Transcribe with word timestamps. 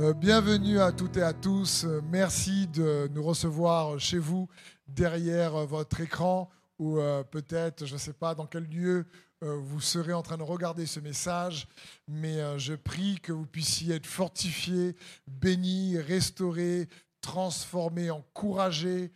Euh, 0.00 0.14
bienvenue 0.14 0.80
à 0.80 0.92
toutes 0.92 1.18
et 1.18 1.22
à 1.22 1.34
tous. 1.34 1.84
Merci 2.10 2.66
de 2.68 3.10
nous 3.12 3.22
recevoir 3.22 4.00
chez 4.00 4.16
vous, 4.16 4.48
derrière 4.88 5.54
euh, 5.54 5.66
votre 5.66 6.00
écran, 6.00 6.48
ou 6.78 6.98
euh, 6.98 7.22
peut-être, 7.22 7.84
je 7.84 7.92
ne 7.92 7.98
sais 7.98 8.14
pas 8.14 8.34
dans 8.34 8.46
quel 8.46 8.64
lieu 8.64 9.04
vous 9.42 9.80
serez 9.80 10.12
en 10.12 10.22
train 10.22 10.36
de 10.36 10.42
regarder 10.42 10.84
ce 10.84 11.00
message, 11.00 11.66
mais 12.06 12.58
je 12.58 12.74
prie 12.74 13.18
que 13.20 13.32
vous 13.32 13.46
puissiez 13.46 13.94
être 13.94 14.06
fortifiés, 14.06 14.94
bénis, 15.26 15.96
restaurés, 15.98 16.88
transformés, 17.22 18.10
encouragés, 18.10 19.10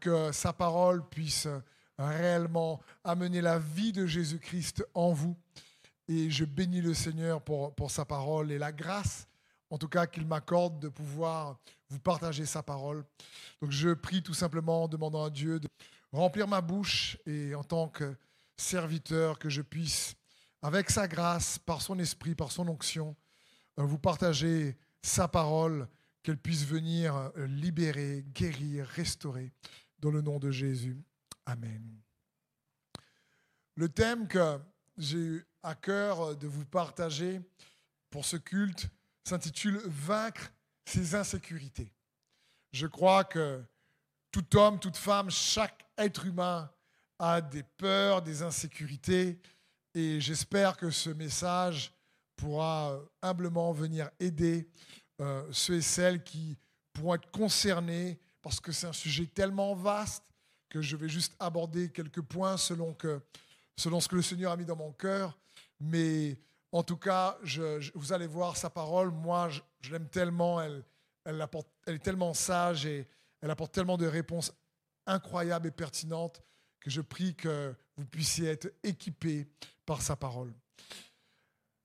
que 0.00 0.30
sa 0.30 0.52
parole 0.52 1.08
puisse 1.08 1.48
réellement 1.96 2.82
amener 3.02 3.40
la 3.40 3.58
vie 3.58 3.92
de 3.92 4.04
Jésus-Christ 4.04 4.84
en 4.92 5.14
vous. 5.14 5.38
Et 6.06 6.28
je 6.28 6.44
bénis 6.44 6.82
le 6.82 6.92
Seigneur 6.92 7.40
pour, 7.40 7.74
pour 7.74 7.90
sa 7.90 8.04
parole 8.04 8.52
et 8.52 8.58
la 8.58 8.72
grâce, 8.72 9.26
en 9.72 9.78
tout 9.78 9.88
cas, 9.88 10.06
qu'il 10.06 10.26
m'accorde 10.26 10.78
de 10.80 10.88
pouvoir 10.90 11.58
vous 11.88 11.98
partager 11.98 12.44
sa 12.44 12.62
parole. 12.62 13.06
Donc 13.62 13.70
je 13.70 13.94
prie 13.94 14.22
tout 14.22 14.34
simplement 14.34 14.84
en 14.84 14.88
demandant 14.88 15.24
à 15.24 15.30
Dieu 15.30 15.58
de 15.60 15.68
remplir 16.12 16.46
ma 16.46 16.60
bouche 16.60 17.16
et 17.24 17.54
en 17.54 17.64
tant 17.64 17.88
que 17.88 18.14
serviteur, 18.54 19.38
que 19.38 19.48
je 19.48 19.62
puisse, 19.62 20.14
avec 20.60 20.90
sa 20.90 21.08
grâce, 21.08 21.58
par 21.58 21.80
son 21.80 21.98
esprit, 21.98 22.34
par 22.34 22.52
son 22.52 22.68
onction, 22.68 23.16
euh, 23.78 23.84
vous 23.84 23.98
partager 23.98 24.76
sa 25.00 25.26
parole, 25.26 25.88
qu'elle 26.22 26.36
puisse 26.36 26.66
venir 26.66 27.16
euh, 27.16 27.46
libérer, 27.46 28.26
guérir, 28.34 28.86
restaurer, 28.86 29.52
dans 30.00 30.10
le 30.10 30.20
nom 30.20 30.38
de 30.38 30.50
Jésus. 30.50 31.02
Amen. 31.46 31.82
Le 33.76 33.88
thème 33.88 34.28
que 34.28 34.58
j'ai 34.98 35.16
eu 35.16 35.46
à 35.62 35.74
cœur 35.74 36.36
de 36.36 36.46
vous 36.46 36.66
partager 36.66 37.40
pour 38.10 38.26
ce 38.26 38.36
culte 38.36 38.90
s'intitule 39.24 39.80
Vaincre 39.86 40.52
ses 40.84 41.14
insécurités. 41.14 41.92
Je 42.72 42.86
crois 42.86 43.24
que 43.24 43.62
tout 44.30 44.56
homme, 44.56 44.78
toute 44.80 44.96
femme, 44.96 45.30
chaque 45.30 45.86
être 45.98 46.24
humain 46.26 46.70
a 47.18 47.40
des 47.40 47.62
peurs, 47.62 48.22
des 48.22 48.42
insécurités, 48.42 49.38
et 49.94 50.20
j'espère 50.20 50.76
que 50.76 50.90
ce 50.90 51.10
message 51.10 51.92
pourra 52.34 52.98
humblement 53.20 53.72
venir 53.72 54.10
aider 54.18 54.68
euh, 55.20 55.46
ceux 55.52 55.74
et 55.74 55.82
celles 55.82 56.24
qui 56.24 56.56
pourront 56.92 57.14
être 57.14 57.30
concernés, 57.30 58.18
parce 58.40 58.58
que 58.58 58.72
c'est 58.72 58.86
un 58.86 58.92
sujet 58.92 59.26
tellement 59.26 59.74
vaste 59.74 60.24
que 60.68 60.80
je 60.80 60.96
vais 60.96 61.08
juste 61.08 61.36
aborder 61.38 61.90
quelques 61.90 62.22
points 62.22 62.56
selon, 62.56 62.94
que, 62.94 63.20
selon 63.76 64.00
ce 64.00 64.08
que 64.08 64.16
le 64.16 64.22
Seigneur 64.22 64.52
a 64.52 64.56
mis 64.56 64.64
dans 64.64 64.76
mon 64.76 64.92
cœur. 64.92 65.38
Mais 65.78 66.38
en 66.72 66.82
tout 66.82 66.96
cas, 66.96 67.38
vous 67.94 68.12
allez 68.12 68.26
voir 68.26 68.56
sa 68.56 68.70
parole. 68.70 69.10
Moi, 69.10 69.50
je, 69.80 69.92
l'aime 69.92 70.08
tellement. 70.08 70.60
Elle, 70.60 70.82
est 71.86 71.98
tellement 72.02 72.34
sage 72.34 72.86
et 72.86 73.06
elle 73.40 73.50
apporte 73.50 73.72
tellement 73.72 73.98
de 73.98 74.06
réponses 74.06 74.52
incroyables 75.06 75.68
et 75.68 75.70
pertinentes 75.70 76.42
que 76.80 76.90
je 76.90 77.00
prie 77.00 77.34
que 77.34 77.74
vous 77.96 78.06
puissiez 78.06 78.48
être 78.48 78.72
équipés 78.82 79.46
par 79.84 80.00
sa 80.02 80.16
parole. 80.16 80.52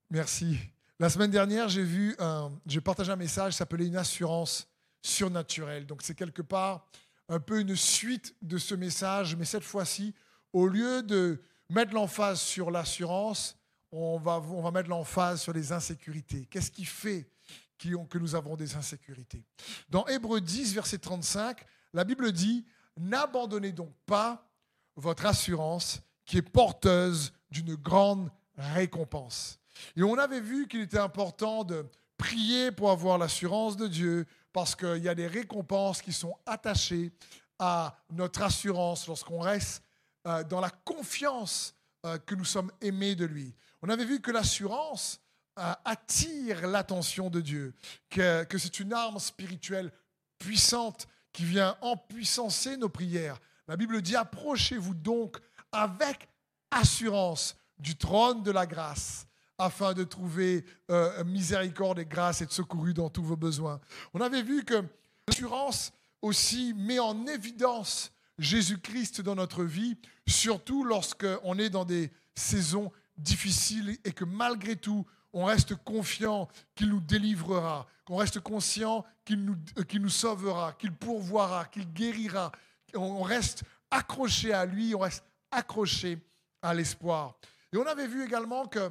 Merci. 0.09 0.58
La 0.99 1.09
semaine 1.09 1.30
dernière, 1.30 1.69
j'ai 1.69 2.15
un, 2.17 2.52
j'ai 2.65 2.81
partagé 2.81 3.11
un 3.11 3.17
message 3.17 3.53
s'appelait 3.53 3.85
une 3.85 3.97
assurance 3.97 4.67
surnaturelle. 5.02 5.85
Donc 5.85 6.02
c'est 6.02 6.15
quelque 6.15 6.41
part 6.41 6.88
un 7.30 7.39
peu 7.39 7.59
une 7.59 7.75
suite 7.75 8.35
de 8.41 8.58
ce 8.58 8.73
message, 8.73 9.35
mais 9.35 9.45
cette 9.45 9.63
fois-ci, 9.63 10.15
au 10.53 10.67
lieu 10.67 11.03
de 11.03 11.41
mettre 11.69 11.93
l'emphase 11.93 12.39
sur 12.39 12.71
l'assurance, 12.71 13.58
on 13.98 14.20
va, 14.20 14.40
on 14.40 14.62
va 14.62 14.72
mettre 14.72 14.90
l'emphase 14.90 15.42
sur 15.42 15.53
les 15.53 15.72
insécurités. 15.72 16.45
Qu'est-ce 16.45 16.72
qui 16.72 16.86
fait 16.86 17.30
que 17.78 18.17
nous 18.17 18.36
avons 18.36 18.56
des 18.56 18.76
insécurités? 18.76 19.44
Dans 19.89 20.06
Hébreu 20.08 20.42
10, 20.42 20.73
verset 20.73 20.98
35, 20.98 21.64
la 21.94 22.04
Bible 22.04 22.31
dit, 22.31 22.66
N'abandonnez 22.98 23.72
donc 23.72 23.94
pas 24.06 24.50
votre 24.95 25.26
assurance 25.26 26.02
qui 26.26 26.38
est 26.38 26.42
porteuse 26.42 27.32
d'une 27.52 27.76
grande 27.76 28.32
récompense. 28.58 29.60
Et 29.95 30.02
on 30.02 30.17
avait 30.17 30.42
vu 30.42 30.67
qu'il 30.67 30.82
était 30.82 30.98
important 30.98 31.64
de 31.64 31.86
prier 32.17 32.71
pour 32.71 32.89
avoir 32.89 33.20
l'assurance 33.20 33.77
de 33.77 33.88
Dieu 33.88 34.26
parce 34.52 34.76
qu'il 34.76 35.04
y 35.04 35.10
a 35.10 35.14
des 35.14 35.27
récompenses 35.27 36.02
qui 36.02 36.11
sont 36.11 36.36
attachées 36.48 37.11
à 37.60 37.95
notre 38.11 38.42
assurance 38.42 39.08
lorsqu'on 39.08 39.39
reste 39.39 39.83
euh, 40.26 40.44
dans 40.44 40.60
la 40.60 40.71
confiance 40.71 41.76
euh, 42.05 42.17
que 42.17 42.36
nous 42.36 42.45
sommes 42.45 42.71
aimés 42.82 43.16
de 43.16 43.26
lui. 43.26 43.54
On 43.82 43.89
avait 43.89 44.05
vu 44.05 44.20
que 44.20 44.32
l'assurance 44.32 45.20
euh, 45.60 45.73
attire 45.86 46.67
l'attention 46.67 47.30
de 47.30 47.42
Dieu, 47.42 47.73
que, 48.10 48.45
c'est 48.58 48.80
une 48.80 48.93
arme 48.93 49.20
spirituelle 49.20 49.92
puissante 50.38 51.08
qui 51.33 51.45
vient 51.45 51.76
empuissancer 51.82 52.77
nos 52.77 52.89
prières. 52.89 53.39
La 53.67 53.76
Bible 53.76 54.02
dit, 54.02 54.15
approchez-vous 54.15 54.93
donc 54.93 55.38
avec 55.71 56.27
assurance 56.71 57.55
du 57.80 57.95
trône 57.95 58.43
de 58.43 58.52
la 58.52 58.65
grâce 58.65 59.27
afin 59.58 59.94
de 59.94 60.04
trouver 60.04 60.64
euh, 60.92 61.23
miséricorde 61.23 61.99
et 61.99 62.05
grâce 62.05 62.42
et 62.42 62.44
être 62.44 62.52
secouru 62.52 62.94
dans 62.94 63.09
tous 63.09 63.23
vos 63.23 63.36
besoins. 63.36 63.80
On 64.14 64.21
avait 64.21 64.44
vu 64.44 64.64
que 64.64 64.83
l'assurance 65.27 65.92
aussi 66.21 66.73
met 66.76 66.99
en 66.99 67.26
évidence 67.26 68.11
Jésus-Christ 68.38 69.21
dans 69.21 69.36
notre 69.36 69.64
vie, 69.64 69.98
surtout 70.27 70.83
lorsqu'on 70.83 71.58
est 71.58 71.71
dans 71.71 71.86
des 71.86 72.11
saisons 72.36 72.92
difficiles 73.17 73.98
et 74.04 74.11
que 74.11 74.26
malgré 74.26 74.76
tout, 74.76 75.05
on 75.33 75.45
reste 75.45 75.76
confiant 75.76 76.48
qu'il 76.76 76.89
nous 76.89 77.02
délivrera, 77.02 77.88
qu'on 78.05 78.16
reste 78.16 78.39
conscient 78.39 79.05
qu'il 79.26 79.44
nous, 79.44 79.58
euh, 79.78 80.00
nous 80.00 80.10
sauvera, 80.10 80.73
qu'il 80.73 80.94
pourvoira, 80.94 81.66
qu'il 81.66 81.92
guérira. 81.92 82.52
On 82.95 83.22
reste 83.22 83.64
accroché 83.92 84.54
à 84.54 84.66
lui, 84.66 84.95
on 84.95 85.00
reste 85.00 85.23
accroché 85.52 86.17
à 86.61 86.73
l'espoir. 86.73 87.36
Et 87.73 87.77
on 87.77 87.86
avait 87.86 88.08
vu 88.08 88.23
également 88.23 88.66
que 88.67 88.89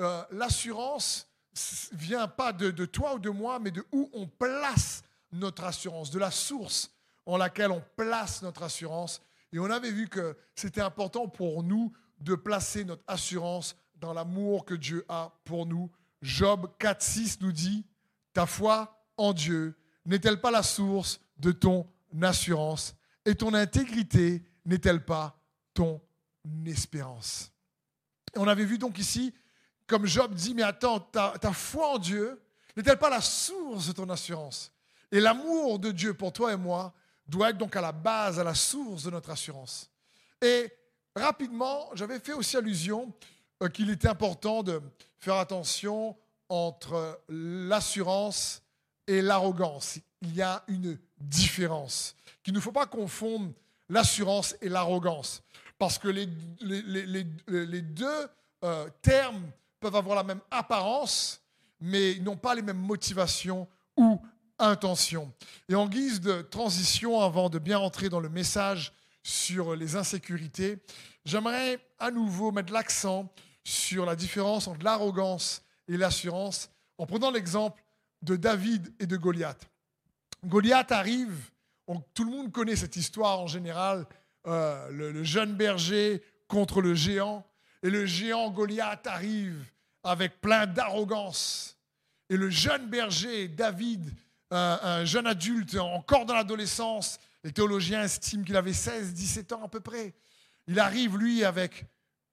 euh, 0.00 0.24
l'assurance 0.32 1.28
vient 1.92 2.26
pas 2.26 2.52
de, 2.52 2.70
de 2.70 2.84
toi 2.84 3.14
ou 3.14 3.18
de 3.18 3.30
moi, 3.30 3.58
mais 3.58 3.70
de 3.70 3.84
où 3.92 4.10
on 4.12 4.26
place 4.26 5.02
notre 5.32 5.64
assurance, 5.64 6.10
de 6.10 6.18
la 6.18 6.30
source 6.30 6.90
en 7.26 7.36
laquelle 7.36 7.70
on 7.70 7.82
place 7.96 8.42
notre 8.42 8.62
assurance. 8.62 9.20
Et 9.52 9.58
on 9.58 9.70
avait 9.70 9.90
vu 9.90 10.08
que 10.08 10.36
c'était 10.54 10.80
important 10.80 11.28
pour 11.28 11.62
nous 11.62 11.92
de 12.24 12.34
placer 12.34 12.84
notre 12.84 13.04
assurance 13.06 13.76
dans 13.96 14.14
l'amour 14.14 14.64
que 14.64 14.74
Dieu 14.74 15.04
a 15.08 15.32
pour 15.44 15.66
nous. 15.66 15.90
Job 16.22 16.70
4.6 16.80 17.36
nous 17.42 17.52
dit, 17.52 17.84
ta 18.32 18.46
foi 18.46 18.98
en 19.16 19.32
Dieu 19.32 19.76
n'est-elle 20.06 20.40
pas 20.40 20.50
la 20.50 20.62
source 20.62 21.20
de 21.36 21.52
ton 21.52 21.86
assurance 22.22 22.94
et 23.26 23.34
ton 23.34 23.52
intégrité 23.52 24.42
n'est-elle 24.64 25.04
pas 25.04 25.38
ton 25.74 26.00
espérance? 26.66 27.52
On 28.36 28.48
avait 28.48 28.64
vu 28.64 28.78
donc 28.78 28.98
ici, 28.98 29.34
comme 29.86 30.06
Job 30.06 30.34
dit, 30.34 30.54
mais 30.54 30.62
attends, 30.62 31.00
ta, 31.00 31.34
ta 31.38 31.52
foi 31.52 31.94
en 31.94 31.98
Dieu 31.98 32.42
n'est-elle 32.76 32.98
pas 32.98 33.10
la 33.10 33.20
source 33.20 33.88
de 33.88 33.92
ton 33.92 34.08
assurance 34.08 34.72
Et 35.12 35.20
l'amour 35.20 35.78
de 35.78 35.90
Dieu 35.90 36.14
pour 36.14 36.32
toi 36.32 36.54
et 36.54 36.56
moi 36.56 36.94
doit 37.26 37.50
être 37.50 37.58
donc 37.58 37.76
à 37.76 37.82
la 37.82 37.92
base, 37.92 38.40
à 38.40 38.44
la 38.44 38.54
source 38.54 39.04
de 39.04 39.10
notre 39.10 39.30
assurance? 39.30 39.90
Et 40.40 40.72
rapidement, 41.16 41.88
j'avais 41.94 42.18
fait 42.20 42.32
aussi 42.32 42.56
allusion 42.56 43.12
euh, 43.62 43.68
qu'il 43.68 43.90
était 43.90 44.08
important 44.08 44.62
de 44.62 44.80
faire 45.18 45.36
attention 45.36 46.16
entre 46.48 47.20
l'assurance 47.28 48.62
et 49.06 49.22
l'arrogance. 49.22 49.98
Il 50.22 50.34
y 50.34 50.42
a 50.42 50.62
une 50.68 50.98
différence. 51.18 52.14
Qu'il 52.42 52.54
ne 52.54 52.60
faut 52.60 52.72
pas 52.72 52.86
confondre 52.86 53.52
l'assurance 53.88 54.54
et 54.60 54.68
l'arrogance. 54.68 55.42
Parce 55.78 55.98
que 55.98 56.08
les, 56.08 56.28
les- 56.60 56.82
les- 57.06 57.26
les- 57.66 57.82
deux 57.82 58.28
euh, 58.64 58.88
termes 59.02 59.42
peuvent 59.80 59.96
avoir 59.96 60.16
la 60.16 60.22
même 60.22 60.40
apparence, 60.50 61.40
mais 61.80 62.12
ils 62.12 62.22
n'ont 62.22 62.36
pas 62.36 62.54
les 62.54 62.62
mêmes 62.62 62.78
motivations 62.78 63.68
ou 63.96 64.20
intentions. 64.58 65.32
Et 65.68 65.74
en 65.74 65.86
guise 65.88 66.20
de 66.20 66.42
transition, 66.42 67.20
avant 67.20 67.50
de 67.50 67.58
bien 67.58 67.78
entrer 67.78 68.08
dans 68.08 68.20
le 68.20 68.28
message 68.28 68.92
sur 69.24 69.74
les 69.74 69.96
insécurités, 69.96 70.78
j'aimerais 71.24 71.80
à 71.98 72.10
nouveau 72.10 72.52
mettre 72.52 72.72
l'accent 72.72 73.32
sur 73.64 74.04
la 74.04 74.14
différence 74.14 74.68
entre 74.68 74.84
l'arrogance 74.84 75.62
et 75.88 75.96
l'assurance 75.96 76.70
en 76.98 77.06
prenant 77.06 77.30
l'exemple 77.30 77.82
de 78.22 78.36
David 78.36 78.92
et 79.00 79.06
de 79.06 79.16
Goliath. 79.16 79.66
Goliath 80.44 80.92
arrive, 80.92 81.34
on- 81.86 82.00
tout 82.12 82.24
le 82.24 82.30
monde 82.30 82.52
connaît 82.52 82.76
cette 82.76 82.96
histoire 82.96 83.40
en 83.40 83.46
général, 83.46 84.06
euh, 84.46 84.90
le, 84.90 85.24
jeune 85.24 85.54
berger 85.54 86.22
contre 86.46 86.82
le 86.82 86.94
géant, 86.94 87.46
et 87.82 87.88
le 87.88 88.04
géant 88.04 88.50
Goliath 88.50 89.06
arrive 89.06 89.64
avec 90.02 90.40
plein 90.42 90.66
d'arrogance. 90.66 91.78
Et 92.28 92.36
le 92.36 92.50
jeune 92.50 92.88
berger, 92.90 93.48
David, 93.48 94.12
un, 94.50 94.78
un 94.82 95.04
jeune 95.06 95.26
adulte 95.26 95.74
encore 95.76 96.26
dans 96.26 96.34
l'adolescence, 96.34 97.18
les 97.44 97.52
théologiens 97.52 98.02
estiment 98.02 98.42
qu'il 98.42 98.56
avait 98.56 98.72
16-17 98.72 99.54
ans 99.54 99.64
à 99.64 99.68
peu 99.68 99.80
près, 99.80 100.14
il 100.66 100.80
arrive, 100.80 101.18
lui, 101.18 101.44
avec 101.44 101.84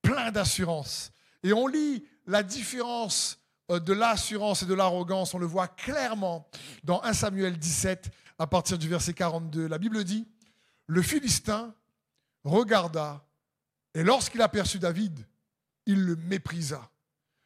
plein 0.02 0.32
d'assurance. 0.32 1.12
Et 1.44 1.52
on 1.54 1.68
lit 1.68 2.06
la 2.26 2.44
différence 2.44 3.38
euh, 3.70 3.80
de 3.80 3.94
l'assurance 3.94 4.64
et 4.64 4.66
de 4.66 4.74
l'arrogance, 4.74 5.34
on 5.34 5.38
le 5.38 5.46
voit 5.46 5.68
clairement 5.68 6.50
dans 6.84 7.04
1 7.04 7.14
Samuel 7.14 7.58
17 7.58 8.10
à 8.40 8.48
partir 8.48 8.78
du 8.78 8.88
verset 8.88 9.14
42. 9.14 9.68
La 9.68 9.78
Bible 9.78 10.04
dit, 10.04 10.28
le 10.88 11.02
Philistin 11.02 11.76
regarda 12.44 13.26
et 13.94 14.04
lorsqu'il 14.04 14.42
aperçut 14.42 14.80
David, 14.80 15.26
il 15.86 16.04
le 16.06 16.16
méprisa, 16.16 16.90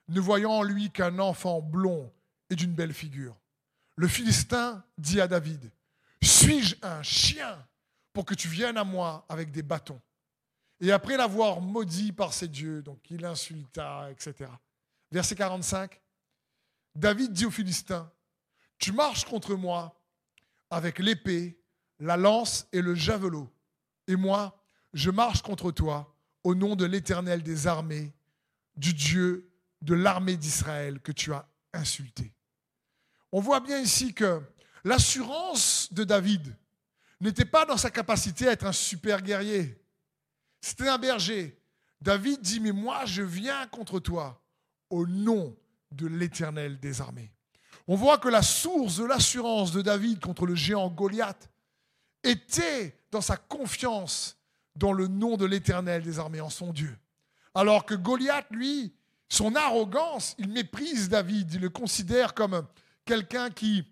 ne 0.10 0.20
voyant 0.20 0.52
en 0.52 0.64
lui 0.64 0.92
qu'un 0.92 1.18
enfant 1.20 1.62
blond 1.62 2.12
et 2.50 2.56
d'une 2.56 2.74
belle 2.74 2.94
figure. 2.94 3.36
Le 3.96 4.08
Philistin 4.08 4.84
dit 4.98 5.20
à 5.20 5.28
David, 5.28 5.72
suis-je 6.26 6.76
un 6.82 7.04
chien 7.04 7.66
pour 8.14 8.26
que 8.26 8.34
tu 8.34 8.48
viennes 8.48 8.78
à 8.78 8.84
moi 8.84 9.26
avec 9.30 9.52
des 9.52 9.64
bâtons? 9.64 10.02
Et 10.80 10.92
après 10.92 11.18
l'avoir 11.18 11.62
maudit 11.62 12.12
par 12.12 12.34
ses 12.34 12.48
dieux, 12.48 12.82
donc 12.82 13.00
il 13.10 13.24
insulta, 13.26 14.10
etc. 14.12 14.50
Verset 15.12 15.36
45, 15.36 16.02
David 16.96 17.32
dit 17.32 17.46
aux 17.46 17.52
Philistins, 17.52 18.12
tu 18.78 18.92
marches 18.92 19.26
contre 19.26 19.56
moi 19.56 20.02
avec 20.70 21.00
l'épée, 21.00 21.58
la 22.00 22.18
lance 22.18 22.68
et 22.74 22.82
le 22.82 22.96
javelot, 22.96 23.50
et 24.08 24.16
moi, 24.16 24.62
je 24.94 25.12
marche 25.12 25.42
contre 25.42 25.72
toi 25.72 26.16
au 26.44 26.56
nom 26.56 26.76
de 26.76 26.86
l'Éternel 26.86 27.42
des 27.42 27.68
armées, 27.68 28.14
du 28.76 28.94
Dieu 28.94 29.52
de 29.82 29.94
l'armée 29.94 30.38
d'Israël 30.38 31.00
que 31.00 31.12
tu 31.12 31.34
as 31.34 31.48
insulté. 31.74 32.34
On 33.32 33.40
voit 33.40 33.60
bien 33.60 33.80
ici 33.80 34.14
que 34.14 34.42
l'assurance 34.86 35.92
de 35.92 36.06
David 36.06 36.56
n'était 37.20 37.44
pas 37.44 37.66
dans 37.66 37.76
sa 37.76 37.90
capacité 37.90 38.48
à 38.48 38.52
être 38.52 38.66
un 38.66 38.72
super 38.72 39.22
guerrier. 39.22 39.78
C'était 40.62 40.88
un 40.88 40.98
berger. 40.98 41.60
David 42.00 42.40
dit, 42.42 42.60
mais 42.60 42.72
moi 42.72 43.06
je 43.06 43.24
viens 43.24 43.68
contre 43.68 44.00
toi 44.00 44.42
au 44.90 45.08
nom 45.08 45.58
de 45.92 46.08
l'Éternel 46.08 46.80
des 46.80 47.02
armées. 47.02 47.32
On 47.88 47.96
voit 47.96 48.20
que 48.20 48.30
la 48.30 48.42
source 48.42 48.98
de 48.98 49.06
l'assurance 49.06 49.72
de 49.72 49.82
David 49.82 50.20
contre 50.20 50.46
le 50.46 50.56
géant 50.56 50.90
Goliath 50.90 51.50
était 52.24 52.98
dans 53.12 53.22
sa 53.22 53.38
confiance 53.38 54.38
dans 54.76 54.94
le 54.94 55.08
nom 55.08 55.38
de 55.38 55.46
l'Éternel 55.46 56.04
des 56.04 56.20
armées, 56.20 56.42
en 56.42 56.50
son 56.50 56.74
Dieu. 56.74 56.96
Alors 57.54 57.86
que 57.86 57.96
Goliath, 57.96 58.48
lui, 58.52 58.94
son 59.30 59.56
arrogance, 59.56 60.36
il 60.38 60.50
méprise 60.50 61.10
David, 61.10 61.54
il 61.54 61.62
le 61.62 61.70
considère 61.70 62.34
comme 62.36 62.68
quelqu'un 63.04 63.50
qui... 63.50 63.86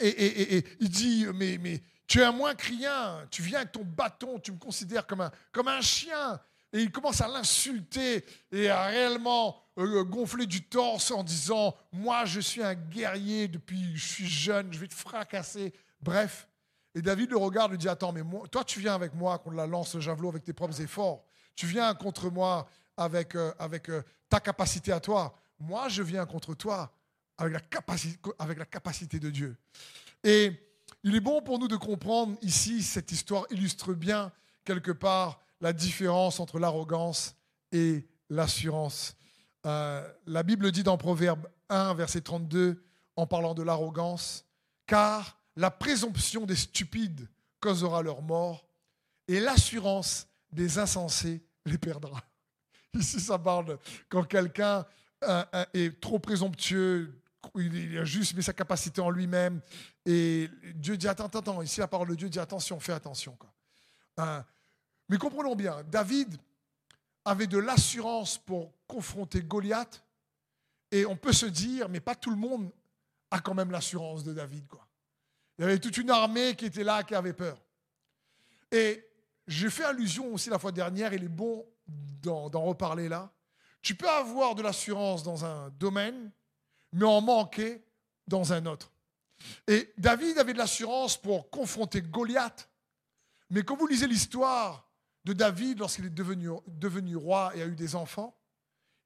Et, 0.00 0.64
il 0.80 0.88
dit, 0.88 1.26
mais, 1.34 1.58
mais 1.58 1.82
tu 2.06 2.20
es 2.20 2.24
un 2.24 2.32
moins 2.32 2.54
criant, 2.54 3.20
tu 3.30 3.42
viens 3.42 3.58
avec 3.58 3.72
ton 3.72 3.84
bâton, 3.84 4.38
tu 4.38 4.52
me 4.52 4.58
considères 4.58 5.06
comme 5.06 5.20
un, 5.20 5.80
chien. 5.80 6.40
Et 6.72 6.80
il 6.80 6.90
commence 6.90 7.20
à 7.20 7.28
l'insulter 7.28 8.24
et 8.52 8.68
à 8.68 8.84
réellement 8.86 9.60
euh, 9.78 10.04
gonfler 10.04 10.46
du 10.46 10.62
torse 10.62 11.10
en 11.10 11.24
disant, 11.24 11.76
moi 11.92 12.24
je 12.24 12.40
suis 12.40 12.62
un 12.62 12.74
guerrier 12.74 13.48
depuis 13.48 13.96
je 13.96 14.06
suis 14.06 14.28
jeune, 14.28 14.72
je 14.72 14.78
vais 14.78 14.86
te 14.86 14.94
fracasser. 14.94 15.72
Bref. 16.00 16.46
Et 16.94 17.02
David 17.02 17.30
le 17.30 17.36
regarde, 17.36 17.72
lui 17.72 17.78
dit, 17.78 17.88
attends, 17.88 18.12
mais 18.12 18.22
toi 18.50 18.62
tu 18.64 18.78
viens 18.80 18.94
avec 18.94 19.14
moi 19.14 19.38
contre 19.38 19.56
la 19.56 19.66
lance 19.66 19.94
le 19.96 20.00
javelot 20.00 20.28
avec 20.28 20.44
tes 20.44 20.52
propres 20.52 20.80
efforts. 20.80 21.24
Tu 21.56 21.66
viens 21.66 21.92
contre 21.94 22.30
moi 22.30 22.68
avec, 22.96 23.34
euh, 23.34 23.52
euh, 23.88 24.02
ta 24.28 24.40
capacité 24.40 24.92
à 24.92 25.00
toi. 25.00 25.34
Moi, 25.58 25.88
je 25.88 26.02
viens 26.02 26.24
contre 26.26 26.54
toi 26.54 26.92
avec 27.40 27.54
la 27.54 27.60
capacité, 27.60 28.30
avec 28.38 28.58
la 28.58 28.66
capacité 28.66 29.18
de 29.18 29.30
Dieu. 29.30 29.56
Et 30.22 30.52
il 31.02 31.16
est 31.16 31.20
bon 31.20 31.40
pour 31.40 31.58
nous 31.58 31.68
de 31.68 31.76
comprendre 31.76 32.36
ici, 32.42 32.82
cette 32.82 33.10
histoire 33.10 33.46
illustre 33.50 33.94
bien 33.94 34.30
quelque 34.64 34.92
part 34.92 35.40
la 35.60 35.72
différence 35.72 36.38
entre 36.38 36.58
l'arrogance 36.58 37.34
et 37.72 38.06
l'assurance. 38.28 39.16
Euh, 39.66 40.06
la 40.26 40.42
Bible 40.42 40.70
dit 40.70 40.82
dans 40.82 40.98
Proverbe 40.98 41.48
1, 41.70 41.94
verset 41.94 42.20
32, 42.20 42.82
en 43.16 43.26
parlant 43.26 43.54
de 43.54 43.62
l'arrogance, 43.62 44.44
car 44.86 45.38
la 45.56 45.70
présomption 45.70 46.46
des 46.46 46.56
stupides 46.56 47.28
causera 47.60 48.02
leur 48.02 48.22
mort, 48.22 48.66
et 49.28 49.40
l'assurance 49.40 50.26
des 50.52 50.78
insensés 50.78 51.42
les 51.64 51.78
perdra. 51.78 52.22
Ici, 52.94 53.20
ça 53.20 53.38
parle 53.38 53.78
quand 54.08 54.24
quelqu'un 54.24 54.84
euh, 55.22 55.44
euh, 55.54 55.64
est 55.74 56.00
trop 56.00 56.18
présomptueux, 56.18 57.20
il 57.56 57.98
a 57.98 58.04
juste 58.04 58.34
mis 58.34 58.42
sa 58.42 58.52
capacité 58.52 59.00
en 59.00 59.10
lui-même, 59.10 59.60
et 60.06 60.48
Dieu 60.74 60.96
dit, 60.96 61.08
attends, 61.08 61.26
attends, 61.26 61.40
attends. 61.40 61.62
ici 61.62 61.80
la 61.80 61.88
parole 61.88 62.08
de 62.08 62.14
Dieu 62.14 62.28
dit, 62.28 62.38
attention, 62.38 62.78
fais 62.80 62.92
attention. 62.92 63.36
Quoi. 63.36 63.52
Euh, 64.20 64.40
mais 65.08 65.18
comprenons 65.18 65.56
bien, 65.56 65.82
David 65.84 66.36
avait 67.24 67.46
de 67.46 67.58
l'assurance 67.58 68.38
pour 68.38 68.72
confronter 68.86 69.42
Goliath, 69.42 70.04
et 70.90 71.06
on 71.06 71.16
peut 71.16 71.32
se 71.32 71.46
dire, 71.46 71.88
mais 71.88 72.00
pas 72.00 72.14
tout 72.14 72.30
le 72.30 72.36
monde 72.36 72.70
a 73.30 73.40
quand 73.40 73.54
même 73.54 73.70
l'assurance 73.70 74.24
de 74.24 74.32
David. 74.32 74.64
Il 75.58 75.62
y 75.62 75.64
avait 75.64 75.78
toute 75.78 75.96
une 75.98 76.10
armée 76.10 76.56
qui 76.56 76.66
était 76.66 76.84
là, 76.84 77.02
qui 77.02 77.14
avait 77.14 77.32
peur. 77.32 77.60
Et 78.72 79.06
j'ai 79.46 79.70
fait 79.70 79.84
allusion 79.84 80.32
aussi 80.32 80.50
la 80.50 80.58
fois 80.58 80.72
dernière, 80.72 81.12
il 81.12 81.24
est 81.24 81.28
bon 81.28 81.66
d'en 81.86 82.62
reparler 82.62 83.08
là. 83.08 83.30
Tu 83.82 83.94
peux 83.94 84.08
avoir 84.08 84.54
de 84.54 84.62
l'assurance 84.62 85.22
dans 85.22 85.44
un 85.44 85.70
domaine, 85.70 86.30
mais 86.92 87.04
en 87.04 87.20
manquer 87.20 87.84
dans 88.26 88.52
un 88.52 88.66
autre. 88.66 88.92
Et 89.66 89.92
David 89.98 90.38
avait 90.38 90.52
de 90.52 90.58
l'assurance 90.58 91.16
pour 91.16 91.50
confronter 91.50 92.02
Goliath. 92.02 92.68
Mais 93.50 93.62
quand 93.62 93.76
vous 93.76 93.86
lisez 93.86 94.06
l'histoire 94.06 94.88
de 95.24 95.32
David 95.32 95.78
lorsqu'il 95.78 96.06
est 96.06 96.10
devenu, 96.10 97.16
roi 97.16 97.52
et 97.54 97.62
a 97.62 97.66
eu 97.66 97.74
des 97.74 97.94
enfants, 97.94 98.36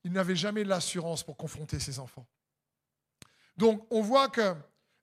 il 0.04 0.12
n'avait 0.12 0.36
jamais 0.36 0.64
l'assurance 0.64 1.22
pour 1.22 1.36
confronter 1.36 1.80
ses 1.80 1.98
enfants. 1.98 2.26
Donc 3.56 3.86
on 3.90 4.02
voit 4.02 4.28
que 4.28 4.54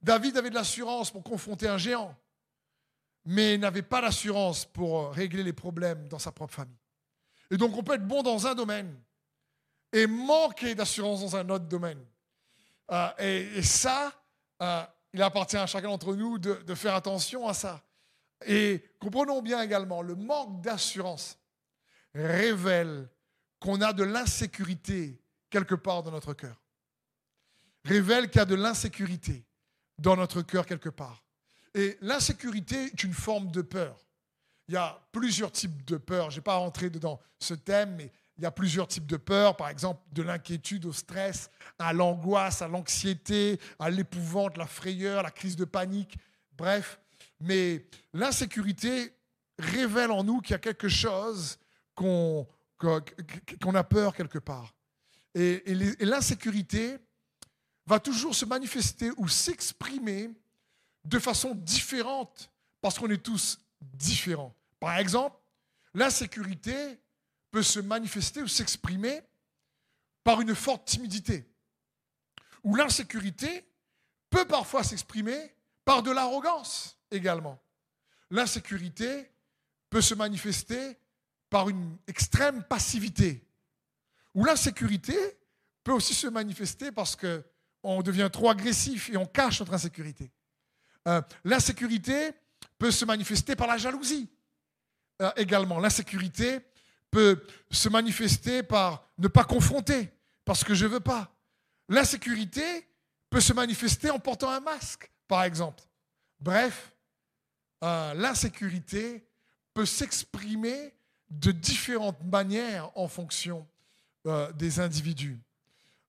David 0.01 0.38
avait 0.38 0.50
de 0.50 0.56
l'assurance 0.56 1.12
pour 1.12 1.24
confronter 1.24 1.68
un 1.68 1.78
géant, 1.78 2.16
mais 3.25 3.57
n'avait 3.57 3.81
pas 3.81 4.01
l'assurance 4.01 4.66
pour 4.66 5.12
régler 5.12 5.44
les 5.44 5.54
problèmes 5.54 6.07
dans 6.07 6.19
sa 6.19 6.31
propre 6.31 6.54
famille. 6.54 6.78
Et 7.50 7.57
donc 7.57 7.75
on 7.78 7.83
peut 7.83 7.94
être 7.94 8.07
bon 8.07 8.22
dans 8.24 8.48
un 8.48 8.56
domaine 8.56 9.01
et 9.94 10.07
manquer 10.07 10.75
d'assurance 10.75 11.22
dans 11.22 11.36
un 11.36 11.50
autre 11.50 11.66
domaine. 11.66 12.04
Euh, 12.92 13.10
et, 13.56 13.64
ça, 13.64 14.12
euh, 14.62 14.84
il 15.14 15.22
appartient 15.22 15.58
à 15.58 15.68
chacun 15.68 15.88
d'entre 15.88 16.16
nous 16.16 16.38
de, 16.38 16.76
faire 16.76 16.96
attention 16.96 17.48
à 17.48 17.54
ça. 17.54 17.82
Et 18.46 18.84
comprenons 19.00 19.42
bien 19.42 19.62
également, 19.62 20.02
le 20.02 20.16
manque 20.16 20.62
d'assurance 20.62 21.38
révèle 22.14 23.08
qu'on 23.60 23.82
a 23.82 23.94
de 23.94 24.04
l'insécurité 24.04 25.22
quelque 25.50 25.76
part 25.76 26.04
dans 26.04 26.12
notre 26.12 26.34
cœur. 26.34 26.60
Révèle 27.86 28.30
qu'il 28.30 28.40
y 28.40 28.42
a 28.42 28.46
de 28.46 28.56
l'insécurité 28.56 29.46
dans 29.98 30.16
notre 30.16 30.42
cœur 30.42 30.66
quelque 30.66 30.90
part. 30.90 31.24
Et 31.74 31.98
l'insécurité 32.02 32.86
est 32.86 33.04
une 33.04 33.14
forme 33.14 33.52
de 33.52 33.62
peur. 33.62 33.98
Il 34.68 34.74
y 34.74 34.78
a 34.78 35.02
plusieurs 35.12 35.52
types 35.52 35.86
de 35.86 35.98
peur. 35.98 36.31
Je 36.31 36.38
n'ai 36.38 36.42
pas 36.42 36.56
rentré 36.56 36.90
dans 36.90 37.19
ce 37.40 37.54
thème, 37.54 37.95
mais 37.95 38.12
il 38.38 38.44
y 38.44 38.45
a 38.45 38.52
plusieurs 38.52 38.88
types 38.88 39.06
de 39.06 39.18
peur. 39.18 39.56
Par 39.56 39.69
exemple, 39.69 40.02
de 40.11 40.23
l'inquiétude 40.23 40.85
au 40.85 40.94
stress, 40.94 41.50
à 41.78 41.94
l'angoisse, 41.94 42.61
à 42.61 42.68
l'anxiété, 42.68 43.59
à 43.80 43.90
l'épouvante, 43.90 44.57
la 44.57 44.66
frayeur, 44.66 45.23
la 45.23 45.31
crise 45.31 45.56
de 45.56 45.66
panique. 45.66 46.18
Bref, 46.57 47.00
mais 47.40 47.85
l'insécurité 48.14 49.14
révèle 49.57 50.11
en 50.11 50.23
nous 50.23 50.42
qu'il 50.42 50.52
y 50.52 50.56
a 50.56 50.59
quelque 50.59 50.90
chose 50.90 51.57
qu'on 51.95 52.47
a 52.80 53.83
peur 53.83 54.16
quelque 54.16 54.40
part. 54.40 54.73
Et, 55.33 55.71
et 55.71 56.06
l'insécurité 56.06 56.97
va 57.85 58.00
toujours 58.00 58.35
se 58.35 58.45
manifester 58.45 59.11
ou 59.18 59.28
s'exprimer 59.28 60.30
de 61.04 61.19
façon 61.19 61.56
différente 61.56 62.52
parce 62.81 62.97
qu'on 62.97 63.09
est 63.09 63.23
tous 63.23 63.59
différents. 63.81 64.56
Par 64.80 64.97
exemple, 64.97 65.38
l'insécurité 65.94 67.00
peut 67.52 67.64
se 67.64 67.80
manifester 67.80 68.42
ou 68.42 68.48
s'exprimer 68.48 69.22
par 70.24 70.42
une 70.42 70.56
forte 70.56 70.86
timidité. 70.86 71.48
Ou 72.64 72.76
l'insécurité 72.76 73.66
peut 74.30 74.46
parfois 74.46 74.84
s'exprimer 74.84 75.54
par 75.84 76.04
de 76.04 76.12
l'arrogance 76.12 76.98
également. 77.12 77.62
L'insécurité 78.30 79.30
peut 79.90 80.02
se 80.02 80.14
manifester 80.14 80.98
par 81.50 81.68
une 81.70 81.98
extrême 82.08 82.64
passivité. 82.64 83.46
Ou 84.34 84.46
l'insécurité 84.46 85.18
peut 85.84 85.92
aussi 85.92 86.14
se 86.14 86.28
manifester 86.28 86.92
parce 86.92 87.18
qu'on 87.18 88.02
devient 88.02 88.30
trop 88.31 88.50
agressif 88.50 89.10
et 89.10 89.18
on 89.18 89.26
cache 89.26 89.60
notre 89.60 89.74
insécurité. 89.74 90.31
Euh, 91.08 91.22
l'insécurité 91.44 92.31
peut 92.78 92.92
se 92.92 93.04
manifester 93.04 93.56
par 93.56 93.68
la 93.68 93.78
jalousie. 93.78 94.30
Euh, 95.22 95.31
également. 95.36 95.80
L'insécurité 95.80 96.62
peut 97.11 97.45
se 97.69 97.89
manifester 97.89 98.63
par 98.63 99.06
ne 99.18 99.27
pas 99.27 99.44
confronter, 99.44 100.09
parce 100.45 100.63
que 100.63 100.73
je 100.73 100.85
ne 100.85 100.91
veux 100.91 100.99
pas. 100.99 101.31
L'insécurité 101.89 102.87
peut 103.30 103.41
se 103.41 103.53
manifester 103.53 104.09
en 104.09 104.19
portant 104.19 104.49
un 104.49 104.61
masque, 104.61 105.11
par 105.27 105.44
exemple. 105.44 105.83
Bref, 106.39 106.94
euh, 107.83 108.13
l'insécurité 108.13 109.25
peut 109.73 109.85
s'exprimer 109.85 110.94
de 111.30 111.51
différentes 111.51 112.23
manières 112.23 112.91
en 112.97 113.07
fonction 113.07 113.68
euh, 114.27 114.51
des 114.53 114.80
individus. 114.80 115.39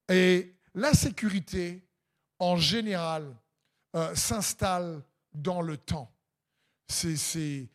Et 0.08 0.54
l'insécurité, 0.74 1.82
en 2.38 2.56
général, 2.56 3.34
euh, 3.94 4.14
s'installe 4.14 5.02
dans 5.32 5.62
le 5.62 5.76
temps. 5.76 6.12
C'est 6.88 7.68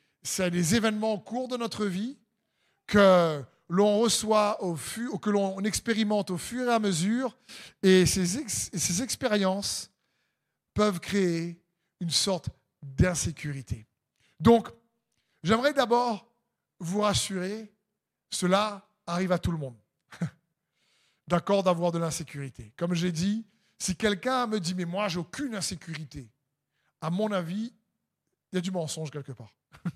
des 0.51 0.75
événements 0.75 1.13
au 1.13 1.19
cours 1.19 1.47
de 1.47 1.57
notre 1.57 1.85
vie 1.85 2.17
que 2.87 3.43
l'on 3.69 3.99
reçoit 3.99 4.63
au 4.63 4.75
fur, 4.75 5.19
que 5.19 5.29
l'on 5.29 5.59
expérimente 5.59 6.31
au 6.31 6.37
fur 6.37 6.67
et 6.67 6.73
à 6.73 6.79
mesure, 6.79 7.37
et 7.83 8.05
ces, 8.05 8.25
ces 8.25 9.01
expériences 9.03 9.91
peuvent 10.73 10.99
créer 10.99 11.61
une 11.99 12.09
sorte 12.09 12.49
d'insécurité. 12.81 13.85
Donc, 14.39 14.69
j'aimerais 15.43 15.73
d'abord 15.73 16.31
vous 16.79 17.01
rassurer, 17.01 17.71
cela 18.29 18.87
arrive 19.05 19.31
à 19.31 19.39
tout 19.39 19.51
le 19.51 19.57
monde. 19.57 19.75
D'accord 21.27 21.63
d'avoir 21.63 21.91
de 21.91 21.97
l'insécurité. 21.97 22.73
Comme 22.77 22.93
j'ai 22.93 23.11
dit, 23.11 23.45
si 23.79 23.95
quelqu'un 23.95 24.47
me 24.47 24.59
dit, 24.59 24.75
mais 24.75 24.85
moi, 24.85 25.07
j'ai 25.07 25.19
aucune 25.19 25.55
insécurité, 25.55 26.29
à 27.01 27.09
mon 27.09 27.31
avis, 27.31 27.73
il 28.51 28.55
y 28.55 28.57
a 28.59 28.61
du 28.61 28.71
mensonge 28.71 29.11
quelque 29.11 29.33
part. 29.33 29.53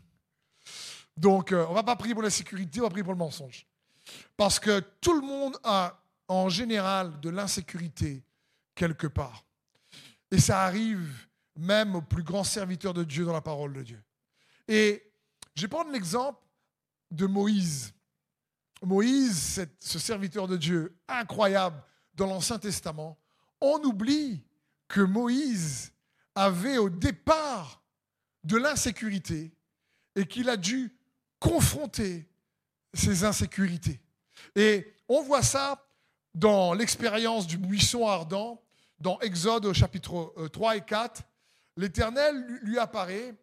Donc, 1.22 1.52
euh, 1.52 1.66
on 1.68 1.70
ne 1.70 1.76
va 1.76 1.84
pas 1.84 1.96
prier 1.96 2.16
pour 2.16 2.24
la 2.24 2.32
sécurité, 2.32 2.80
on 2.80 2.86
va 2.86 2.90
prier 2.90 3.04
pour 3.04 3.14
le 3.14 3.20
mensonge. 3.20 3.68
Parce 4.36 4.60
que 4.60 4.80
tout 5.00 5.14
le 5.14 5.22
monde 5.22 5.56
a 5.64 6.04
en 6.28 6.50
général 6.50 7.20
de 7.20 7.30
l'insécurité 7.30 8.24
quelque 8.74 9.06
part. 9.06 9.46
Et 10.32 10.40
ça 10.40 10.64
arrive 10.64 11.28
même 11.56 11.96
aux 11.96 12.02
plus 12.02 12.24
grands 12.24 12.44
serviteurs 12.44 12.96
de 12.96 13.04
Dieu 13.04 13.24
dans 13.24 13.34
la 13.34 13.42
parole 13.42 13.72
de 13.72 13.84
Dieu. 13.84 14.02
Et 14.68 15.12
je 15.54 15.62
vais 15.62 15.68
prendre 15.68 15.92
l'exemple 15.92 16.40
de 17.12 17.28
Moïse. 17.28 17.94
Moïse, 18.82 19.64
ce 19.80 20.00
serviteur 20.00 20.48
de 20.48 20.58
Dieu 20.58 20.98
incroyable 21.08 21.84
dans 22.16 22.26
l'Ancien 22.26 22.58
Testament, 22.58 23.20
on 23.60 23.80
oublie 23.84 24.44
que 24.88 25.02
Moïse 25.02 25.94
avait 26.34 26.80
au 26.80 26.90
départ 26.90 27.84
de 28.44 28.58
l'insécurité 28.58 29.54
et 30.16 30.26
qu'il 30.26 30.50
a 30.50 30.58
dû 30.58 30.92
confronter 31.42 32.30
ces 32.94 33.26
insécurités. 33.26 34.00
Et 34.56 34.94
on 35.10 35.22
voit 35.24 35.42
ça 35.42 35.84
dans 36.36 36.74
l'expérience 36.74 37.48
du 37.48 37.58
buisson 37.58 38.08
ardent, 38.08 38.62
dans 39.00 39.20
Exode 39.20 39.66
au 39.66 39.74
chapitre 39.74 40.34
3 40.54 40.72
euh, 40.72 40.78
et 40.78 40.82
4. 40.82 41.24
L'Éternel 41.76 42.60
lui 42.62 42.78
apparaît 42.78 43.34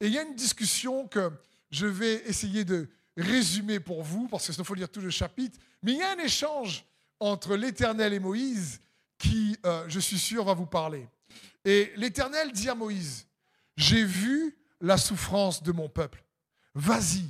et 0.00 0.06
il 0.06 0.12
y 0.12 0.18
a 0.18 0.22
une 0.22 0.34
discussion 0.34 1.06
que 1.06 1.30
je 1.70 1.86
vais 1.86 2.26
essayer 2.26 2.64
de 2.64 2.88
résumer 3.16 3.78
pour 3.78 4.02
vous, 4.02 4.26
parce 4.28 4.50
qu'il 4.50 4.64
faut 4.64 4.74
lire 4.74 4.88
tout 4.88 5.00
le 5.00 5.10
chapitre, 5.10 5.58
mais 5.82 5.92
il 5.92 5.98
y 5.98 6.02
a 6.02 6.12
un 6.12 6.18
échange 6.18 6.84
entre 7.20 7.54
l'Éternel 7.54 8.14
et 8.14 8.18
Moïse 8.18 8.80
qui, 9.18 9.56
euh, 9.66 9.84
je 9.88 10.00
suis 10.00 10.18
sûr, 10.18 10.44
va 10.44 10.54
vous 10.54 10.66
parler. 10.66 11.06
Et 11.64 11.92
l'Éternel 11.96 12.50
dit 12.50 12.68
à 12.68 12.74
Moïse, 12.74 13.26
j'ai 13.76 14.04
vu 14.04 14.56
la 14.80 14.96
souffrance 14.96 15.62
de 15.62 15.70
mon 15.70 15.88
peuple. 15.88 16.24
Vas-y, 16.74 17.26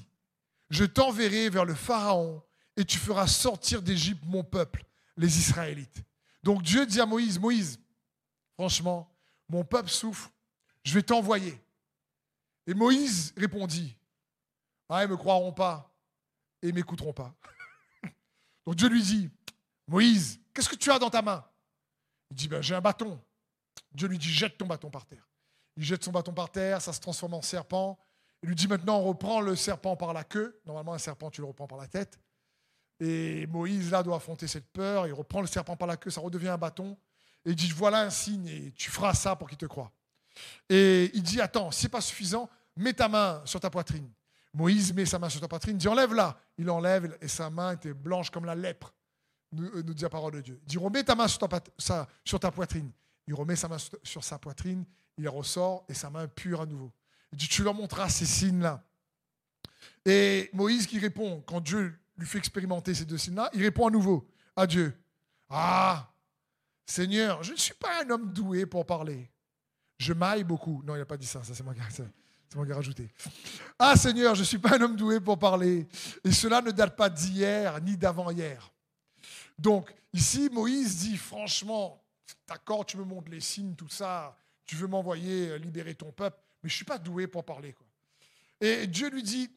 je 0.72 0.84
t'enverrai 0.84 1.50
vers 1.50 1.66
le 1.66 1.74
Pharaon 1.74 2.42
et 2.76 2.84
tu 2.84 2.98
feras 2.98 3.26
sortir 3.26 3.82
d'Égypte 3.82 4.24
mon 4.24 4.42
peuple, 4.42 4.84
les 5.18 5.38
Israélites. 5.38 6.02
Donc 6.42 6.62
Dieu 6.62 6.86
dit 6.86 7.00
à 7.00 7.06
Moïse, 7.06 7.38
Moïse, 7.38 7.78
franchement, 8.54 9.14
mon 9.50 9.64
peuple 9.64 9.90
souffre, 9.90 10.32
je 10.82 10.94
vais 10.94 11.02
t'envoyer. 11.02 11.60
Et 12.66 12.72
Moïse 12.72 13.34
répondit, 13.36 13.98
ah, 14.88 15.02
ils 15.02 15.08
ne 15.08 15.12
me 15.12 15.16
croiront 15.18 15.52
pas 15.52 15.94
et 16.62 16.72
m'écouteront 16.72 17.12
pas. 17.12 17.34
Donc 18.66 18.76
Dieu 18.76 18.88
lui 18.88 19.02
dit, 19.02 19.30
Moïse, 19.86 20.40
qu'est-ce 20.54 20.70
que 20.70 20.76
tu 20.76 20.90
as 20.90 20.98
dans 20.98 21.10
ta 21.10 21.20
main? 21.20 21.44
Il 22.30 22.36
dit, 22.36 22.48
ben, 22.48 22.62
j'ai 22.62 22.74
un 22.74 22.80
bâton. 22.80 23.20
Dieu 23.92 24.08
lui 24.08 24.18
dit, 24.18 24.32
jette 24.32 24.56
ton 24.56 24.66
bâton 24.66 24.90
par 24.90 25.04
terre. 25.04 25.28
Il 25.76 25.84
jette 25.84 26.02
son 26.02 26.12
bâton 26.12 26.32
par 26.32 26.50
terre, 26.50 26.80
ça 26.80 26.94
se 26.94 27.00
transforme 27.00 27.34
en 27.34 27.42
serpent. 27.42 27.98
Il 28.42 28.48
lui 28.48 28.56
dit 28.56 28.66
maintenant, 28.66 28.98
on 28.98 29.04
reprend 29.04 29.40
le 29.40 29.54
serpent 29.54 29.96
par 29.96 30.12
la 30.12 30.24
queue. 30.24 30.60
Normalement, 30.66 30.94
un 30.94 30.98
serpent, 30.98 31.30
tu 31.30 31.40
le 31.40 31.46
reprends 31.46 31.66
par 31.66 31.78
la 31.78 31.86
tête. 31.86 32.18
Et 32.98 33.46
Moïse, 33.46 33.90
là, 33.90 34.02
doit 34.02 34.16
affronter 34.16 34.46
cette 34.46 34.66
peur. 34.72 35.06
Il 35.06 35.12
reprend 35.12 35.40
le 35.40 35.46
serpent 35.46 35.76
par 35.76 35.88
la 35.88 35.96
queue, 35.96 36.10
ça 36.10 36.20
redevient 36.20 36.48
un 36.48 36.58
bâton. 36.58 36.96
Et 37.44 37.50
il 37.50 37.56
dit, 37.56 37.70
voilà 37.70 38.02
un 38.02 38.10
signe 38.10 38.46
et 38.46 38.72
tu 38.72 38.90
feras 38.90 39.14
ça 39.14 39.36
pour 39.36 39.48
qu'il 39.48 39.58
te 39.58 39.66
croie. 39.66 39.90
Et 40.68 41.10
il 41.14 41.22
dit, 41.22 41.40
attends, 41.40 41.70
si 41.70 41.80
ce 41.80 41.86
n'est 41.86 41.90
pas 41.90 42.00
suffisant, 42.00 42.48
mets 42.76 42.92
ta 42.92 43.08
main 43.08 43.42
sur 43.44 43.60
ta 43.60 43.70
poitrine. 43.70 44.08
Moïse 44.54 44.92
met 44.92 45.06
sa 45.06 45.18
main 45.18 45.28
sur 45.28 45.40
ta 45.40 45.48
poitrine, 45.48 45.76
dit, 45.76 45.88
enlève-la. 45.88 46.38
Il 46.58 46.70
enlève 46.70 47.16
et 47.20 47.28
sa 47.28 47.50
main 47.50 47.72
était 47.72 47.94
blanche 47.94 48.30
comme 48.30 48.44
la 48.44 48.54
lèpre, 48.54 48.92
nous, 49.52 49.64
euh, 49.76 49.82
dit 49.82 50.02
la 50.02 50.10
parole 50.10 50.34
de 50.34 50.40
Dieu. 50.40 50.60
Il 50.62 50.68
dit, 50.68 50.78
remets 50.78 51.04
ta 51.04 51.14
main 51.14 51.26
sur 51.26 51.48
ta, 51.48 52.08
sur 52.24 52.38
ta 52.38 52.50
poitrine. 52.50 52.90
Il 53.26 53.34
remet 53.34 53.56
sa 53.56 53.68
main 53.68 53.78
sur 54.02 54.24
sa 54.24 54.38
poitrine, 54.38 54.84
il 55.16 55.28
ressort 55.28 55.84
et 55.88 55.94
sa 55.94 56.10
main 56.10 56.26
pure 56.28 56.60
à 56.60 56.66
nouveau. 56.66 56.92
Il 57.32 57.38
dit, 57.38 57.48
tu 57.48 57.62
leur 57.62 57.74
montreras 57.74 58.08
ces 58.08 58.26
signes-là. 58.26 58.84
Et 60.04 60.50
Moïse 60.52 60.86
qui 60.86 60.98
répond, 60.98 61.42
quand 61.46 61.60
Dieu 61.60 61.98
lui 62.16 62.26
fait 62.26 62.38
expérimenter 62.38 62.94
ces 62.94 63.04
deux 63.04 63.18
signes-là, 63.18 63.50
il 63.54 63.62
répond 63.62 63.86
à 63.86 63.90
nouveau 63.90 64.28
à 64.56 64.66
Dieu. 64.66 64.96
Ah, 65.48 66.12
Seigneur, 66.86 67.42
je 67.42 67.52
ne 67.52 67.56
suis 67.56 67.74
pas 67.74 68.04
un 68.04 68.10
homme 68.10 68.32
doué 68.32 68.66
pour 68.66 68.84
parler. 68.84 69.30
Je 69.98 70.12
maille 70.12 70.44
beaucoup. 70.44 70.82
Non, 70.84 70.94
il 70.94 70.98
n'a 70.98 71.06
pas 71.06 71.16
dit 71.16 71.26
ça, 71.26 71.42
ça 71.44 71.54
c'est 71.54 71.62
moi, 71.62 71.74
qui 71.74 72.70
ai 72.70 72.72
rajouté. 72.74 73.08
Ah 73.78 73.96
Seigneur, 73.96 74.34
je 74.34 74.40
ne 74.40 74.44
suis 74.44 74.58
pas 74.58 74.76
un 74.76 74.82
homme 74.82 74.96
doué 74.96 75.20
pour 75.20 75.38
parler. 75.38 75.88
Et 76.24 76.32
cela 76.32 76.60
ne 76.60 76.70
date 76.70 76.96
pas 76.96 77.08
d'hier 77.08 77.80
ni 77.80 77.96
d'avant-hier. 77.96 78.72
Donc 79.58 79.94
ici, 80.12 80.50
Moïse 80.52 80.98
dit 80.98 81.16
franchement, 81.16 82.02
d'accord, 82.46 82.84
tu 82.84 82.96
me 82.96 83.04
montres 83.04 83.30
les 83.30 83.40
signes, 83.40 83.74
tout 83.74 83.88
ça, 83.88 84.36
tu 84.64 84.76
veux 84.76 84.86
m'envoyer 84.86 85.58
libérer 85.58 85.94
ton 85.94 86.10
peuple, 86.10 86.41
mais 86.62 86.68
je 86.68 86.74
ne 86.74 86.76
suis 86.76 86.84
pas 86.84 86.98
doué 86.98 87.26
pour 87.26 87.44
parler. 87.44 87.74
Et 88.60 88.86
Dieu 88.86 89.10
lui 89.10 89.22
dit, 89.22 89.50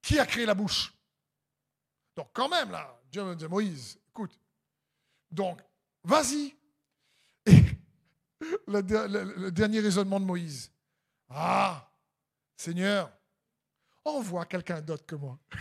qui 0.00 0.18
a 0.18 0.26
créé 0.26 0.46
la 0.46 0.54
bouche? 0.54 0.94
Donc 2.14 2.28
quand 2.32 2.48
même, 2.48 2.70
là, 2.70 3.00
Dieu 3.10 3.24
me 3.24 3.34
dit, 3.34 3.46
Moïse, 3.46 3.98
écoute, 4.08 4.38
donc 5.30 5.60
vas-y. 6.04 6.54
Et 7.46 7.62
le, 8.66 9.50
dernier 9.50 9.80
raisonnement 9.80 10.20
de 10.20 10.24
Moïse. 10.24 10.70
Ah, 11.28 11.90
Seigneur, 12.56 13.12
envoie 14.04 14.46
quelqu'un 14.46 14.80
d'autre 14.80 15.04
que 15.06 15.16
moi. 15.16 15.38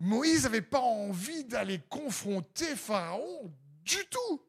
Moïse 0.00 0.42
n'avait 0.44 0.62
pas 0.62 0.80
envie 0.80 1.44
d'aller 1.44 1.80
confronter 1.88 2.74
Pharaon 2.74 3.52
du 3.84 4.04
tout. 4.10 4.42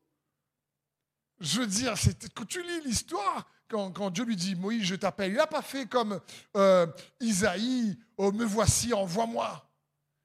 Je 1.43 1.59
veux 1.59 1.67
dire, 1.67 1.93
quand 2.33 2.45
tu 2.45 2.63
lis 2.63 2.81
l'histoire, 2.85 3.45
quand, 3.67 4.11
Dieu 4.11 4.23
lui 4.23 4.37
dit, 4.37 4.55
Moïse, 4.55 4.83
je 4.83 4.95
t'appelle, 4.95 5.31
il 5.31 5.35
n'a 5.35 5.45
pas 5.45 5.61
fait 5.61 5.87
comme 5.87 6.21
euh, 6.55 6.87
Isaïe, 7.19 7.99
oh, 8.15 8.31
me 8.31 8.45
voici, 8.45 8.93
envoie-moi. 8.93 9.69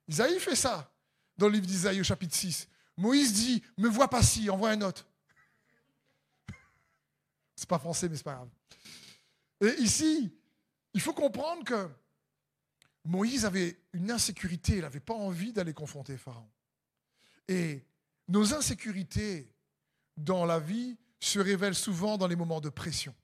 Isaïe 0.07 0.39
fait 0.39 0.55
ça 0.55 0.93
dans 1.37 1.49
le 1.49 1.55
livre 1.55 1.67
d'Isaïe 1.67 2.01
au 2.01 2.05
chapitre 2.05 2.37
6. 2.37 2.69
Moïse 2.97 3.33
dit, 3.33 3.61
me 3.79 3.89
vois 3.89 4.09
pas 4.09 4.23
si, 4.23 4.49
envoie 4.49 4.71
un 4.71 4.81
autre. 4.83 5.09
C'est 7.57 7.69
pas 7.69 7.81
français, 7.81 8.09
mais 8.09 8.17
c'est 8.17 8.23
pas 8.23 8.35
grave. 8.35 8.51
Et 9.61 9.83
ici, 9.83 10.33
il 10.95 11.01
faut 11.01 11.15
comprendre 11.15 11.65
que 11.65 11.89
Moïse 13.05 13.45
avait 13.45 13.81
une 13.93 14.13
insécurité, 14.13 14.75
il 14.77 14.83
n'avait 14.83 15.01
pas 15.01 15.15
envie 15.15 15.53
d'aller 15.53 15.75
confronter 15.75 16.17
Pharaon. 16.17 16.49
Et 17.49 17.85
nos 18.29 18.55
insécurités 18.55 19.53
dans 20.17 20.45
la 20.45 20.61
vie 20.61 20.97
se 21.21 21.39
révèlent 21.39 21.75
souvent 21.75 22.17
dans 22.17 22.27
les 22.27 22.37
moments 22.37 22.61
de 22.61 22.69
pression. 22.69 23.15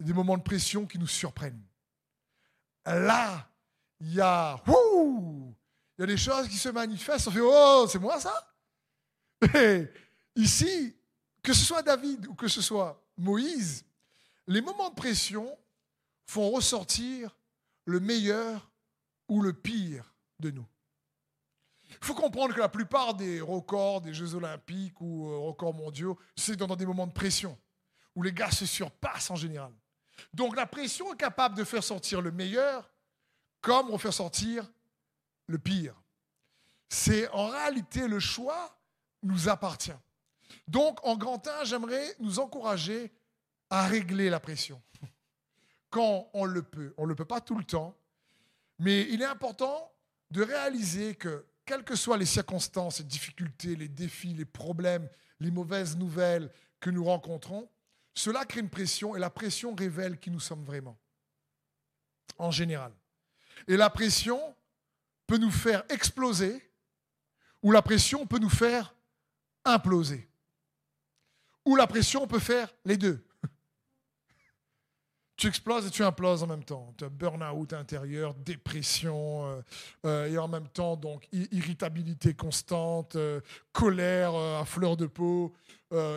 Des 0.00 0.12
moments 0.12 0.36
de 0.36 0.42
pression 0.42 0.86
qui 0.86 0.98
nous 0.98 1.06
surprennent. 1.06 1.62
Là, 2.84 3.48
il 4.00 4.14
y 4.14 4.20
a, 4.20 4.60
il 4.66 5.54
y 5.98 6.02
a 6.02 6.06
des 6.06 6.16
choses 6.16 6.48
qui 6.48 6.56
se 6.56 6.68
manifestent, 6.70 7.28
on 7.28 7.30
fait 7.30 7.40
Oh, 7.42 7.86
c'est 7.88 8.00
moi 8.00 8.18
ça? 8.20 8.54
Ici, 10.34 10.96
que 11.42 11.52
ce 11.52 11.64
soit 11.64 11.82
David 11.82 12.26
ou 12.26 12.34
que 12.34 12.48
ce 12.48 12.60
soit 12.60 13.00
Moïse, 13.16 13.84
les 14.46 14.60
moments 14.60 14.90
de 14.90 14.94
pression 14.94 15.56
font 16.26 16.50
ressortir 16.50 17.36
le 17.84 18.00
meilleur 18.00 18.70
ou 19.28 19.42
le 19.42 19.52
pire 19.52 20.14
de 20.40 20.50
nous. 20.50 20.66
Il 22.02 22.06
faut 22.06 22.14
comprendre 22.14 22.52
que 22.52 22.58
la 22.58 22.68
plupart 22.68 23.14
des 23.14 23.40
records 23.40 24.00
des 24.00 24.12
Jeux 24.12 24.34
olympiques 24.34 25.00
ou 25.00 25.30
euh, 25.30 25.38
records 25.38 25.72
mondiaux, 25.72 26.18
c'est 26.36 26.56
dans 26.56 26.74
des 26.74 26.84
moments 26.84 27.06
de 27.06 27.12
pression, 27.12 27.56
où 28.16 28.24
les 28.24 28.32
gars 28.32 28.50
se 28.50 28.66
surpassent 28.66 29.30
en 29.30 29.36
général. 29.36 29.72
Donc 30.34 30.56
la 30.56 30.66
pression 30.66 31.14
est 31.14 31.16
capable 31.16 31.56
de 31.56 31.62
faire 31.62 31.84
sortir 31.84 32.20
le 32.20 32.32
meilleur 32.32 32.90
comme 33.60 33.92
de 33.92 33.96
faire 33.98 34.12
sortir 34.12 34.68
le 35.46 35.58
pire. 35.58 35.94
C'est 36.88 37.28
en 37.28 37.46
réalité 37.46 38.08
le 38.08 38.18
choix 38.18 38.76
nous 39.22 39.48
appartient. 39.48 39.92
Donc, 40.66 40.98
en 41.04 41.16
grand 41.16 41.46
1, 41.46 41.64
j'aimerais 41.64 42.16
nous 42.18 42.40
encourager 42.40 43.12
à 43.70 43.86
régler 43.86 44.28
la 44.28 44.40
pression 44.40 44.82
quand 45.90 46.28
on 46.34 46.44
le 46.44 46.62
peut. 46.62 46.92
On 46.98 47.04
ne 47.04 47.08
le 47.08 47.14
peut 47.14 47.24
pas 47.24 47.40
tout 47.40 47.56
le 47.56 47.64
temps, 47.64 47.96
mais 48.80 49.02
il 49.08 49.22
est 49.22 49.26
important 49.26 49.92
de 50.32 50.42
réaliser 50.42 51.14
que 51.14 51.46
quelles 51.64 51.84
que 51.84 51.96
soient 51.96 52.18
les 52.18 52.26
circonstances, 52.26 52.98
les 52.98 53.04
difficultés, 53.04 53.76
les 53.76 53.88
défis, 53.88 54.34
les 54.34 54.44
problèmes, 54.44 55.08
les 55.40 55.50
mauvaises 55.50 55.96
nouvelles 55.96 56.50
que 56.80 56.90
nous 56.90 57.04
rencontrons, 57.04 57.68
cela 58.14 58.44
crée 58.44 58.60
une 58.60 58.70
pression 58.70 59.16
et 59.16 59.18
la 59.18 59.30
pression 59.30 59.74
révèle 59.74 60.18
qui 60.18 60.30
nous 60.30 60.40
sommes 60.40 60.64
vraiment, 60.64 60.98
en 62.38 62.50
général. 62.50 62.92
Et 63.68 63.76
la 63.76 63.90
pression 63.90 64.54
peut 65.26 65.38
nous 65.38 65.50
faire 65.50 65.84
exploser 65.88 66.72
ou 67.62 67.70
la 67.70 67.82
pression 67.82 68.26
peut 68.26 68.38
nous 68.38 68.50
faire 68.50 68.94
imploser. 69.64 70.28
Ou 71.64 71.76
la 71.76 71.86
pression 71.86 72.26
peut 72.26 72.40
faire 72.40 72.74
les 72.84 72.96
deux. 72.96 73.24
Tu 75.42 75.48
exploses 75.48 75.88
et 75.88 75.90
tu 75.90 76.04
imploses 76.04 76.44
en 76.44 76.46
même 76.46 76.62
temps. 76.62 76.94
Tu 76.96 77.02
as 77.02 77.08
burn-out 77.08 77.72
intérieur, 77.72 78.32
dépression, 78.32 79.44
euh, 79.48 79.60
euh, 80.06 80.26
et 80.28 80.38
en 80.38 80.46
même 80.46 80.68
temps, 80.68 80.94
donc, 80.94 81.26
irritabilité 81.32 82.32
constante, 82.32 83.16
euh, 83.16 83.40
colère 83.72 84.36
à 84.36 84.64
fleur 84.64 84.96
de 84.96 85.06
peau. 85.06 85.52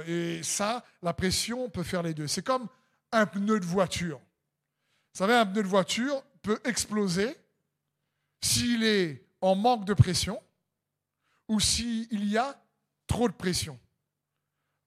et 0.06 0.44
ça, 0.44 0.86
la 1.02 1.12
pression 1.16 1.72
peut 1.72 1.82
faire 1.82 2.04
les 2.04 2.14
deux. 2.14 2.28
C'est 2.28 2.44
comme 2.44 2.68
un 3.12 3.26
pneu 3.26 3.60
de 3.60 3.66
voiture. 3.66 4.20
Vous 4.20 5.18
savez, 5.18 5.34
un 5.34 5.48
pneu 5.48 5.64
de 5.64 5.68
voiture 5.68 6.22
peut 6.44 6.60
exploser 6.64 7.36
s'il 8.44 8.84
est 8.84 9.26
en 9.42 9.56
manque 9.56 9.86
de 9.86 9.96
pression 9.96 10.40
ou 11.48 11.60
s'il 11.60 12.30
y 12.30 12.38
a 12.38 12.64
trop 13.08 13.28
de 13.28 13.34
pression. 13.34 13.80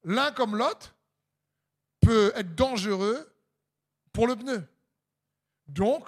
L'un 0.05 0.31
comme 0.31 0.55
l'autre 0.55 0.95
peut 1.99 2.31
être 2.37 2.55
dangereux 2.55 3.28
le 4.27 4.35
pneu. 4.35 4.67
Donc, 5.67 6.07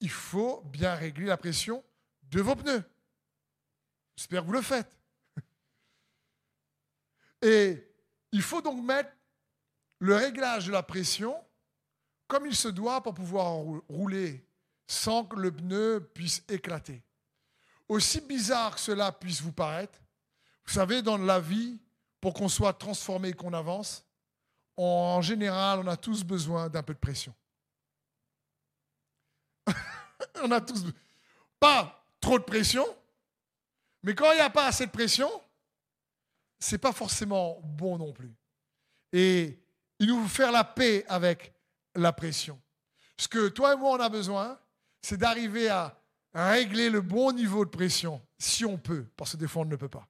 il 0.00 0.10
faut 0.10 0.62
bien 0.66 0.94
régler 0.94 1.26
la 1.26 1.36
pression 1.36 1.84
de 2.24 2.40
vos 2.40 2.56
pneus. 2.56 2.82
J'espère 4.16 4.42
que 4.42 4.46
vous 4.46 4.52
le 4.52 4.62
faites. 4.62 4.98
Et 7.42 7.86
il 8.32 8.42
faut 8.42 8.62
donc 8.62 8.82
mettre 8.82 9.10
le 9.98 10.14
réglage 10.14 10.66
de 10.66 10.72
la 10.72 10.82
pression 10.82 11.36
comme 12.26 12.46
il 12.46 12.56
se 12.56 12.68
doit 12.68 13.02
pour 13.02 13.14
pouvoir 13.14 13.54
rouler 13.88 14.44
sans 14.86 15.24
que 15.24 15.36
le 15.36 15.52
pneu 15.52 16.10
puisse 16.14 16.42
éclater. 16.48 17.02
Aussi 17.88 18.20
bizarre 18.20 18.74
que 18.74 18.80
cela 18.80 19.12
puisse 19.12 19.40
vous 19.40 19.52
paraître, 19.52 19.98
vous 20.64 20.72
savez, 20.72 21.02
dans 21.02 21.16
la 21.16 21.40
vie, 21.40 21.78
pour 22.20 22.34
qu'on 22.34 22.48
soit 22.48 22.72
transformé 22.72 23.28
et 23.28 23.32
qu'on 23.32 23.52
avance, 23.52 24.04
en 24.76 25.22
général, 25.22 25.80
on 25.80 25.86
a 25.86 25.96
tous 25.96 26.24
besoin 26.24 26.68
d'un 26.68 26.82
peu 26.82 26.94
de 26.94 26.98
pression. 26.98 27.34
on 30.42 30.50
a 30.50 30.60
tous 30.60 30.84
pas 31.58 32.04
trop 32.20 32.38
de 32.38 32.44
pression, 32.44 32.84
mais 34.02 34.14
quand 34.14 34.30
il 34.32 34.36
n'y 34.36 34.42
a 34.42 34.50
pas 34.50 34.66
assez 34.66 34.86
de 34.86 34.90
pression, 34.90 35.30
c'est 36.58 36.78
pas 36.78 36.92
forcément 36.92 37.60
bon 37.62 37.98
non 37.98 38.12
plus. 38.12 38.34
Et 39.12 39.58
il 39.98 40.08
nous 40.08 40.22
faut 40.22 40.28
faire 40.28 40.52
la 40.52 40.64
paix 40.64 41.04
avec 41.08 41.52
la 41.94 42.12
pression. 42.12 42.60
Ce 43.16 43.28
que 43.28 43.48
toi 43.48 43.74
et 43.74 43.76
moi 43.76 43.96
on 43.96 44.00
a 44.00 44.08
besoin, 44.08 44.58
c'est 45.00 45.16
d'arriver 45.16 45.68
à 45.68 45.98
régler 46.34 46.90
le 46.90 47.00
bon 47.00 47.32
niveau 47.32 47.64
de 47.64 47.70
pression, 47.70 48.20
si 48.38 48.64
on 48.64 48.76
peut, 48.76 49.06
parce 49.16 49.32
que 49.32 49.36
des 49.38 49.48
fois 49.48 49.62
on 49.62 49.66
ne 49.66 49.76
peut 49.76 49.88
pas. 49.88 50.06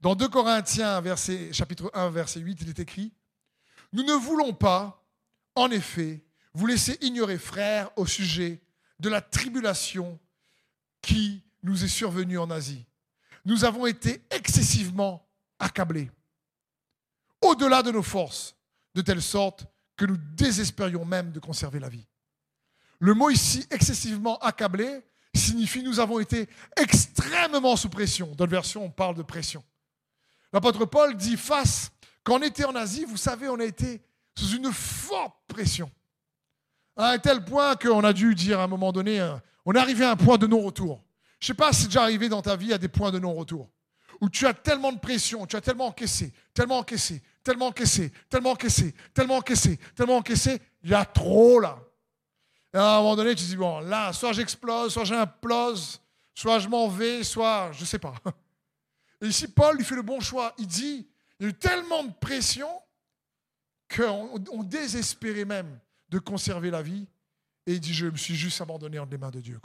Dans 0.00 0.14
2 0.14 0.28
Corinthiens, 0.28 1.00
verset, 1.00 1.52
chapitre 1.52 1.90
1, 1.94 2.10
verset 2.10 2.40
8, 2.40 2.58
il 2.60 2.68
est 2.68 2.78
écrit 2.78 3.12
Nous 3.96 4.02
ne 4.02 4.12
voulons 4.12 4.52
pas, 4.52 5.02
en 5.54 5.70
effet, 5.70 6.22
vous 6.52 6.66
laisser 6.66 6.98
ignorer, 7.00 7.38
frères, 7.38 7.90
au 7.96 8.04
sujet 8.04 8.60
de 9.00 9.08
la 9.08 9.22
tribulation 9.22 10.20
qui 11.00 11.42
nous 11.62 11.82
est 11.82 11.88
survenue 11.88 12.36
en 12.36 12.50
Asie. 12.50 12.84
Nous 13.46 13.64
avons 13.64 13.86
été 13.86 14.20
excessivement 14.30 15.26
accablés, 15.58 16.10
au-delà 17.40 17.82
de 17.82 17.90
nos 17.90 18.02
forces, 18.02 18.54
de 18.94 19.00
telle 19.00 19.22
sorte 19.22 19.64
que 19.96 20.04
nous 20.04 20.18
désespérions 20.18 21.06
même 21.06 21.32
de 21.32 21.40
conserver 21.40 21.80
la 21.80 21.88
vie. 21.88 22.06
Le 22.98 23.14
mot 23.14 23.30
ici, 23.30 23.66
excessivement 23.70 24.36
accablé, 24.40 25.06
signifie 25.34 25.82
nous 25.82 26.00
avons 26.00 26.20
été 26.20 26.50
extrêmement 26.76 27.76
sous 27.76 27.88
pression. 27.88 28.34
Dans 28.34 28.44
la 28.44 28.50
version, 28.50 28.84
on 28.84 28.90
parle 28.90 29.14
de 29.14 29.22
pression. 29.22 29.64
L'apôtre 30.52 30.84
Paul 30.84 31.16
dit 31.16 31.38
face, 31.38 31.90
quand 32.26 32.40
on 32.40 32.42
était 32.42 32.64
en 32.64 32.74
Asie, 32.74 33.04
vous 33.04 33.16
savez, 33.16 33.48
on 33.48 33.60
a 33.60 33.64
été 33.64 34.02
sous 34.36 34.56
une 34.56 34.72
forte 34.72 35.36
pression. 35.46 35.88
À 36.96 37.16
tel 37.20 37.44
point 37.44 37.76
qu'on 37.76 38.02
a 38.02 38.12
dû 38.12 38.34
dire 38.34 38.58
à 38.58 38.64
un 38.64 38.66
moment 38.66 38.90
donné, 38.90 39.20
euh, 39.20 39.36
on 39.64 39.72
est 39.74 39.78
arrivé 39.78 40.04
à 40.04 40.10
un 40.10 40.16
point 40.16 40.36
de 40.36 40.48
non-retour. 40.48 41.04
Je 41.38 41.44
ne 41.44 41.46
sais 41.46 41.54
pas 41.54 41.72
si 41.72 41.82
c'est 41.82 41.86
déjà 41.86 42.02
arrivé 42.02 42.28
dans 42.28 42.42
ta 42.42 42.56
vie 42.56 42.72
à 42.72 42.78
des 42.78 42.88
points 42.88 43.12
de 43.12 43.20
non-retour. 43.20 43.68
Où 44.20 44.28
tu 44.28 44.44
as 44.44 44.54
tellement 44.54 44.90
de 44.90 44.98
pression, 44.98 45.46
tu 45.46 45.54
as 45.54 45.60
tellement 45.60 45.86
encaissé, 45.86 46.32
tellement 46.52 46.78
encaissé, 46.78 47.22
tellement 47.44 47.68
encaissé, 47.68 48.12
tellement 48.28 48.50
encaissé, 48.50 48.94
tellement 49.14 49.36
encaissé, 49.36 49.78
tellement 49.94 50.16
encaissé, 50.16 50.60
il 50.82 50.90
y 50.90 50.94
a 50.94 51.04
trop 51.04 51.60
là. 51.60 51.78
Et 52.74 52.78
à 52.78 52.96
un 52.96 52.96
moment 53.02 53.14
donné, 53.14 53.36
tu 53.36 53.44
te 53.44 53.48
dis, 53.50 53.56
bon, 53.56 53.78
là, 53.78 54.12
soit 54.12 54.32
j'explose, 54.32 54.92
soit 54.92 55.04
j'implose, 55.04 56.02
soit 56.34 56.58
je 56.58 56.68
m'en 56.68 56.88
vais, 56.88 57.22
soit 57.22 57.70
je 57.70 57.82
ne 57.82 57.86
sais 57.86 58.00
pas. 58.00 58.14
Et 59.22 59.28
ici, 59.28 59.46
Paul, 59.46 59.76
il 59.78 59.84
fait 59.84 59.94
le 59.94 60.02
bon 60.02 60.18
choix. 60.18 60.52
Il 60.58 60.66
dit, 60.66 61.06
il 61.38 61.44
y 61.44 61.46
a 61.46 61.50
eu 61.50 61.54
tellement 61.54 62.04
de 62.04 62.12
pression 62.12 62.68
qu'on 63.94 64.62
désespérait 64.62 65.44
même 65.44 65.78
de 66.08 66.18
conserver 66.18 66.70
la 66.70 66.82
vie. 66.82 67.06
Et 67.66 67.74
il 67.74 67.80
dit, 67.80 67.94
je 67.94 68.06
me 68.06 68.16
suis 68.16 68.36
juste 68.36 68.60
abandonné 68.60 68.98
entre 68.98 69.10
les 69.10 69.18
mains 69.18 69.30
de 69.30 69.40
Dieu. 69.40 69.60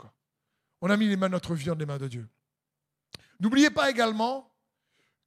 On 0.80 0.90
a 0.90 0.96
mis 0.96 1.08
les 1.08 1.16
mains, 1.16 1.28
notre 1.28 1.54
vie 1.54 1.70
entre 1.70 1.80
les 1.80 1.86
mains 1.86 1.98
de 1.98 2.08
Dieu. 2.08 2.28
N'oubliez 3.40 3.70
pas 3.70 3.90
également 3.90 4.50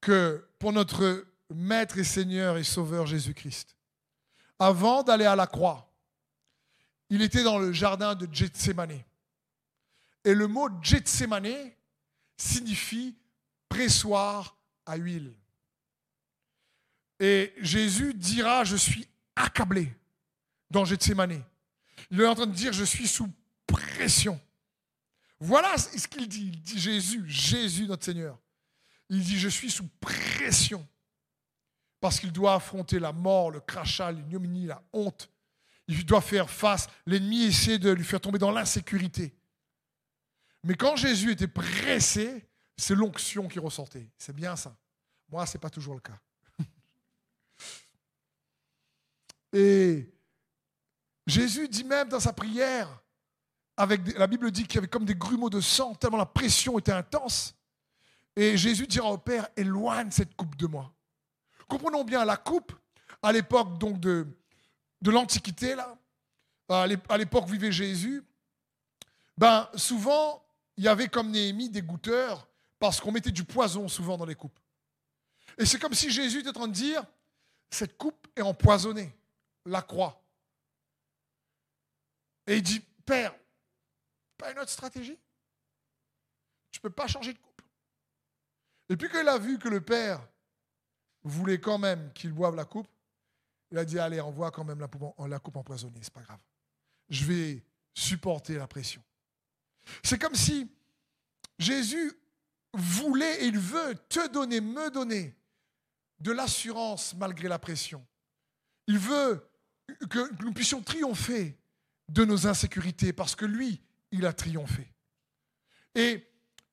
que 0.01 0.47
pour 0.59 0.73
notre 0.73 1.25
Maître 1.53 1.97
et 1.97 2.03
Seigneur 2.03 2.57
et 2.57 2.63
Sauveur 2.63 3.05
Jésus-Christ, 3.05 3.75
avant 4.59 5.03
d'aller 5.03 5.25
à 5.25 5.35
la 5.35 5.47
croix, 5.47 5.91
il 7.09 7.21
était 7.21 7.43
dans 7.43 7.59
le 7.59 7.71
jardin 7.71 8.15
de 8.15 8.27
Gethsemane. 8.31 9.03
Et 10.23 10.33
le 10.33 10.47
mot 10.47 10.69
Gethsemane 10.81 11.71
signifie 12.37 13.15
pressoir 13.69 14.57
à 14.85 14.95
huile. 14.95 15.33
Et 17.19 17.53
Jésus 17.57 18.13
dira, 18.13 18.63
je 18.63 18.75
suis 18.75 19.07
accablé 19.35 19.93
dans 20.69 20.85
Gethsemane. 20.85 21.43
Il 22.11 22.21
est 22.21 22.27
en 22.27 22.35
train 22.35 22.47
de 22.47 22.53
dire, 22.53 22.73
je 22.73 22.83
suis 22.83 23.07
sous 23.07 23.31
pression. 23.65 24.39
Voilà 25.39 25.77
ce 25.77 26.07
qu'il 26.07 26.27
dit. 26.27 26.47
Il 26.53 26.61
dit 26.61 26.79
Jésus, 26.79 27.23
Jésus 27.27 27.87
notre 27.87 28.05
Seigneur. 28.05 28.37
Il 29.09 29.21
dit, 29.21 29.39
je 29.39 29.49
suis 29.49 29.69
sous 29.69 29.87
pression. 29.99 30.87
Parce 31.99 32.19
qu'il 32.19 32.31
doit 32.31 32.55
affronter 32.55 32.99
la 32.99 33.11
mort, 33.11 33.51
le 33.51 33.59
crachat, 33.59 34.11
l'ignominie, 34.11 34.65
la 34.65 34.83
honte. 34.93 35.29
Il 35.87 36.05
doit 36.05 36.21
faire 36.21 36.49
face. 36.49 36.87
L'ennemi 37.05 37.43
essaie 37.43 37.77
de 37.77 37.91
lui 37.91 38.03
faire 38.03 38.21
tomber 38.21 38.39
dans 38.39 38.51
l'insécurité. 38.51 39.33
Mais 40.63 40.75
quand 40.75 40.95
Jésus 40.95 41.31
était 41.31 41.47
pressé, 41.47 42.47
c'est 42.77 42.95
l'onction 42.95 43.47
qui 43.47 43.59
ressortait. 43.59 44.09
C'est 44.17 44.35
bien 44.35 44.55
ça. 44.55 44.75
Moi, 45.29 45.45
ce 45.45 45.55
n'est 45.57 45.61
pas 45.61 45.69
toujours 45.69 45.93
le 45.93 46.01
cas. 46.01 46.19
Et 49.55 50.13
Jésus 51.25 51.69
dit 51.69 51.85
même 51.85 52.09
dans 52.09 52.19
sa 52.19 52.33
prière, 52.33 52.89
avec 53.77 54.17
la 54.17 54.27
Bible 54.27 54.51
dit 54.51 54.63
qu'il 54.63 54.75
y 54.75 54.77
avait 54.79 54.89
comme 54.89 55.05
des 55.05 55.15
grumeaux 55.15 55.49
de 55.49 55.61
sang, 55.61 55.95
tellement 55.95 56.17
la 56.17 56.25
pression 56.25 56.77
était 56.77 56.91
intense. 56.91 57.55
Et 58.35 58.57
Jésus 58.57 58.85
dira 58.85 59.09
au 59.09 59.17
Père, 59.17 59.47
éloigne 59.55 60.11
cette 60.11 60.35
coupe 60.35 60.57
de 60.57 60.67
moi. 60.67 60.93
Comprenons 61.69 62.03
bien, 62.03 62.25
la 62.25 62.35
coupe, 62.35 62.73
à 63.23 63.31
l'époque 63.31 63.77
donc 63.77 63.97
de, 64.01 64.27
l'Antiquité, 65.05 65.73
à 66.67 67.17
l'époque 67.17 67.45
où 67.45 67.51
vivait 67.51 67.71
Jésus, 67.71 68.23
ben, 69.37 69.69
souvent, 69.75 70.45
il 70.75 70.83
y 70.83 70.89
avait 70.89 71.07
comme 71.07 71.31
Néhémie 71.31 71.69
des 71.69 71.81
goûteurs 71.81 72.45
parce 72.77 72.99
qu'on 72.99 73.13
mettait 73.13 73.31
du 73.31 73.45
poison 73.45 73.87
souvent 73.87 74.17
dans 74.17 74.25
les 74.25 74.35
coupes. 74.35 74.59
Et 75.57 75.65
c'est 75.65 75.79
comme 75.79 75.93
si 75.93 76.11
Jésus 76.11 76.39
était 76.39 76.49
en 76.49 76.53
train 76.53 76.67
de 76.67 76.73
dire, 76.73 77.05
cette 77.69 77.97
coupe 77.97 78.27
est 78.35 78.41
empoisonnée, 78.41 79.15
la 79.65 79.81
croix. 79.81 80.21
Et 82.47 82.57
il 82.57 82.63
dit, 82.63 82.79
Père, 83.05 83.35
pas 84.37 84.51
une 84.51 84.59
autre 84.59 84.71
stratégie 84.71 85.17
Tu 86.71 86.79
ne 86.79 86.81
peux 86.81 86.89
pas 86.89 87.07
changer 87.07 87.33
de 87.33 87.39
coupe. 87.39 87.61
Et 88.89 88.97
puis 88.97 89.09
qu'il 89.09 89.27
a 89.27 89.37
vu 89.37 89.57
que 89.57 89.69
le 89.69 89.81
Père 89.81 90.25
voulait 91.23 91.59
quand 91.59 91.77
même 91.77 92.13
qu'il 92.13 92.33
boive 92.33 92.55
la 92.55 92.65
coupe, 92.65 92.87
il 93.71 93.77
a 93.77 93.85
dit, 93.85 93.97
allez, 93.97 94.19
envoie 94.19 94.51
quand 94.51 94.63
même 94.63 94.79
la 94.79 94.87
coupe, 94.87 95.13
la 95.27 95.39
coupe 95.39 95.57
empoisonnée, 95.57 95.99
c'est 96.01 96.13
pas 96.13 96.21
grave. 96.21 96.39
Je 97.09 97.25
vais 97.25 97.63
supporter 97.93 98.55
la 98.55 98.67
pression. 98.67 99.01
C'est 100.03 100.19
comme 100.19 100.35
si 100.35 100.69
Jésus 101.57 102.13
voulait 102.73 103.43
et 103.43 103.47
il 103.47 103.57
veut 103.57 103.95
te 104.09 104.27
donner, 104.27 104.61
me 104.61 104.89
donner 104.91 105.35
de 106.19 106.31
l'assurance 106.31 107.13
malgré 107.15 107.47
la 107.47 107.59
pression. 107.59 108.05
Il 108.87 108.99
veut 108.99 109.47
que 110.09 110.43
nous 110.43 110.53
puissions 110.53 110.81
triompher 110.81 111.57
de 112.09 112.25
nos 112.25 112.47
insécurités 112.47 113.13
parce 113.13 113.35
que 113.35 113.45
lui, 113.45 113.81
il 114.11 114.25
a 114.25 114.33
triomphé. 114.33 114.93
Et 115.93 116.27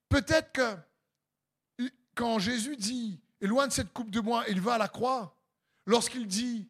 peut-être 0.09 0.53
que 0.53 1.89
quand 2.15 2.39
Jésus 2.39 2.77
dit, 2.77 3.21
de 3.41 3.71
cette 3.71 3.93
coupe 3.93 4.11
de 4.11 4.21
moi, 4.21 4.45
il 4.49 4.61
va 4.61 4.75
à 4.75 4.79
la 4.79 4.89
croix, 4.89 5.37
lorsqu'il 5.87 6.27
dit 6.27 6.69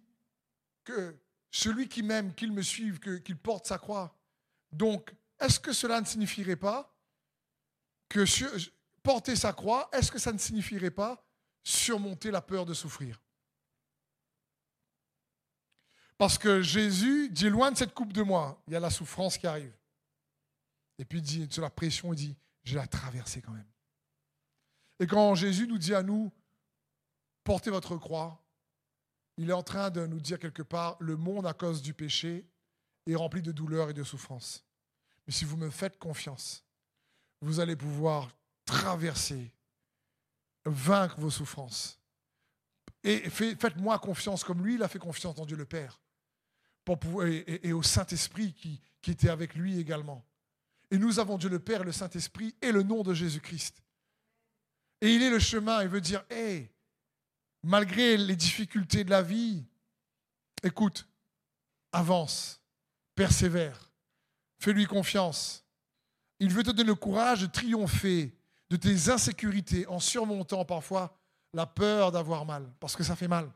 que 0.85 1.17
celui 1.51 1.89
qui 1.89 2.03
m'aime, 2.03 2.35
qu'il 2.35 2.53
me 2.53 2.63
suive, 2.63 2.99
qu'il 2.99 3.37
porte 3.37 3.67
sa 3.67 3.79
croix. 3.79 4.19
Donc, 4.73 5.15
est-ce 5.39 5.61
que 5.61 5.73
cela 5.73 6.01
ne 6.01 6.07
signifierait 6.07 6.57
pas 6.57 6.97
que 8.09 8.25
porter 9.03 9.37
sa 9.37 9.53
croix, 9.53 9.89
est-ce 9.93 10.11
que 10.11 10.19
ça 10.19 10.33
ne 10.33 10.39
signifierait 10.39 10.91
pas 10.91 11.25
surmonter 11.63 12.31
la 12.31 12.41
peur 12.41 12.65
de 12.65 12.75
souffrir? 12.75 13.21
Parce 16.23 16.39
que 16.39 16.63
Jésus 16.63 17.31
dit 17.31 17.51
loin 17.51 17.73
de 17.73 17.77
cette 17.77 17.95
coupe 17.95 18.13
de 18.13 18.23
moi, 18.23 18.63
il 18.69 18.75
y 18.75 18.77
a 18.77 18.79
la 18.79 18.91
souffrance 18.91 19.37
qui 19.37 19.49
arrive. 19.49 19.77
Et 20.97 21.05
puis 21.05 21.19
il 21.19 21.23
dit, 21.23 21.49
sur 21.51 21.63
la 21.63 21.69
pression, 21.69 22.13
il 22.13 22.17
dit, 22.17 22.37
je 22.63 22.77
la 22.77 22.87
traversée 22.87 23.43
quand 23.43 23.51
même. 23.51 23.67
Et 25.01 25.09
quand 25.09 25.35
Jésus 25.35 25.67
nous 25.67 25.79
dit 25.79 25.97
à 25.97 26.05
nous, 26.05 26.31
portez 27.43 27.71
votre 27.71 27.97
croix, 27.97 28.41
il 29.37 29.51
est 29.51 29.53
en 29.53 29.65
train 29.65 29.91
de 29.91 30.07
nous 30.07 30.21
dire 30.21 30.39
quelque 30.39 30.63
part, 30.63 30.97
le 31.01 31.17
monde 31.17 31.45
à 31.45 31.55
cause 31.55 31.83
du 31.83 31.93
péché 31.93 32.47
est 33.09 33.17
rempli 33.17 33.43
de 33.43 33.51
douleur 33.51 33.91
et 33.91 33.93
de 33.93 34.05
souffrance. 34.05 34.65
Mais 35.27 35.33
si 35.33 35.45
vous 35.45 35.57
me 35.57 35.71
faites 35.71 35.99
confiance, 35.99 36.65
vous 37.41 37.59
allez 37.59 37.75
pouvoir 37.75 38.31
traverser, 38.65 39.51
vaincre 40.67 41.19
vos 41.19 41.31
souffrances. 41.31 41.99
Et 43.03 43.29
faites-moi 43.29 43.99
confiance 43.99 44.45
comme 44.45 44.65
lui, 44.65 44.77
il 44.77 44.83
a 44.85 44.89
fait 44.89 45.01
confiance 45.01 45.37
en 45.41 45.47
Dieu 45.47 45.57
le 45.57 45.67
Père. 45.67 45.99
Et, 47.27 47.73
au 47.73 47.83
Saint-Esprit 47.83 48.53
qui, 48.55 48.81
qui 49.01 49.11
était 49.11 49.29
avec 49.29 49.55
lui 49.55 49.79
également. 49.79 50.25
Et 50.91 50.99
nous 50.99 51.19
avons 51.19 51.39
Dieu 51.39 51.49
le 51.49 51.59
Père, 51.59 51.85
le 51.85 51.93
Saint-Esprit 51.93 52.55
et 52.61 52.73
le 52.73 52.83
nom 52.83 53.03
de 53.03 53.15
Jésus-Christ. 53.15 53.83
Et 55.01 55.15
il 55.15 55.23
est 55.23 55.31
le 55.31 55.39
chemin, 55.39 55.83
il 55.83 55.89
veut 55.89 56.01
dire, 56.01 56.25
hé, 56.31 56.71
malgré 57.63 58.17
les 58.17 58.37
difficultés 58.37 59.05
de 59.05 59.11
la 59.11 59.23
vie, 59.23 59.65
écoute, 60.63 61.09
avance, 61.93 62.61
persévère, 63.15 63.91
fais-lui 64.59 64.87
confiance. 64.87 65.65
Il 66.39 66.53
veut 66.53 66.63
te 66.63 66.71
donner 66.71 66.85
le 66.89 66.95
courage 66.95 67.43
de 67.43 67.47
triompher 67.47 68.37
de 68.71 68.77
tes 68.77 69.11
insécurités 69.11 69.87
en 69.87 70.01
surmontant 70.01 70.65
parfois 70.65 71.17
la 71.53 71.67
peur 71.67 72.13
d'avoir 72.13 72.47
mal, 72.47 72.73
parce 72.81 72.97
que 72.97 73.05
ça 73.05 73.17
fait 73.17 73.29
mal. 73.29 73.51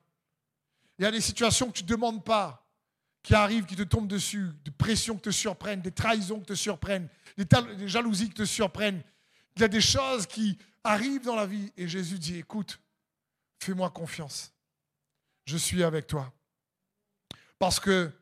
Il 0.99 1.03
y 1.03 1.07
a 1.07 1.11
des 1.11 1.21
situations 1.21 1.69
que 1.69 1.79
tu 1.79 1.85
ne 1.85 1.89
demandes 1.89 2.25
pas, 2.25 2.66
qui 3.27 3.35
arrivent, 3.35 3.67
qui 3.67 3.75
te 3.75 3.83
tombent 3.83 4.07
dessus, 4.07 4.53
des 4.65 4.71
pressions 4.71 5.17
qui 5.17 5.23
te 5.23 5.31
surprennent, 5.31 5.83
des 5.83 5.91
trahisons 5.91 6.39
qui 6.39 6.47
te 6.47 6.55
surprennent, 6.55 7.09
des 7.37 7.89
jalousies 7.89 8.29
qui 8.29 8.35
te 8.35 8.45
surprennent. 8.45 9.03
Il 9.57 9.63
y 9.63 9.65
a 9.65 9.69
des 9.69 9.81
choses 9.81 10.29
qui 10.29 10.57
arrivent 10.85 11.25
dans 11.25 11.35
la 11.35 11.45
vie 11.45 11.73
et 11.77 11.89
Jésus 11.89 12.21
dit, 12.21 12.39
écoute, 12.39 12.79
fais-moi 13.59 13.91
confiance. 13.91 14.55
Je 15.45 15.57
suis 15.57 15.83
avec 15.83 16.07
toi. 16.07 16.33
Parce 17.59 17.81
que 17.81 18.13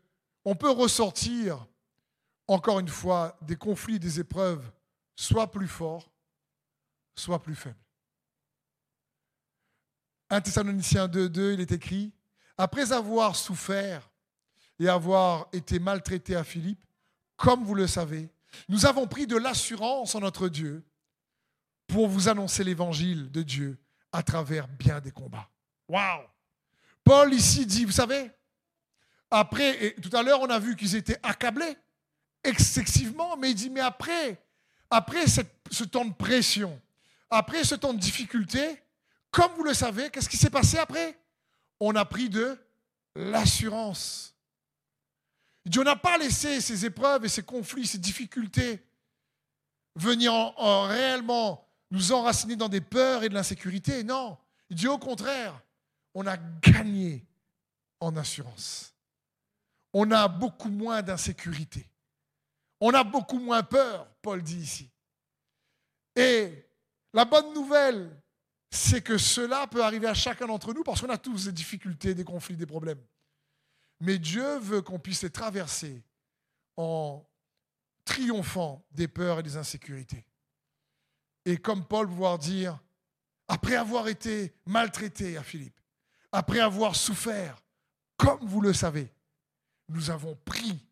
on 0.43 0.57
peut 0.57 0.71
ressortir, 0.71 1.67
encore 2.47 2.81
une 2.81 2.89
fois, 2.89 3.37
des 3.43 3.57
conflits, 3.57 3.99
des 3.99 4.21
épreuves, 4.21 4.73
soit 5.17 5.51
plus 5.51 5.69
forts, 5.69 6.11
soit 7.15 7.43
plus 7.43 7.55
faibles. 7.55 7.77
1 10.31 10.41
Thessaloniciens 10.41 11.09
2, 11.09 11.29
2, 11.29 11.53
il 11.53 11.61
est 11.61 11.73
écrit, 11.73 12.11
après 12.57 12.91
avoir 12.91 13.37
souffert 13.37 14.09
et 14.79 14.89
avoir 14.89 15.49
été 15.53 15.79
maltraité 15.79 16.37
à 16.37 16.45
Philippe, 16.45 16.85
comme 17.37 17.65
vous 17.65 17.75
le 17.75 17.87
savez, 17.87 18.29
nous 18.69 18.87
avons 18.87 19.07
pris 19.07 19.27
de 19.27 19.37
l'assurance 19.37 20.15
en 20.15 20.21
notre 20.21 20.49
Dieu 20.49 20.85
pour 21.87 22.09
vous 22.09 22.29
annoncer 22.29 22.65
l'évangile 22.65 23.31
de 23.31 23.43
Dieu 23.43 23.79
à 24.13 24.23
travers 24.23 24.69
bien 24.69 25.01
des 25.01 25.11
combats. 25.11 25.49
Waouh 25.89 26.23
Paul 27.03 27.35
ici 27.35 27.67
dit, 27.67 27.85
vous 27.85 27.93
savez, 27.93 28.31
après, 29.31 29.85
et 29.85 29.95
tout 29.97 30.15
à 30.17 30.23
l'heure 30.23 30.41
on 30.41 30.49
a 30.49 30.59
vu 30.59 30.77
qu'ils 30.77 30.95
étaient 30.97 31.19
accablés 31.23 31.77
excessivement, 32.43 33.37
mais 33.37 33.51
il 33.51 33.55
dit, 33.55 33.71
mais 33.71 33.81
après, 33.81 34.41
après 34.91 35.27
ce 35.27 35.85
temps 35.85 36.05
de 36.05 36.13
pression, 36.13 36.81
après 37.31 37.65
ce 37.65 37.75
temps 37.75 37.93
de 37.93 37.99
difficulté, 37.99 38.81
comme 39.31 39.53
vous 39.57 39.65
le 39.65 39.75
savez, 39.75 40.11
qu'est-ce 40.11 40.29
qui 40.29 40.37
s'est 40.37 40.51
passé 40.51 40.79
après? 40.79 41.19
On 41.81 41.97
a 41.97 42.05
pris 42.05 42.29
de 42.29 42.57
l'assurance. 43.17 44.34
Dieu 45.67 45.83
n'a 45.83 45.97
pas 45.97 46.19
laissé 46.19 46.61
ces 46.61 46.85
épreuves 46.85 47.25
et 47.25 47.29
ces 47.29 47.43
conflits, 47.43 47.87
ces 47.87 47.99
difficultés 47.99 48.85
venir 49.97 50.33
en 50.35 50.83
réellement 50.83 51.67
nous 51.91 52.13
enraciner 52.13 52.57
dans 52.57 52.69
des 52.69 52.81
peurs 52.81 53.23
et 53.23 53.29
de 53.29 53.35
l'insécurité. 53.35 54.03
Non, 54.05 54.37
il 54.69 54.77
dit 54.77 54.89
au 54.89 54.99
contraire, 54.99 55.59
on 56.15 56.27
a 56.27 56.37
gagné 56.37 57.25
en 58.01 58.17
assurance. 58.17 58.95
On 59.93 60.11
a 60.11 60.29
beaucoup 60.29 60.71
moins 60.71 61.03
d'insécurité. 61.03 61.89
On 62.81 62.93
a 62.93 63.05
beaucoup 63.05 63.39
moins 63.39 63.63
peur, 63.63 64.09
Paul 64.21 64.43
dit 64.43 64.59
ici. 64.59 64.91
Et 66.17 66.69
la 67.13 67.25
bonne 67.25 67.55
nouvelle, 67.55 68.11
c'est 68.71 69.03
que 69.03 69.17
cela 69.17 69.67
peut 69.69 69.85
arriver 69.85 70.09
à 70.09 70.15
chacun 70.15 70.47
d'entre 70.47 70.75
nous 70.75 70.83
parce 70.83 71.01
qu'on 71.01 71.09
a 71.09 71.19
tous 71.19 71.47
des 71.47 71.53
difficultés, 71.53 72.15
des 72.15 72.25
conflits, 72.25 72.57
des 72.57 72.67
problèmes. 72.67 73.01
Mais 74.01 74.19
Dieu 74.19 74.59
veut 74.59 74.83
qu'on 74.83 74.99
puisse 74.99 75.23
les 75.23 75.31
traverser 75.31 76.03
en 76.77 77.25
triomphant 78.05 78.85
des 78.91 79.09
peurs 79.09 79.41
et 79.41 79.43
des 79.43 79.57
insécurités 79.57 80.27
et 81.45 81.59
comme 81.59 81.85
Paul 81.85 82.07
pouvoir 82.09 82.39
dire, 82.39 82.79
après 83.49 83.77
avoir 83.77 84.09
été 84.09 84.55
maltraité 84.67 85.37
à 85.37 85.43
Philippe, 85.43 85.79
après 86.33 86.61
avoir 86.61 86.97
souffert, 86.97 87.57
comme 88.17 88.47
vous 88.47 88.61
le 88.61 88.73
savez, 88.73 89.13
nous 89.89 90.11
avons 90.11 90.35
pris 90.45 90.87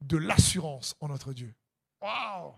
de 0.00 0.16
l'assurance 0.16 0.96
en 1.00 1.08
notre 1.08 1.32
Dieu. 1.32 1.54
Waouh 2.00 2.54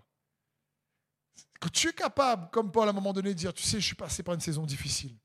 Que 1.59 1.69
tu 1.69 1.89
es 1.89 1.93
capable, 1.93 2.49
comme 2.49 2.71
Paul 2.71 2.87
à 2.87 2.91
un 2.91 2.93
moment 2.93 3.13
donné, 3.13 3.29
de 3.29 3.39
dire, 3.39 3.53
tu 3.53 3.63
sais, 3.63 3.79
je 3.79 3.85
suis 3.85 3.95
passé 3.95 4.23
par 4.23 4.33
une 4.33 4.41
saison 4.41 4.65
difficile, 4.65 5.15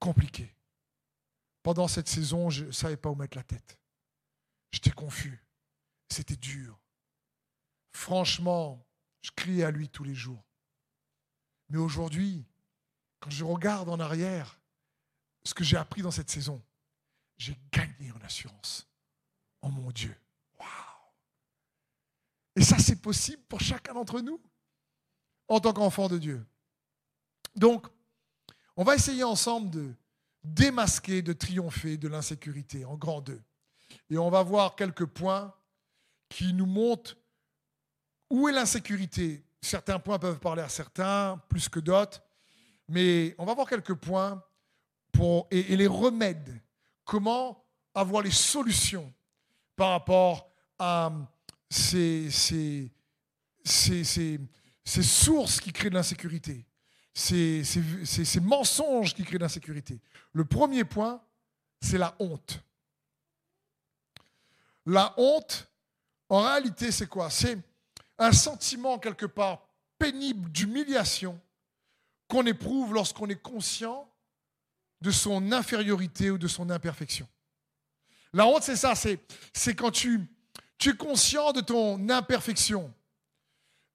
compliquée. 0.00 0.55
Pendant 1.66 1.88
cette 1.88 2.08
saison, 2.08 2.48
je 2.48 2.66
ne 2.66 2.70
savais 2.70 2.96
pas 2.96 3.10
où 3.10 3.16
mettre 3.16 3.36
la 3.36 3.42
tête. 3.42 3.76
J'étais 4.70 4.92
confus. 4.92 5.44
C'était 6.08 6.36
dur. 6.36 6.78
Franchement, 7.90 8.86
je 9.20 9.32
criais 9.32 9.64
à 9.64 9.72
lui 9.72 9.88
tous 9.88 10.04
les 10.04 10.14
jours. 10.14 10.44
Mais 11.68 11.78
aujourd'hui, 11.78 12.46
quand 13.18 13.30
je 13.30 13.42
regarde 13.42 13.88
en 13.88 13.98
arrière, 13.98 14.60
ce 15.42 15.54
que 15.54 15.64
j'ai 15.64 15.76
appris 15.76 16.02
dans 16.02 16.12
cette 16.12 16.30
saison, 16.30 16.62
j'ai 17.36 17.58
gagné 17.72 18.12
en 18.12 18.20
assurance 18.20 18.86
en 19.60 19.72
mon 19.72 19.90
Dieu. 19.90 20.16
Waouh 20.60 20.68
Et 22.54 22.62
ça, 22.62 22.78
c'est 22.78 23.02
possible 23.02 23.42
pour 23.48 23.58
chacun 23.58 23.94
d'entre 23.94 24.20
nous 24.20 24.40
en 25.48 25.58
tant 25.58 25.72
qu'enfant 25.72 26.08
de 26.08 26.18
Dieu. 26.18 26.46
Donc, 27.56 27.88
on 28.76 28.84
va 28.84 28.94
essayer 28.94 29.24
ensemble 29.24 29.70
de 29.70 29.96
démasquer, 30.46 31.22
de 31.22 31.32
triompher 31.32 31.96
de 31.96 32.08
l'insécurité 32.08 32.84
en 32.84 32.96
grand 32.96 33.20
deux. 33.20 33.42
Et 34.10 34.18
on 34.18 34.30
va 34.30 34.42
voir 34.42 34.76
quelques 34.76 35.06
points 35.06 35.54
qui 36.28 36.52
nous 36.52 36.66
montrent 36.66 37.16
où 38.30 38.48
est 38.48 38.52
l'insécurité 38.52 39.46
Certains 39.60 39.98
points 39.98 40.18
peuvent 40.18 40.38
parler 40.38 40.62
à 40.62 40.68
certains, 40.68 41.42
plus 41.48 41.68
que 41.68 41.80
d'autres. 41.80 42.22
Mais 42.88 43.34
on 43.36 43.44
va 43.44 43.54
voir 43.54 43.68
quelques 43.68 43.94
points 43.94 44.40
et, 45.50 45.76
les 45.76 45.86
remèdes. 45.86 46.62
Comment 47.04 47.64
avoir 47.94 48.22
les 48.22 48.30
solutions 48.30 49.12
par 49.74 49.90
rapport 49.90 50.52
à 50.78 51.10
ces 51.68 52.30
sources 54.84 55.60
qui 55.60 55.72
créent 55.72 55.90
de 55.90 55.94
l'insécurité, 55.94 56.64
ces, 57.16 57.64
ces, 57.64 58.40
mensonges 58.40 59.14
qui 59.14 59.24
créent 59.24 59.38
l'insécurité. 59.38 59.98
Le 60.34 60.44
premier 60.44 60.84
point, 60.84 61.22
c'est 61.80 61.96
la 61.96 62.14
honte. 62.18 62.60
La 64.84 65.14
honte, 65.16 65.66
en 66.28 66.42
réalité, 66.42 66.92
c'est 66.92 67.06
quoi? 67.06 67.30
C'est 67.30 67.56
un 68.18 68.32
sentiment 68.32 68.98
quelque 68.98 69.24
part 69.24 69.66
pénible 69.98 70.50
d'humiliation 70.50 71.40
qu'on 72.28 72.44
éprouve 72.44 72.92
lorsqu'on 72.92 73.30
est 73.30 73.42
conscient 73.42 74.06
de 75.00 75.10
son 75.10 75.52
infériorité 75.52 76.30
ou 76.30 76.36
de 76.36 76.48
son 76.48 76.68
imperfection. 76.68 77.26
La 78.34 78.46
honte, 78.46 78.62
c'est 78.62 78.76
ça, 78.76 78.92
c'est 78.94 79.74
quand 79.74 79.90
tu, 79.90 80.20
tu 80.76 80.90
es 80.90 80.96
conscient 80.96 81.52
de 81.52 81.62
ton 81.62 82.10
imperfection 82.10 82.92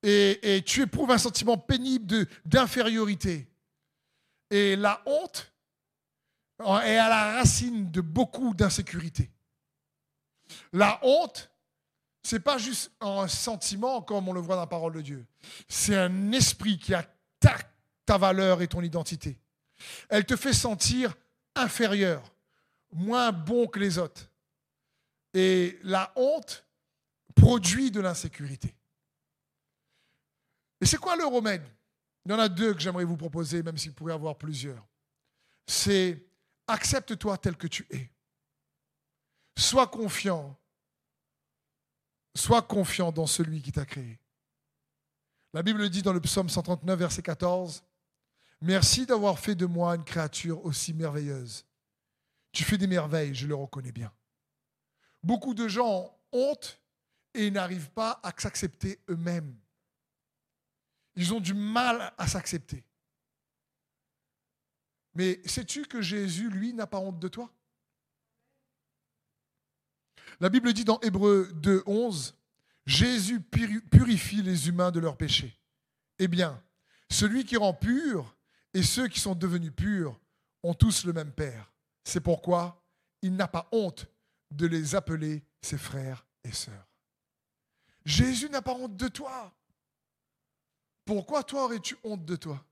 et, 0.03 0.63
tu 0.65 0.81
éprouves 0.81 1.11
un 1.11 1.17
sentiment 1.17 1.57
pénible 1.57 2.27
d'infériorité. 2.45 3.47
Et 4.49 4.75
la 4.75 5.01
honte 5.05 5.51
est 6.59 6.97
à 6.97 7.09
la 7.09 7.33
racine 7.33 7.91
de 7.91 8.01
beaucoup 8.01 8.53
d'insécurité. 8.53 9.29
La 10.73 10.99
honte 11.03 11.51
c'est 12.23 12.39
pas 12.39 12.57
juste 12.57 12.91
un 13.01 13.27
sentiment 13.27 14.01
comme 14.01 14.27
on 14.29 14.33
le 14.33 14.41
voit 14.41 14.55
dans 14.55 14.61
la 14.61 14.67
parole 14.67 14.93
de 14.93 15.01
Dieu. 15.01 15.25
C'est 15.67 15.95
un 15.95 16.31
esprit 16.31 16.77
qui 16.77 16.93
attaque 16.93 17.69
ta 18.05 18.17
valeur 18.17 18.61
et 18.61 18.67
ton 18.67 18.81
identité. 18.81 19.39
Elle 20.09 20.25
te 20.25 20.35
fait 20.35 20.53
sentir 20.53 21.15
inférieur, 21.55 22.21
moins 22.93 23.31
bon 23.31 23.67
que 23.67 23.79
les 23.79 23.97
autres. 23.97 24.29
Et 25.33 25.79
la 25.83 26.11
honte 26.15 26.65
produit 27.35 27.89
de 27.89 28.01
l'insécurité. 28.01 28.75
Et 30.81 30.85
c'est 30.85 30.97
quoi 30.97 31.15
le 31.15 31.25
remède 31.25 31.63
Il 32.25 32.31
y 32.31 32.35
en 32.35 32.39
a 32.39 32.49
deux 32.49 32.73
que 32.73 32.79
j'aimerais 32.79 33.05
vous 33.05 33.17
proposer, 33.17 33.61
même 33.61 33.77
s'il 33.77 33.93
pourrait 33.93 34.13
y 34.13 34.15
avoir 34.15 34.37
plusieurs. 34.37 34.85
C'est 35.67 36.25
accepte-toi 36.67 37.37
tel 37.37 37.55
que 37.55 37.67
tu 37.67 37.85
es. 37.91 38.09
Sois 39.57 39.87
confiant. 39.87 40.57
Sois 42.35 42.63
confiant 42.63 43.11
dans 43.11 43.27
celui 43.27 43.61
qui 43.61 43.71
t'a 43.71 43.85
créé. 43.85 44.19
La 45.53 45.63
Bible 45.63 45.89
dit 45.89 46.01
dans 46.01 46.13
le 46.13 46.21
psaume 46.21 46.49
139, 46.49 46.97
verset 46.97 47.21
14, 47.21 47.83
Merci 48.61 49.05
d'avoir 49.05 49.39
fait 49.39 49.55
de 49.55 49.65
moi 49.65 49.95
une 49.95 50.03
créature 50.03 50.63
aussi 50.65 50.93
merveilleuse. 50.93 51.65
Tu 52.51 52.63
fais 52.63 52.77
des 52.77 52.87
merveilles, 52.87 53.33
je 53.33 53.47
le 53.47 53.55
reconnais 53.55 53.91
bien. 53.91 54.11
Beaucoup 55.23 55.53
de 55.53 55.67
gens 55.67 55.87
ont 55.87 56.11
honte 56.31 56.79
et 57.33 57.49
n'arrivent 57.49 57.91
pas 57.91 58.19
à 58.23 58.31
s'accepter 58.37 58.99
eux-mêmes. 59.09 59.55
Ils 61.15 61.33
ont 61.33 61.39
du 61.39 61.53
mal 61.53 62.13
à 62.17 62.27
s'accepter. 62.27 62.83
Mais 65.13 65.41
sais-tu 65.45 65.85
que 65.85 66.01
Jésus, 66.01 66.49
lui, 66.49 66.73
n'a 66.73 66.87
pas 66.87 66.99
honte 66.99 67.19
de 67.19 67.27
toi? 67.27 67.51
La 70.39 70.49
Bible 70.49 70.73
dit 70.73 70.85
dans 70.85 70.99
Hébreu 71.01 71.51
2, 71.55 71.83
11, 71.85 72.35
Jésus 72.85 73.41
purifie 73.41 74.41
les 74.41 74.67
humains 74.69 74.91
de 74.91 74.99
leurs 74.99 75.17
péchés. 75.17 75.59
Eh 76.17 76.27
bien, 76.27 76.63
celui 77.09 77.45
qui 77.45 77.57
rend 77.57 77.73
pur 77.73 78.35
et 78.73 78.83
ceux 78.83 79.07
qui 79.07 79.19
sont 79.19 79.35
devenus 79.35 79.73
purs 79.75 80.19
ont 80.63 80.73
tous 80.73 81.05
le 81.05 81.13
même 81.13 81.31
Père. 81.31 81.71
C'est 82.03 82.21
pourquoi 82.21 82.83
il 83.21 83.35
n'a 83.35 83.47
pas 83.47 83.67
honte 83.71 84.07
de 84.49 84.65
les 84.65 84.95
appeler 84.95 85.43
ses 85.61 85.77
frères 85.77 86.25
et 86.43 86.51
sœurs. 86.51 86.87
Jésus 88.05 88.49
n'a 88.49 88.61
pas 88.61 88.73
honte 88.73 88.97
de 88.97 89.07
toi. 89.07 89.53
Pourquoi 91.05 91.43
toi 91.43 91.65
aurais-tu 91.65 91.97
honte 92.03 92.25
de 92.25 92.35
toi? 92.35 92.63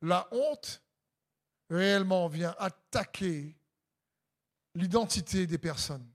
La 0.00 0.28
honte 0.32 0.82
réellement 1.70 2.28
vient 2.28 2.54
attaquer 2.58 3.56
l'identité 4.74 5.46
des 5.46 5.58
personnes 5.58 6.06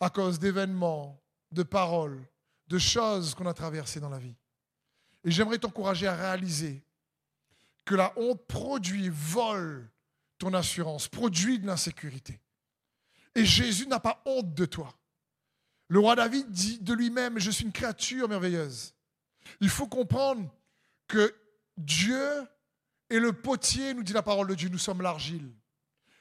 à 0.00 0.10
cause 0.10 0.38
d'événements, 0.38 1.20
de 1.50 1.62
paroles, 1.62 2.24
de 2.68 2.78
choses 2.78 3.34
qu'on 3.34 3.46
a 3.46 3.54
traversées 3.54 4.00
dans 4.00 4.08
la 4.08 4.18
vie. 4.18 4.36
Et 5.24 5.30
j'aimerais 5.30 5.58
t'encourager 5.58 6.06
à 6.06 6.14
réaliser 6.14 6.84
que 7.84 7.94
la 7.94 8.12
honte 8.16 8.46
produit, 8.46 9.08
vole 9.08 9.90
ton 10.38 10.54
assurance, 10.54 11.08
produit 11.08 11.58
de 11.58 11.66
l'insécurité. 11.66 12.40
Et 13.34 13.44
Jésus 13.44 13.86
n'a 13.86 14.00
pas 14.00 14.22
honte 14.24 14.54
de 14.54 14.66
toi. 14.66 14.94
Le 15.88 15.98
roi 15.98 16.14
David 16.14 16.50
dit 16.50 16.78
de 16.80 16.92
lui-même, 16.92 17.38
je 17.38 17.50
suis 17.50 17.64
une 17.64 17.72
créature 17.72 18.28
merveilleuse. 18.28 18.94
Il 19.60 19.68
faut 19.68 19.86
comprendre 19.86 20.48
que 21.06 21.34
Dieu 21.76 22.46
est 23.10 23.18
le 23.18 23.32
potier, 23.32 23.94
nous 23.94 24.02
dit 24.02 24.12
la 24.12 24.22
parole 24.22 24.48
de 24.48 24.54
Dieu, 24.54 24.68
nous 24.68 24.78
sommes 24.78 25.02
l'argile. 25.02 25.50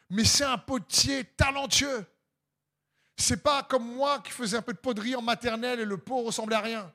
Mais 0.09 0.23
c'est 0.23 0.45
un 0.45 0.57
potier 0.57 1.23
talentueux. 1.23 2.05
C'est 3.17 3.43
pas 3.43 3.63
comme 3.63 3.95
moi 3.95 4.19
qui 4.19 4.31
faisais 4.31 4.57
un 4.57 4.61
peu 4.61 4.73
de 4.73 4.77
poterie 4.77 5.15
en 5.15 5.21
maternelle 5.21 5.79
et 5.79 5.85
le 5.85 5.97
pot 5.97 6.23
ressemblait 6.23 6.55
à 6.55 6.61
rien 6.61 6.93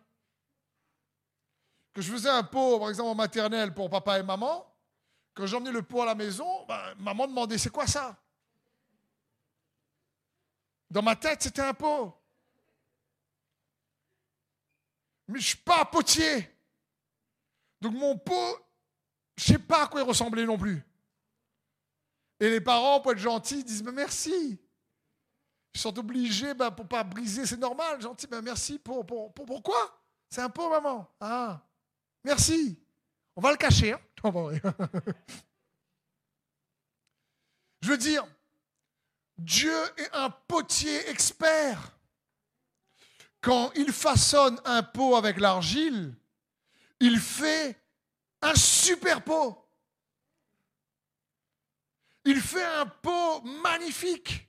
que 1.92 2.00
je 2.00 2.10
faisais 2.10 2.30
un 2.30 2.42
pot, 2.42 2.78
par 2.78 2.88
exemple, 2.88 3.10
en 3.10 3.14
maternelle 3.14 3.74
pour 3.74 3.90
papa 3.90 4.18
et 4.18 4.22
maman, 4.22 4.66
quand 5.34 5.46
j'emmenais 5.46 5.72
le 5.72 5.82
pot 5.82 6.02
à 6.02 6.06
la 6.06 6.14
maison, 6.14 6.64
ben, 6.66 6.80
maman 6.98 7.26
demandait 7.26 7.58
c'est 7.58 7.70
quoi 7.70 7.86
ça? 7.86 8.16
Dans 10.90 11.02
ma 11.02 11.16
tête, 11.16 11.42
c'était 11.42 11.62
un 11.62 11.74
pot. 11.74 12.14
Mais 15.32 15.38
je 15.38 15.44
ne 15.44 15.48
suis 15.48 15.56
pas 15.56 15.84
potier. 15.86 16.48
Donc 17.80 17.94
mon 17.94 18.18
pot, 18.18 18.58
je 19.36 19.52
ne 19.52 19.56
sais 19.56 19.62
pas 19.62 19.84
à 19.84 19.86
quoi 19.86 20.02
il 20.02 20.06
ressemblait 20.06 20.44
non 20.44 20.58
plus. 20.58 20.84
Et 22.38 22.50
les 22.50 22.60
parents, 22.60 23.00
pour 23.00 23.12
être 23.12 23.18
gentils, 23.18 23.64
disent 23.64 23.82
merci. 23.82 24.60
Ils 25.74 25.80
sont 25.80 25.98
obligés 25.98 26.52
ben, 26.52 26.70
pour 26.70 26.84
ne 26.84 26.88
pas 26.90 27.02
briser, 27.02 27.46
c'est 27.46 27.56
normal, 27.56 28.00
gentil, 28.02 28.26
ben, 28.26 28.42
merci 28.42 28.78
pour, 28.78 29.06
pour, 29.06 29.32
pour 29.32 29.46
pourquoi 29.46 29.98
C'est 30.28 30.42
un 30.42 30.50
pot, 30.50 30.68
maman. 30.68 31.10
Ah. 31.18 31.62
Merci. 32.22 32.78
On 33.34 33.40
va 33.40 33.52
le 33.52 33.56
cacher. 33.56 33.94
Hein 33.94 34.00
Je 37.80 37.88
veux 37.88 37.96
dire, 37.96 38.26
Dieu 39.38 39.74
est 39.96 40.10
un 40.12 40.28
potier 40.28 41.08
expert. 41.08 41.96
Quand 43.42 43.72
il 43.74 43.92
façonne 43.92 44.58
un 44.64 44.84
pot 44.84 45.16
avec 45.16 45.38
l'argile, 45.38 46.14
il 47.00 47.18
fait 47.18 47.76
un 48.40 48.54
super 48.54 49.22
pot. 49.22 49.58
Il 52.24 52.40
fait 52.40 52.64
un 52.64 52.86
pot 52.86 53.42
magnifique. 53.42 54.48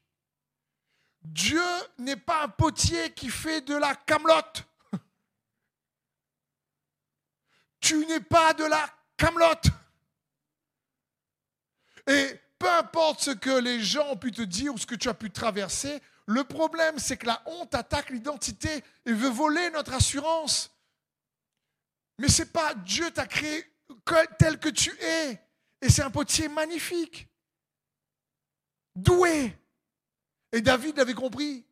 Dieu 1.23 1.63
n'est 1.97 2.15
pas 2.15 2.43
un 2.43 2.49
potier 2.49 3.11
qui 3.13 3.29
fait 3.29 3.61
de 3.61 3.75
la 3.75 3.95
camelote. 3.95 4.63
tu 7.79 8.05
n'es 8.05 8.19
pas 8.19 8.53
de 8.53 8.65
la 8.65 8.87
camelote. 9.17 9.65
Et 12.05 12.39
peu 12.59 12.69
importe 12.69 13.21
ce 13.21 13.31
que 13.31 13.57
les 13.57 13.81
gens 13.81 14.09
ont 14.09 14.17
pu 14.17 14.31
te 14.31 14.43
dire 14.43 14.71
ou 14.71 14.77
ce 14.77 14.85
que 14.85 14.95
tu 14.95 15.09
as 15.09 15.15
pu 15.15 15.31
traverser, 15.31 15.99
le 16.25 16.43
problème, 16.43 16.99
c'est 16.99 17.17
que 17.17 17.25
la 17.25 17.41
honte 17.45 17.75
attaque 17.75 18.09
l'identité 18.09 18.83
et 19.05 19.13
veut 19.13 19.29
voler 19.29 19.69
notre 19.71 19.93
assurance. 19.93 20.71
Mais 22.19 22.29
c'est 22.29 22.51
pas 22.51 22.73
Dieu 22.75 23.11
t'a 23.11 23.25
créé 23.25 23.65
tel 24.37 24.59
que 24.59 24.69
tu 24.69 24.91
es. 25.01 25.39
Et 25.81 25.89
c'est 25.89 26.03
un 26.03 26.11
potier 26.11 26.47
magnifique. 26.47 27.27
Doué. 28.95 29.57
Et 30.51 30.61
David 30.61 30.97
l'avait 30.97 31.13
compris. 31.13 31.65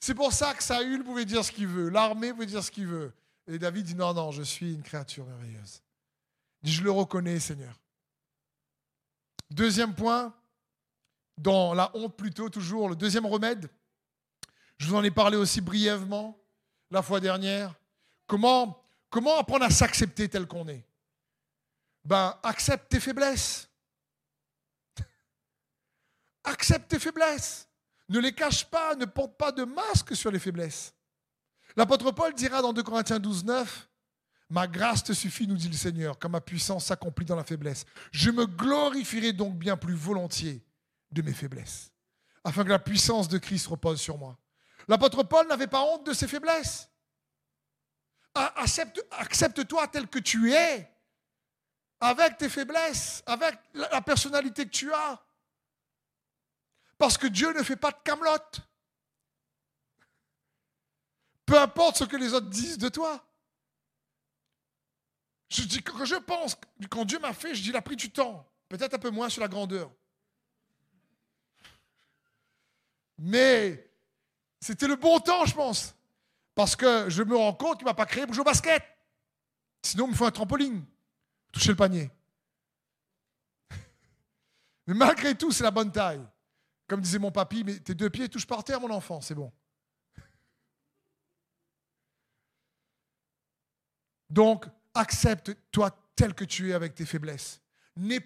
C'est 0.00 0.14
pour 0.14 0.32
ça 0.32 0.54
que 0.54 0.62
Saül 0.62 1.02
pouvait 1.04 1.24
dire 1.24 1.44
ce 1.44 1.52
qu'il 1.52 1.66
veut. 1.66 1.90
L'armée 1.90 2.32
pouvait 2.32 2.46
dire 2.46 2.62
ce 2.62 2.70
qu'il 2.70 2.86
veut. 2.86 3.12
Et 3.46 3.58
David 3.58 3.84
dit, 3.84 3.94
non, 3.94 4.14
non, 4.14 4.30
je 4.30 4.42
suis 4.42 4.74
une 4.74 4.82
créature 4.82 5.26
merveilleuse. 5.26 5.82
je 6.62 6.82
le 6.82 6.90
reconnais, 6.90 7.40
Seigneur. 7.40 7.74
Deuxième 9.50 9.94
point, 9.94 10.34
dans 11.38 11.74
la 11.74 11.90
honte 11.96 12.16
plutôt, 12.16 12.48
toujours, 12.48 12.88
le 12.88 12.96
deuxième 12.96 13.26
remède, 13.26 13.70
je 14.76 14.86
vous 14.86 14.94
en 14.94 15.04
ai 15.04 15.10
parlé 15.10 15.36
aussi 15.36 15.60
brièvement 15.60 16.38
la 16.90 17.02
fois 17.02 17.20
dernière. 17.20 17.74
Comment, 18.26 18.82
comment 19.10 19.38
apprendre 19.38 19.64
à 19.64 19.70
s'accepter 19.70 20.28
tel 20.28 20.46
qu'on 20.46 20.68
est? 20.68 20.84
Ben, 22.04 22.36
accepte 22.42 22.88
tes 22.88 23.00
faiblesses. 23.00 23.68
accepte 26.44 26.88
tes 26.88 26.98
faiblesses. 26.98 27.68
Ne 28.08 28.18
les 28.20 28.32
cache 28.32 28.64
pas, 28.64 28.94
ne 28.94 29.04
porte 29.04 29.36
pas 29.36 29.52
de 29.52 29.64
masque 29.64 30.16
sur 30.16 30.30
les 30.30 30.38
faiblesses. 30.38 30.94
L'apôtre 31.76 32.10
Paul 32.12 32.34
dira 32.34 32.62
dans 32.62 32.72
2 32.72 32.82
Corinthiens 32.82 33.18
12, 33.18 33.44
9, 33.44 33.88
Ma 34.50 34.66
grâce 34.66 35.04
te 35.04 35.12
suffit, 35.12 35.46
nous 35.46 35.56
dit 35.56 35.68
le 35.68 35.76
Seigneur, 35.76 36.18
quand 36.18 36.30
ma 36.30 36.40
puissance 36.40 36.86
s'accomplit 36.86 37.26
dans 37.26 37.36
la 37.36 37.44
faiblesse. 37.44 37.84
Je 38.12 38.30
me 38.30 38.46
glorifierai 38.46 39.34
donc 39.34 39.58
bien 39.58 39.76
plus 39.76 39.92
volontiers 39.94 40.64
de 41.10 41.22
mes 41.22 41.32
faiblesses, 41.32 41.90
afin 42.44 42.64
que 42.64 42.68
la 42.70 42.78
puissance 42.78 43.28
de 43.28 43.38
Christ 43.38 43.66
repose 43.66 44.00
sur 44.00 44.18
moi. 44.18 44.38
L'apôtre 44.86 45.22
Paul 45.22 45.46
n'avait 45.48 45.66
pas 45.66 45.82
honte 45.82 46.06
de 46.06 46.12
ses 46.12 46.28
faiblesses. 46.28 46.88
Accepte-toi 48.34 49.88
tel 49.88 50.06
que 50.08 50.18
tu 50.18 50.52
es, 50.52 50.90
avec 52.00 52.38
tes 52.38 52.48
faiblesses, 52.48 53.22
avec 53.26 53.58
la 53.74 54.00
personnalité 54.00 54.64
que 54.64 54.70
tu 54.70 54.92
as. 54.92 55.20
Parce 56.96 57.18
que 57.18 57.26
Dieu 57.26 57.52
ne 57.52 57.62
fait 57.62 57.76
pas 57.76 57.90
de 57.90 57.98
camelote. 58.04 58.60
Peu 61.46 61.58
importe 61.58 61.96
ce 61.96 62.04
que 62.04 62.16
les 62.16 62.34
autres 62.34 62.48
disent 62.48 62.78
de 62.78 62.88
toi. 62.88 63.24
Je 65.48 65.62
dis, 65.62 65.82
quand 65.82 66.04
je 66.04 66.16
pense, 66.16 66.56
quand 66.90 67.04
Dieu 67.04 67.18
m'a 67.18 67.32
fait, 67.32 67.54
je 67.54 67.62
dis, 67.62 67.70
il 67.70 67.76
a 67.76 67.82
pris 67.82 67.96
du 67.96 68.10
temps. 68.10 68.46
Peut-être 68.68 68.94
un 68.94 68.98
peu 68.98 69.10
moins 69.10 69.28
sur 69.28 69.40
la 69.40 69.48
grandeur. 69.48 69.90
Mais 73.18 73.90
c'était 74.60 74.86
le 74.86 74.96
bon 74.96 75.18
temps, 75.18 75.44
je 75.44 75.54
pense. 75.54 75.94
Parce 76.54 76.76
que 76.76 77.08
je 77.08 77.22
me 77.22 77.36
rends 77.36 77.54
compte 77.54 77.78
qu'il 77.78 77.86
ne 77.86 77.90
m'a 77.90 77.94
pas 77.94 78.06
créé 78.06 78.24
pour 78.24 78.34
jouer 78.34 78.42
au 78.42 78.44
basket. 78.44 78.82
Sinon, 79.82 80.06
il 80.06 80.10
me 80.10 80.16
faut 80.16 80.26
un 80.26 80.30
trampoline. 80.30 80.84
Toucher 81.52 81.70
le 81.70 81.76
panier. 81.76 82.10
Mais 84.86 84.94
malgré 84.94 85.34
tout, 85.36 85.52
c'est 85.52 85.64
la 85.64 85.70
bonne 85.70 85.92
taille. 85.92 86.24
Comme 86.88 87.00
disait 87.00 87.18
mon 87.18 87.30
papy, 87.30 87.64
mais 87.64 87.78
tes 87.80 87.94
deux 87.94 88.08
pieds 88.08 88.30
touchent 88.30 88.46
par 88.46 88.64
terre, 88.64 88.80
mon 88.80 88.90
enfant, 88.90 89.20
c'est 89.20 89.34
bon. 89.34 89.52
Donc, 94.30 94.64
accepte-toi 94.94 95.90
tel 96.16 96.32
que 96.32 96.44
tu 96.44 96.70
es 96.70 96.72
avec 96.72 96.94
tes 96.94 97.04
faiblesses. 97.04 97.60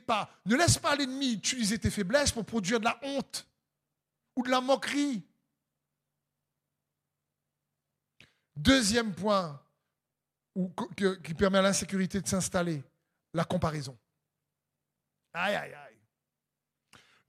pas, 0.07 0.31
ne 0.47 0.55
laisse 0.55 0.79
pas 0.79 0.95
l'ennemi 0.95 1.33
utiliser 1.33 1.77
tes 1.77 1.91
faiblesses 1.91 2.31
pour 2.31 2.45
produire 2.45 2.79
de 2.79 2.85
la 2.85 2.99
honte 3.03 3.49
ou 4.37 4.43
de 4.43 4.51
la 4.51 4.61
moquerie. 4.61 5.27
Deuxième 8.57 9.15
point 9.15 9.61
qui 11.25 11.35
permet 11.35 11.59
à 11.59 11.63
l'insécurité 11.63 12.21
de 12.21 12.29
s'installer, 12.29 12.83
la 13.33 13.45
comparaison. 13.45 13.99
Aïe, 15.33 15.55
aïe, 15.55 15.73
aïe. 15.73 15.99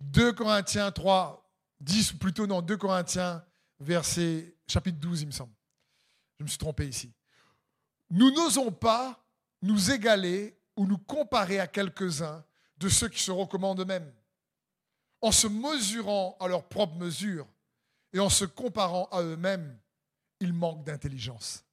2 0.02 0.34
Corinthiens 0.34 0.92
3, 0.92 1.50
10, 1.80 2.14
ou 2.14 2.18
plutôt 2.18 2.46
non, 2.46 2.62
2 2.62 2.76
Corinthiens, 2.76 3.44
verset, 3.80 4.58
chapitre 4.68 5.00
12, 5.00 5.22
il 5.22 5.28
me 5.28 5.32
semble. 5.32 5.54
Je 6.40 6.44
me 6.44 6.50
suis 6.50 6.58
trompé 6.58 6.88
ici. 6.88 7.14
Nous 8.10 8.32
n'osons 8.32 8.72
pas 8.72 9.26
nous 9.62 9.92
égaler 9.92 10.60
ou 10.76 10.86
nous 10.86 10.98
comparer 10.98 11.60
à 11.60 11.68
quelques-uns 11.68 12.44
de 12.78 12.90
ceux 12.90 13.08
qui 13.08 13.22
se 13.22 13.32
recommandent 13.32 13.80
eux-mêmes, 13.80 14.14
en 15.24 15.32
se 15.32 15.48
mesurant 15.48 16.36
à 16.42 16.50
leur 16.50 16.68
propre 16.68 16.96
mesure 16.98 17.48
et 18.12 18.20
en 18.20 18.30
se 18.30 18.44
comparant 18.44 19.06
à 19.06 19.22
eux-mêmes, 19.22 19.80
ils 20.42 20.52
manquent 20.52 20.84
d'intelligence. 20.84 21.64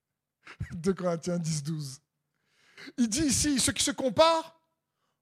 2 0.72 0.94
Corinthiens 0.94 1.38
10, 1.38 1.62
12. 1.62 2.00
Il 2.96 3.08
dit 3.08 3.26
ici, 3.26 3.60
ceux 3.60 3.72
qui 3.72 3.84
se 3.84 3.90
comparent 3.90 4.58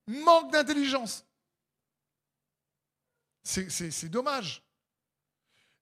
manquent 0.06 0.52
d'intelligence. 0.52 1.26
C'est 3.42 4.08
dommage. 4.08 4.62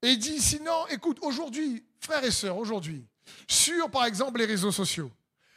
Et 0.00 0.12
il 0.12 0.18
dit 0.18 0.40
sinon, 0.40 0.86
écoute, 0.86 1.18
aujourd'hui, 1.20 1.84
frères 2.00 2.24
et 2.24 2.30
sœurs, 2.30 2.56
aujourd'hui, 2.56 3.06
sur 3.46 3.90
par 3.90 4.06
exemple 4.06 4.38
les 4.38 4.46
réseaux 4.46 4.72
sociaux, 4.72 5.10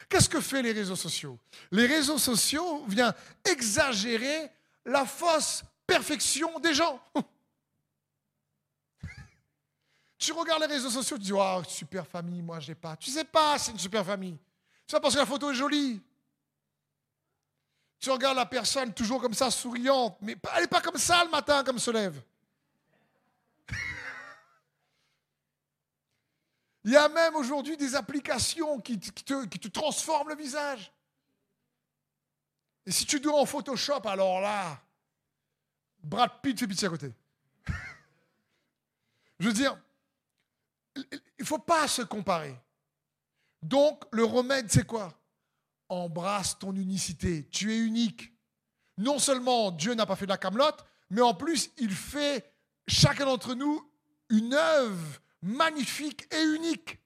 qu'est-ce 0.10 0.27
que 0.27 0.41
fait 0.41 0.63
les 0.63 0.73
réseaux 0.73 0.97
sociaux? 0.97 1.39
Les 1.71 1.86
réseaux 1.86 2.17
sociaux 2.17 2.86
viennent 2.88 3.13
exagérer 3.45 4.51
la 4.86 5.05
fausse 5.05 5.63
perfection 5.89 6.60
des 6.60 6.73
gens. 6.73 7.02
tu 10.17 10.32
regardes 10.32 10.62
les 10.62 10.67
réseaux 10.67 10.89
sociaux, 10.89 11.17
tu 11.17 11.23
dis, 11.23 11.34
oh, 11.34 11.62
super 11.67 12.06
famille, 12.06 12.41
moi 12.41 12.60
j'ai 12.60 12.75
pas. 12.75 12.95
Tu 12.95 13.10
sais 13.10 13.25
pas, 13.25 13.58
c'est 13.58 13.71
une 13.71 13.80
super 13.80 14.06
famille. 14.06 14.38
C'est 14.86 14.99
parce 14.99 15.15
que 15.15 15.19
la 15.19 15.25
photo 15.25 15.52
est 15.52 15.56
jolie. 15.56 16.02
Tu 17.99 18.10
regardes 18.12 18.38
la 18.38 18.45
personne 18.45 18.93
toujours 18.93 19.21
comme 19.21 19.34
ça, 19.34 19.52
souriante, 19.52 20.17
mais 20.21 20.38
elle 20.56 20.62
n'est 20.62 20.67
pas 20.67 20.82
comme 20.82 20.97
ça 20.97 21.23
le 21.25 21.30
matin, 21.30 21.63
comme 21.63 21.80
se 21.80 21.91
lève. 21.91 22.21
Il 26.86 26.91
y 26.91 26.97
a 26.97 27.10
même 27.10 27.36
aujourd'hui 27.36 27.75
des 27.75 27.95
applications 27.95 28.80
qui, 28.80 28.97
te, 28.99 29.67
transforment 29.67 30.30
le 30.30 30.36
visage. 30.36 30.93
Et 32.86 32.91
si 32.91 33.06
tu 33.06 33.19
dois 33.19 33.38
en 33.39 33.45
Photoshop, 33.45 34.08
alors 34.08 34.39
là, 34.39 34.82
Brad 36.03 36.41
Pitt 36.41 36.59
fait 36.59 36.67
pitié 36.67 36.88
à 36.88 36.91
côté. 36.91 37.12
Je 39.39 39.47
veux 39.47 39.53
dire, 39.53 39.77
il 40.95 41.21
ne 41.39 41.45
faut 41.45 41.59
pas 41.59 41.88
se 41.88 42.01
comparer. 42.01 42.55
Donc, 43.62 44.03
le 44.12 44.23
remède, 44.23 44.71
c'est 44.71 44.85
quoi? 44.85 45.13
Embrasse 45.89 46.57
ton 46.57 46.75
unicité. 46.75 47.47
Tu 47.49 47.73
es 47.73 47.77
unique. 47.77 48.33
Non 48.97 49.19
seulement 49.19 49.71
Dieu 49.71 49.93
n'a 49.93 50.05
pas 50.05 50.15
fait 50.15 50.25
de 50.25 50.31
la 50.31 50.38
camelote, 50.38 50.85
mais 51.09 51.21
en 51.21 51.33
plus, 51.33 51.71
il 51.77 51.91
fait 51.91 52.53
chacun 52.88 53.25
d'entre 53.25 53.55
nous 53.55 53.89
une 54.29 54.53
œuvre 54.53 55.19
magnifique 55.41 56.27
et 56.33 56.41
unique. 56.41 56.99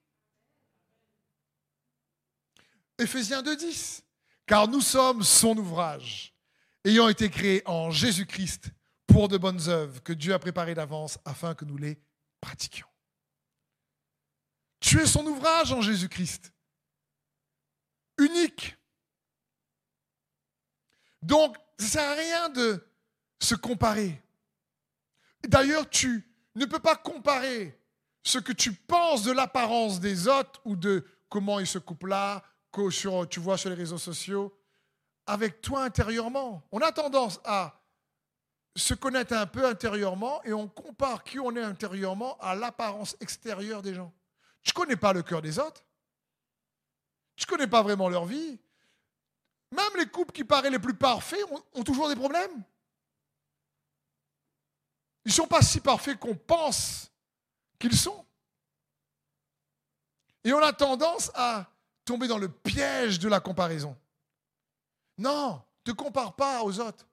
Éphésiens 2.98 3.42
2.10. 3.42 4.02
Car 4.46 4.68
nous 4.68 4.82
sommes 4.82 5.24
son 5.24 5.58
ouvrage, 5.58 6.36
ayant 6.84 7.08
été 7.08 7.30
créés 7.30 7.64
en 7.66 7.92
Jésus-Christ 7.92 8.72
pour 9.14 9.28
de 9.28 9.38
bonnes 9.38 9.70
œuvres 9.70 10.02
que 10.02 10.12
Dieu 10.12 10.34
a 10.34 10.40
préparées 10.40 10.74
d'avance 10.74 11.20
afin 11.24 11.54
que 11.54 11.66
nous 11.66 11.78
les 11.78 12.00
pratiquions. 12.42 12.88
Tu 14.80 15.00
es 15.00 15.06
son 15.06 15.24
ouvrage 15.28 15.72
en 15.72 15.82
Jésus-Christ 15.82 16.52
unique. 18.18 18.76
Donc, 21.22 21.58
ça 21.78 21.84
ne 21.84 21.90
sert 21.90 22.10
à 22.10 22.14
rien 22.16 22.50
de 22.50 22.84
se 23.40 23.54
comparer. 23.54 24.20
D'ailleurs, 25.48 25.88
tu 25.88 26.28
ne 26.56 26.66
peux 26.66 26.80
pas 26.80 26.96
comparer 26.96 27.80
ce 28.24 28.40
que 28.40 28.52
tu 28.52 28.74
penses 28.74 29.22
de 29.22 29.32
l'apparence 29.32 30.00
des 30.00 30.28
autres 30.28 30.60
ou 30.66 30.76
de 30.76 31.06
comment 31.30 31.60
ils 31.60 31.68
se 31.68 31.78
coupent 31.78 32.08
là, 32.08 32.44
que 32.72 33.26
tu 33.26 33.40
vois 33.40 33.60
sur 33.60 33.70
les 33.70 33.76
réseaux 33.76 34.00
sociaux, 34.00 34.58
avec 35.28 35.62
toi 35.62 35.84
intérieurement. 35.84 36.68
On 36.72 36.80
a 36.80 36.92
tendance 36.92 37.40
à 37.46 37.80
se 38.76 38.94
connaître 38.94 39.34
un 39.34 39.46
peu 39.46 39.66
intérieurement 39.66 40.44
et 40.44 40.54
on 40.54 40.68
compare 40.68 41.24
qui 41.24 41.40
on 41.40 41.56
est 41.56 41.62
intérieurement 41.62 42.38
à 42.40 42.56
l'apparence 42.56 43.16
extérieure 43.20 43.82
des 43.82 43.94
gens. 43.94 44.12
Tu 44.64 44.72
ne 44.72 44.74
connais 44.74 44.96
pas 44.96 45.14
le 45.14 45.22
cœur 45.22 45.42
des 45.42 45.60
autres. 45.60 45.84
Tu 47.36 47.46
ne 47.46 47.50
connais 47.50 47.68
pas 47.68 47.84
vraiment 47.84 48.10
leur 48.10 48.26
vie. 48.26 48.60
Même 49.72 49.98
les 49.98 50.08
couples 50.08 50.32
qui 50.32 50.44
paraissent 50.44 50.72
les 50.72 50.80
plus 50.80 50.94
parfaits 50.94 51.44
ont, 51.74 51.84
toujours 51.84 52.08
des 52.08 52.16
problèmes. 52.16 52.64
Ils 55.26 55.30
ne 55.30 55.34
sont 55.34 55.48
pas 55.48 55.62
si 55.62 55.80
parfaits 55.80 56.20
qu'on 56.20 56.36
pense 56.36 57.12
qu'ils 57.80 57.98
sont. 57.98 58.26
Et 60.44 60.54
on 60.54 60.62
a 60.62 60.74
tendance 60.74 61.32
à 61.34 61.68
tomber 62.06 62.28
dans 62.28 62.38
le 62.38 62.50
piège 62.50 63.20
de 63.20 63.30
la 63.30 63.40
comparaison. 63.40 63.98
Non, 65.18 65.62
ne 65.86 65.92
te 65.92 65.96
compare 65.96 66.36
pas 66.36 66.64
aux 66.64 66.80
autres. 66.80 67.06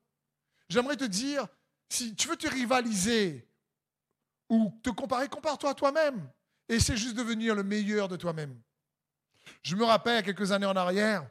J'aimerais 0.70 0.96
te 0.96 1.04
dire, 1.04 1.46
si 1.88 2.14
tu 2.14 2.28
veux 2.28 2.36
te 2.36 2.48
rivaliser 2.48 3.46
ou 4.48 4.72
te 4.82 4.90
comparer, 4.90 5.28
compare-toi 5.28 5.70
à 5.70 5.74
toi-même. 5.74 6.30
Et 6.68 6.76
essaie 6.76 6.96
juste 6.96 7.16
de 7.16 7.22
devenir 7.22 7.56
le 7.56 7.64
meilleur 7.64 8.06
de 8.06 8.14
toi-même. 8.16 8.56
Je 9.62 9.74
me 9.74 9.84
rappelle, 9.84 10.22
quelques 10.22 10.52
années 10.52 10.66
en 10.66 10.76
arrière, 10.76 11.28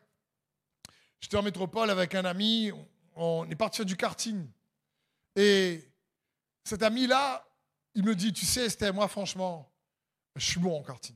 j'étais 1.22 1.38
en 1.38 1.42
métropole 1.42 1.90
avec 1.90 2.16
un 2.16 2.26
ami, 2.26 2.72
on 3.16 3.50
est 3.50 3.56
parti 3.56 3.78
faire 3.78 3.86
du 3.86 3.96
karting. 3.96 4.46
Et 5.38 5.90
cet 6.66 6.84
ami-là, 6.84 7.48
il 7.96 8.04
me 8.04 8.16
dit, 8.16 8.34
tu 8.34 8.46
sais, 8.46 8.70
c'était 8.70 8.92
moi, 8.92 9.08
franchement, 9.08 9.72
je 10.36 10.46
suis 10.46 10.60
bon 10.60 10.78
en 10.78 10.84
karting. 10.84 11.16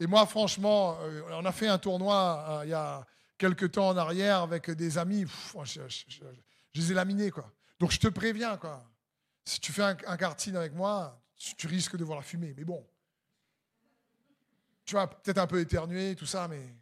Et 0.00 0.06
moi, 0.06 0.24
franchement, 0.24 0.98
euh, 1.02 1.22
on 1.32 1.44
a 1.44 1.52
fait 1.52 1.68
un 1.68 1.78
tournoi 1.78 2.44
euh, 2.48 2.64
il 2.64 2.70
y 2.70 2.74
a 2.74 3.06
quelques 3.36 3.72
temps 3.72 3.88
en 3.88 3.96
arrière 3.98 4.40
avec 4.40 4.70
des 4.70 4.96
amis. 4.96 5.26
Les 6.80 6.92
ai 6.92 6.94
laminés, 6.94 7.30
quoi. 7.30 7.52
Donc, 7.78 7.90
je 7.90 7.98
te 7.98 8.08
préviens, 8.08 8.56
quoi. 8.56 8.84
Si 9.44 9.60
tu 9.60 9.72
fais 9.72 9.82
un, 9.82 9.96
un 10.06 10.54
avec 10.56 10.72
moi, 10.72 11.20
tu 11.36 11.66
risques 11.66 11.96
de 11.96 12.04
voir 12.04 12.18
la 12.18 12.24
fumée. 12.24 12.54
Mais 12.56 12.64
bon, 12.64 12.86
tu 14.84 14.94
vois, 14.94 15.08
peut-être 15.08 15.38
un 15.38 15.46
peu 15.46 15.60
éternué, 15.60 16.14
tout 16.14 16.26
ça, 16.26 16.48
mais. 16.48 16.74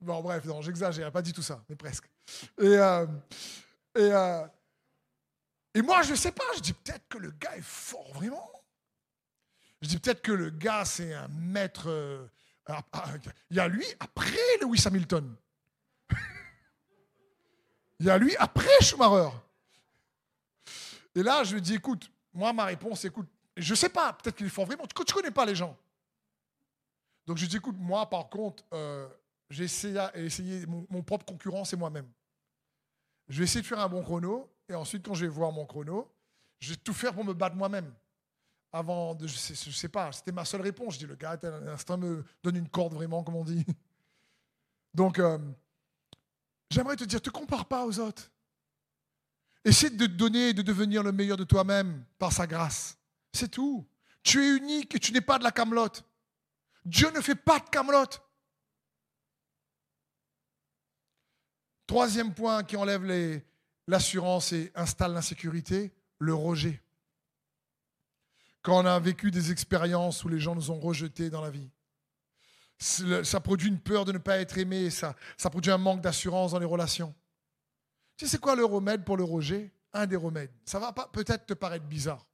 Bon, 0.00 0.20
bref, 0.20 0.44
non, 0.44 0.60
j'exagère, 0.60 1.10
pas 1.10 1.22
dit 1.22 1.32
tout 1.32 1.42
ça, 1.42 1.64
mais 1.68 1.76
presque. 1.76 2.08
Et, 2.58 2.66
euh, 2.66 3.06
et, 3.96 4.12
euh, 4.12 4.46
et 5.74 5.82
moi, 5.82 6.02
je 6.02 6.12
ne 6.12 6.16
sais 6.16 6.32
pas, 6.32 6.44
je 6.54 6.60
dis 6.60 6.72
peut-être 6.72 7.08
que 7.08 7.18
le 7.18 7.30
gars 7.30 7.56
est 7.56 7.64
fort, 7.64 8.12
vraiment. 8.14 8.50
Je 9.82 9.88
dis 9.88 9.98
peut-être 9.98 10.22
que 10.22 10.32
le 10.32 10.50
gars, 10.50 10.84
c'est 10.84 11.12
un 11.12 11.28
maître. 11.28 11.88
Euh, 11.88 12.26
il 13.50 13.56
y 13.56 13.60
a 13.60 13.68
lui 13.68 13.86
après 14.00 14.36
Lewis 14.60 14.82
Hamilton. 14.86 15.36
Il 18.00 18.06
y 18.06 18.10
a 18.10 18.18
lui 18.18 18.36
après 18.36 18.68
Schumacher. 18.80 19.30
Et 21.14 21.22
là, 21.22 21.44
je 21.44 21.54
lui 21.54 21.62
dis, 21.62 21.74
écoute, 21.74 22.10
moi, 22.32 22.52
ma 22.52 22.66
réponse, 22.66 23.04
écoute, 23.04 23.28
je 23.56 23.72
ne 23.72 23.76
sais 23.76 23.88
pas, 23.88 24.12
peut-être 24.12 24.36
qu'il 24.36 24.46
est 24.46 24.50
fort 24.50 24.66
vraiment. 24.66 24.84
Tu 24.86 25.00
ne 25.00 25.12
connais 25.12 25.30
pas 25.30 25.46
les 25.46 25.54
gens. 25.54 25.76
Donc 27.26 27.38
je 27.38 27.46
dis, 27.46 27.56
écoute, 27.56 27.76
moi, 27.78 28.08
par 28.08 28.28
contre, 28.28 28.64
euh, 28.72 29.08
j'ai 29.50 29.64
essayé, 29.64 30.66
mon, 30.66 31.02
propre 31.02 31.24
concurrent, 31.24 31.64
c'est 31.64 31.76
moi-même. 31.76 32.06
Je 33.28 33.38
vais 33.38 33.44
essayer 33.44 33.62
de 33.62 33.66
faire 33.66 33.80
un 33.80 33.88
bon 33.88 34.02
chrono, 34.02 34.48
et 34.68 34.74
ensuite, 34.74 35.04
quand 35.04 35.14
je 35.14 35.24
vais 35.24 35.30
voir 35.30 35.50
mon 35.50 35.64
chrono, 35.66 36.08
je 36.60 36.70
vais 36.70 36.76
tout 36.76 36.92
faire 36.92 37.14
pour 37.14 37.24
me 37.24 37.32
battre 37.32 37.56
moi-même. 37.56 37.92
Avant 38.72 39.14
de, 39.14 39.26
je 39.26 39.36
sais, 39.36 39.54
sais 39.54 39.88
pas, 39.88 40.12
c'était 40.12 40.32
ma 40.32 40.44
seule 40.44 40.60
réponse. 40.60 40.94
Je 40.94 40.98
dis, 41.00 41.06
le 41.06 41.16
gars, 41.16 41.38
l'instinct 41.42 41.96
me 41.96 42.24
donne 42.42 42.56
une 42.56 42.68
corde 42.68 42.92
vraiment, 42.92 43.24
comme 43.24 43.36
on 43.36 43.44
dit. 43.44 43.64
Donc, 44.94 45.18
euh, 45.18 45.38
j'aimerais 46.70 46.96
te 46.96 47.04
dire, 47.04 47.20
te 47.20 47.30
compare 47.30 47.66
pas 47.66 47.86
aux 47.86 47.98
autres. 47.98 48.30
Essaie 49.64 49.90
de 49.90 50.06
te 50.06 50.12
donner 50.12 50.50
et 50.50 50.54
de 50.54 50.62
devenir 50.62 51.02
le 51.02 51.12
meilleur 51.12 51.36
de 51.36 51.44
toi-même 51.44 52.04
par 52.18 52.32
sa 52.32 52.46
grâce. 52.46 52.96
C'est 53.32 53.50
tout. 53.50 53.86
Tu 54.22 54.42
es 54.42 54.56
unique 54.56 54.94
et 54.94 54.98
tu 54.98 55.12
n'es 55.12 55.20
pas 55.20 55.38
de 55.38 55.44
la 55.44 55.50
camelote. 55.50 56.04
Dieu 56.84 57.10
ne 57.10 57.20
fait 57.20 57.34
pas 57.34 57.58
de 57.58 57.68
camelote. 57.68 58.22
Troisième 61.86 62.34
point 62.34 62.64
qui 62.64 62.76
enlève 62.76 63.04
l'assurance 63.86 64.52
et 64.52 64.72
installe 64.74 65.12
l'insécurité, 65.12 65.92
le 66.18 66.34
rejet. 66.34 66.82
Quand 68.62 68.82
on 68.82 68.86
a 68.86 68.98
vécu 68.98 69.30
des 69.30 69.52
expériences 69.52 70.24
où 70.24 70.28
les 70.28 70.40
gens 70.40 70.56
nous 70.56 70.70
ont 70.70 70.80
rejetés 70.80 71.30
dans 71.30 71.40
la 71.40 71.50
vie. 71.50 71.70
Ça 72.78 73.40
produit 73.40 73.68
une 73.68 73.80
peur 73.80 74.04
de 74.04 74.12
ne 74.12 74.18
pas 74.18 74.38
être 74.38 74.58
aimé, 74.58 74.90
ça, 74.90 75.14
produit 75.50 75.70
un 75.70 75.78
manque 75.78 76.02
d'assurance 76.02 76.52
dans 76.52 76.58
les 76.58 76.66
relations. 76.66 77.14
Tu 78.16 78.24
sais, 78.24 78.32
c'est 78.32 78.40
quoi 78.40 78.54
le 78.54 78.64
remède 78.64 79.04
pour 79.04 79.16
le 79.16 79.24
rejet? 79.24 79.72
Un 79.92 80.06
des 80.06 80.16
remèdes. 80.16 80.50
Ça 80.64 80.78
va 80.78 80.92
peut-être 80.92 81.46
te 81.46 81.54
paraître 81.54 81.86
bizarre. 81.86 82.26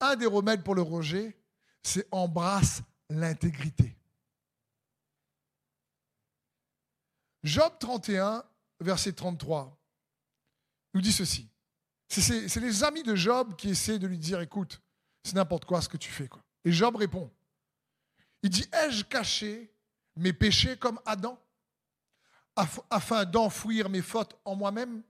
Un 0.00 0.16
des 0.16 0.26
remèdes 0.26 0.62
pour 0.62 0.74
le 0.74 0.82
rejet, 0.82 1.36
c'est 1.82 2.06
embrasse 2.12 2.82
l'intégrité. 3.08 3.96
Job 7.42 7.72
31, 7.80 8.44
verset 8.80 9.12
33, 9.12 9.76
nous 10.94 11.00
dit 11.00 11.12
ceci. 11.12 11.48
C'est 12.06 12.60
les 12.60 12.84
amis 12.84 13.02
de 13.02 13.14
Job 13.14 13.56
qui 13.56 13.70
essaient 13.70 13.98
de 13.98 14.06
lui 14.06 14.18
dire, 14.18 14.40
écoute, 14.40 14.80
c'est 15.24 15.34
n'importe 15.34 15.64
quoi 15.64 15.80
ce 15.80 15.88
que 15.88 15.96
tu 15.96 16.10
fais. 16.10 16.28
Et 16.64 16.72
Job 16.72 16.96
répond, 16.96 17.30
il 18.42 18.50
dit, 18.50 18.68
ai-je 18.72 19.04
caché 19.04 19.72
mes 20.16 20.32
péchés 20.32 20.76
comme 20.76 21.00
Adam 21.04 21.40
afin 22.90 23.24
d'enfouir 23.24 23.88
mes 23.88 24.02
fautes 24.02 24.38
en 24.44 24.56
moi-même? 24.56 25.02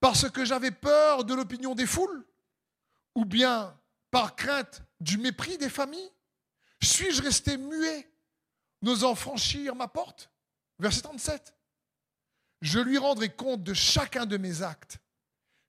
Parce 0.00 0.28
que 0.30 0.44
j'avais 0.44 0.70
peur 0.70 1.24
de 1.24 1.34
l'opinion 1.34 1.74
des 1.74 1.86
foules 1.86 2.24
Ou 3.14 3.24
bien 3.24 3.78
par 4.10 4.36
crainte 4.36 4.82
du 5.00 5.18
mépris 5.18 5.58
des 5.58 5.70
familles? 5.70 6.12
Suis-je 6.82 7.22
resté 7.22 7.56
muet, 7.56 8.10
n'osant 8.82 9.14
franchir 9.14 9.74
ma 9.74 9.88
porte? 9.88 10.30
Verset 10.78 11.02
37. 11.02 11.54
Je 12.62 12.78
lui 12.78 12.98
rendrai 12.98 13.30
compte 13.30 13.62
de 13.62 13.74
chacun 13.74 14.26
de 14.26 14.36
mes 14.36 14.62
actes. 14.62 14.98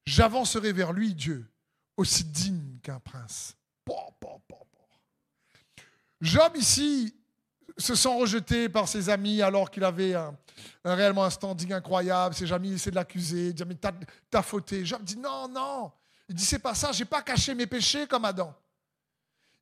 J'avancerai 0.06 0.72
vers 0.72 0.92
lui, 0.92 1.14
Dieu, 1.14 1.46
aussi 1.96 2.24
digne 2.24 2.78
qu'un 2.82 3.00
prince. 3.00 3.57
Job 6.20 6.56
ici 6.56 7.14
se 7.76 7.94
sent 7.94 8.18
rejeté 8.18 8.68
par 8.68 8.88
ses 8.88 9.08
amis 9.08 9.40
alors 9.40 9.70
qu'il 9.70 9.84
avait 9.84 10.14
un, 10.14 10.36
réellement 10.84 11.24
un 11.24 11.30
standing 11.30 11.72
incroyable. 11.72 12.34
Ses 12.34 12.52
amis 12.52 12.72
essaient 12.72 12.90
de 12.90 12.96
l'accuser, 12.96 13.52
dire 13.52 13.66
mais 13.66 13.76
t'as 14.30 14.42
fauté. 14.42 14.84
Job 14.84 15.02
dit 15.02 15.16
non, 15.16 15.48
non. 15.48 15.92
Il 16.28 16.34
dit 16.34 16.44
c'est 16.44 16.58
pas 16.58 16.74
ça, 16.74 16.92
j'ai 16.92 17.04
pas 17.04 17.22
caché 17.22 17.54
mes 17.54 17.66
péchés 17.66 18.06
comme 18.06 18.24
Adam. 18.24 18.54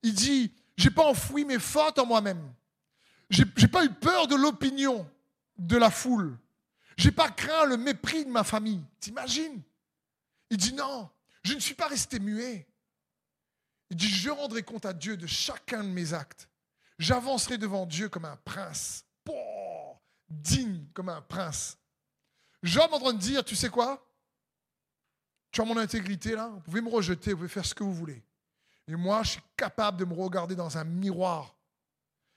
Il 0.02 0.14
dit 0.14 0.52
j'ai 0.76 0.90
pas 0.90 1.04
enfoui 1.04 1.44
mes 1.44 1.58
fautes 1.58 1.98
en 1.98 2.06
moi-même. 2.06 2.52
J'ai 3.28 3.68
pas 3.68 3.84
eu 3.84 3.90
peur 3.90 4.26
de 4.28 4.36
l'opinion 4.36 5.06
de 5.58 5.76
la 5.76 5.90
foule. 5.90 6.38
J'ai 6.96 7.10
pas 7.10 7.28
craint 7.30 7.66
le 7.66 7.76
mépris 7.76 8.24
de 8.24 8.30
ma 8.30 8.44
famille. 8.44 8.82
T'imagines? 9.00 9.60
Il 10.50 10.56
dit 10.56 10.72
non, 10.72 11.10
je 11.42 11.54
ne 11.54 11.60
suis 11.60 11.74
pas 11.74 11.88
resté 11.88 12.18
muet. 12.18 12.66
Il 13.90 13.96
dit 13.96 14.08
je 14.08 14.30
rendrai 14.30 14.62
compte 14.62 14.86
à 14.86 14.92
Dieu 14.92 15.16
de 15.16 15.26
chacun 15.26 15.84
de 15.84 15.88
mes 15.88 16.12
actes. 16.12 16.48
J'avancerai 16.98 17.58
devant 17.58 17.86
Dieu 17.86 18.08
comme 18.08 18.24
un 18.24 18.36
prince, 18.36 19.04
digne 20.28 20.86
comme 20.94 21.08
un 21.08 21.22
prince. 21.22 21.78
Job 22.62 22.88
en 22.92 22.98
train 22.98 23.12
de 23.12 23.18
dire, 23.18 23.44
tu 23.44 23.54
sais 23.54 23.68
quoi? 23.68 24.02
Tu 25.52 25.60
as 25.60 25.64
mon 25.64 25.76
intégrité 25.76 26.34
là, 26.34 26.48
vous 26.48 26.60
pouvez 26.60 26.80
me 26.80 26.90
rejeter, 26.90 27.30
vous 27.30 27.38
pouvez 27.38 27.48
faire 27.48 27.64
ce 27.64 27.74
que 27.74 27.84
vous 27.84 27.94
voulez. 27.94 28.22
Et 28.88 28.94
moi, 28.94 29.22
je 29.22 29.32
suis 29.32 29.42
capable 29.56 29.98
de 29.98 30.04
me 30.04 30.14
regarder 30.14 30.54
dans 30.54 30.76
un 30.78 30.84
miroir 30.84 31.54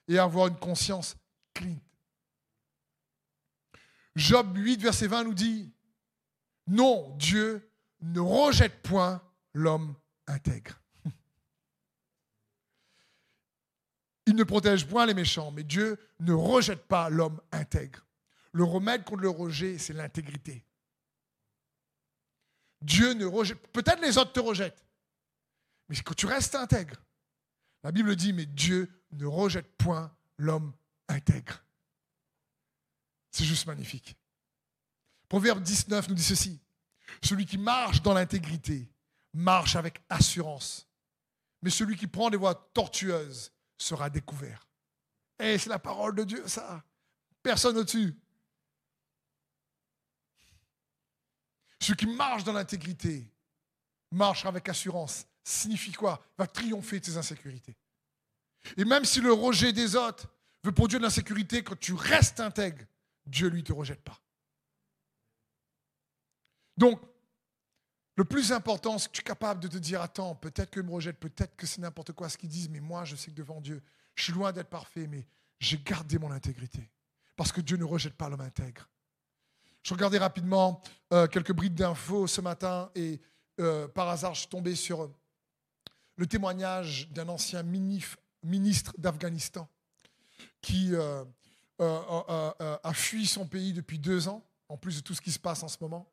et 0.07 0.17
avoir 0.17 0.47
une 0.47 0.57
conscience 0.57 1.15
clean. 1.53 1.77
Job 4.15 4.55
8, 4.57 4.81
verset 4.81 5.07
20 5.07 5.23
nous 5.23 5.33
dit, 5.33 5.71
non, 6.67 7.15
Dieu 7.17 7.71
ne 8.01 8.19
rejette 8.19 8.81
point 8.81 9.21
l'homme 9.53 9.95
intègre. 10.27 10.79
Il 14.29 14.35
ne 14.35 14.43
protège 14.43 14.85
point 14.85 15.07
les 15.07 15.15
méchants, 15.15 15.49
mais 15.49 15.63
Dieu 15.63 15.97
ne 16.19 16.33
rejette 16.33 16.85
pas 16.85 17.09
l'homme 17.09 17.41
intègre. 17.51 18.05
Le 18.51 18.63
remède 18.63 19.03
contre 19.03 19.23
le 19.23 19.29
rejet, 19.29 19.79
c'est 19.79 19.93
l'intégrité. 19.93 20.63
Dieu 22.79 23.13
ne 23.13 23.25
rejette. 23.25 23.57
Peut-être 23.69 23.99
les 24.03 24.19
autres 24.19 24.31
te 24.31 24.39
rejettent, 24.39 24.85
mais 25.87 25.95
quand 25.95 26.13
tu 26.13 26.27
restes 26.27 26.53
intègre, 26.53 27.01
la 27.83 27.91
Bible 27.91 28.15
dit, 28.15 28.31
mais 28.31 28.45
Dieu 28.45 28.87
ne 29.13 29.25
rejette 29.25 29.75
point 29.79 30.15
l'homme 30.37 30.73
intègre. 31.07 31.63
C'est 33.31 33.45
juste 33.45 33.65
magnifique. 33.65 34.15
Proverbe 35.27 35.63
19 35.63 36.07
nous 36.07 36.15
dit 36.15 36.23
ceci. 36.23 36.61
Celui 37.23 37.47
qui 37.47 37.57
marche 37.57 38.03
dans 38.03 38.13
l'intégrité 38.13 38.91
marche 39.33 39.75
avec 39.75 39.99
assurance. 40.07 40.87
Mais 41.63 41.71
celui 41.71 41.97
qui 41.97 42.05
prend 42.05 42.29
des 42.29 42.37
voies 42.37 42.69
tortueuses 42.75 43.51
sera 43.79 44.09
découvert. 44.09 44.67
Et 45.39 45.57
c'est 45.57 45.69
la 45.69 45.79
parole 45.79 46.15
de 46.15 46.23
Dieu, 46.23 46.47
ça? 46.47 46.83
Personne 47.41 47.77
au-dessus. 47.77 48.13
Celui 51.79 51.95
qui 51.95 52.07
marche 52.07 52.43
dans 52.43 52.53
l'intégrité 52.53 53.25
marche 54.11 54.45
avec 54.45 54.67
assurance. 54.67 55.25
Signifie 55.43 55.93
quoi? 55.93 56.21
Va 56.37 56.45
triompher 56.45 56.99
de 56.99 57.05
ses 57.05 57.17
insécurités. 57.17 57.75
Et 58.75 58.83
même 58.83 59.05
si 59.05 59.21
le 59.21 59.31
rejet 59.31 59.71
des 59.71 59.95
autres 59.95 60.27
veut 60.63 60.73
produire 60.73 60.99
de 60.99 61.05
l'insécurité, 61.05 61.63
quand 61.63 61.79
tu 61.79 61.93
restes 61.93 62.41
intègre, 62.41 62.85
Dieu, 63.25 63.47
lui, 63.47 63.61
ne 63.61 63.65
te 63.65 63.73
rejette 63.73 64.01
pas. 64.01 64.19
Donc, 66.75 66.99
le 68.19 68.25
plus 68.25 68.51
important, 68.51 68.97
c'est 68.97 69.07
que 69.07 69.13
tu 69.13 69.21
es 69.21 69.23
capable 69.23 69.61
de 69.61 69.69
te 69.69 69.77
dire, 69.77 70.01
attends, 70.01 70.35
peut-être 70.35 70.71
qu'ils 70.71 70.83
me 70.83 70.91
rejettent, 70.91 71.21
peut-être 71.21 71.55
que 71.55 71.65
c'est 71.65 71.79
n'importe 71.79 72.11
quoi 72.11 72.27
ce 72.27 72.37
qu'ils 72.37 72.49
disent, 72.49 72.67
mais 72.67 72.81
moi, 72.81 73.05
je 73.05 73.15
sais 73.15 73.31
que 73.31 73.35
devant 73.37 73.61
Dieu, 73.61 73.81
je 74.13 74.23
suis 74.23 74.33
loin 74.33 74.51
d'être 74.51 74.67
parfait, 74.67 75.07
mais 75.07 75.25
j'ai 75.57 75.77
gardé 75.77 76.19
mon 76.19 76.29
intégrité. 76.29 76.91
Parce 77.37 77.53
que 77.53 77.61
Dieu 77.61 77.77
ne 77.77 77.85
rejette 77.85 78.15
pas 78.15 78.27
l'homme 78.27 78.41
intègre. 78.41 78.89
Je 79.83 79.93
regardais 79.93 80.17
rapidement 80.17 80.81
euh, 81.13 81.27
quelques 81.27 81.53
brides 81.53 81.75
d'infos 81.75 82.27
ce 82.27 82.41
matin 82.41 82.91
et 82.93 83.21
euh, 83.61 83.87
par 83.87 84.09
hasard, 84.09 84.33
je 84.33 84.41
suis 84.41 84.49
tombé 84.49 84.75
sur 84.75 85.09
le 86.17 86.27
témoignage 86.27 87.07
d'un 87.11 87.29
ancien 87.29 87.63
ministre 87.63 88.93
d'Afghanistan 88.97 89.69
qui 90.59 90.89
euh, 90.93 91.23
a 91.79 92.93
fui 92.93 93.25
son 93.25 93.47
pays 93.47 93.71
depuis 93.71 93.97
deux 93.97 94.27
ans, 94.27 94.45
en 94.67 94.75
plus 94.75 94.97
de 94.97 95.01
tout 95.03 95.13
ce 95.13 95.21
qui 95.21 95.31
se 95.31 95.39
passe 95.39 95.63
en 95.63 95.69
ce 95.69 95.77
moment. 95.79 96.11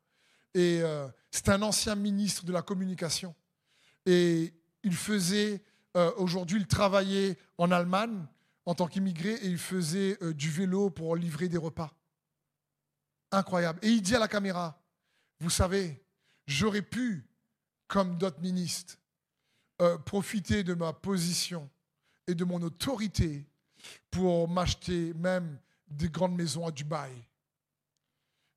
Et 0.56 0.80
euh, 0.80 1.06
c'est 1.30 1.50
un 1.50 1.60
ancien 1.60 1.94
ministre 1.94 2.46
de 2.46 2.52
la 2.52 2.62
communication. 2.62 3.34
Et 4.06 4.54
il 4.82 4.96
faisait, 4.96 5.62
euh, 5.98 6.10
aujourd'hui, 6.16 6.58
il 6.58 6.66
travaillait 6.66 7.36
en 7.58 7.70
Allemagne 7.70 8.24
en 8.64 8.74
tant 8.74 8.86
qu'immigré 8.86 9.34
et 9.34 9.48
il 9.48 9.58
faisait 9.58 10.16
euh, 10.22 10.32
du 10.32 10.50
vélo 10.50 10.88
pour 10.88 11.14
livrer 11.14 11.50
des 11.50 11.58
repas. 11.58 11.92
Incroyable. 13.32 13.80
Et 13.82 13.90
il 13.90 14.00
dit 14.00 14.16
à 14.16 14.18
la 14.18 14.28
caméra, 14.28 14.82
vous 15.40 15.50
savez, 15.50 16.02
j'aurais 16.46 16.80
pu, 16.80 17.28
comme 17.86 18.16
d'autres 18.16 18.40
ministres, 18.40 18.98
profiter 20.06 20.64
de 20.64 20.72
ma 20.72 20.94
position 20.94 21.68
et 22.26 22.34
de 22.34 22.44
mon 22.44 22.62
autorité 22.62 23.44
pour 24.10 24.48
m'acheter 24.48 25.12
même 25.12 25.58
des 25.86 26.08
grandes 26.08 26.34
maisons 26.34 26.66
à 26.66 26.70
Dubaï. 26.70 27.12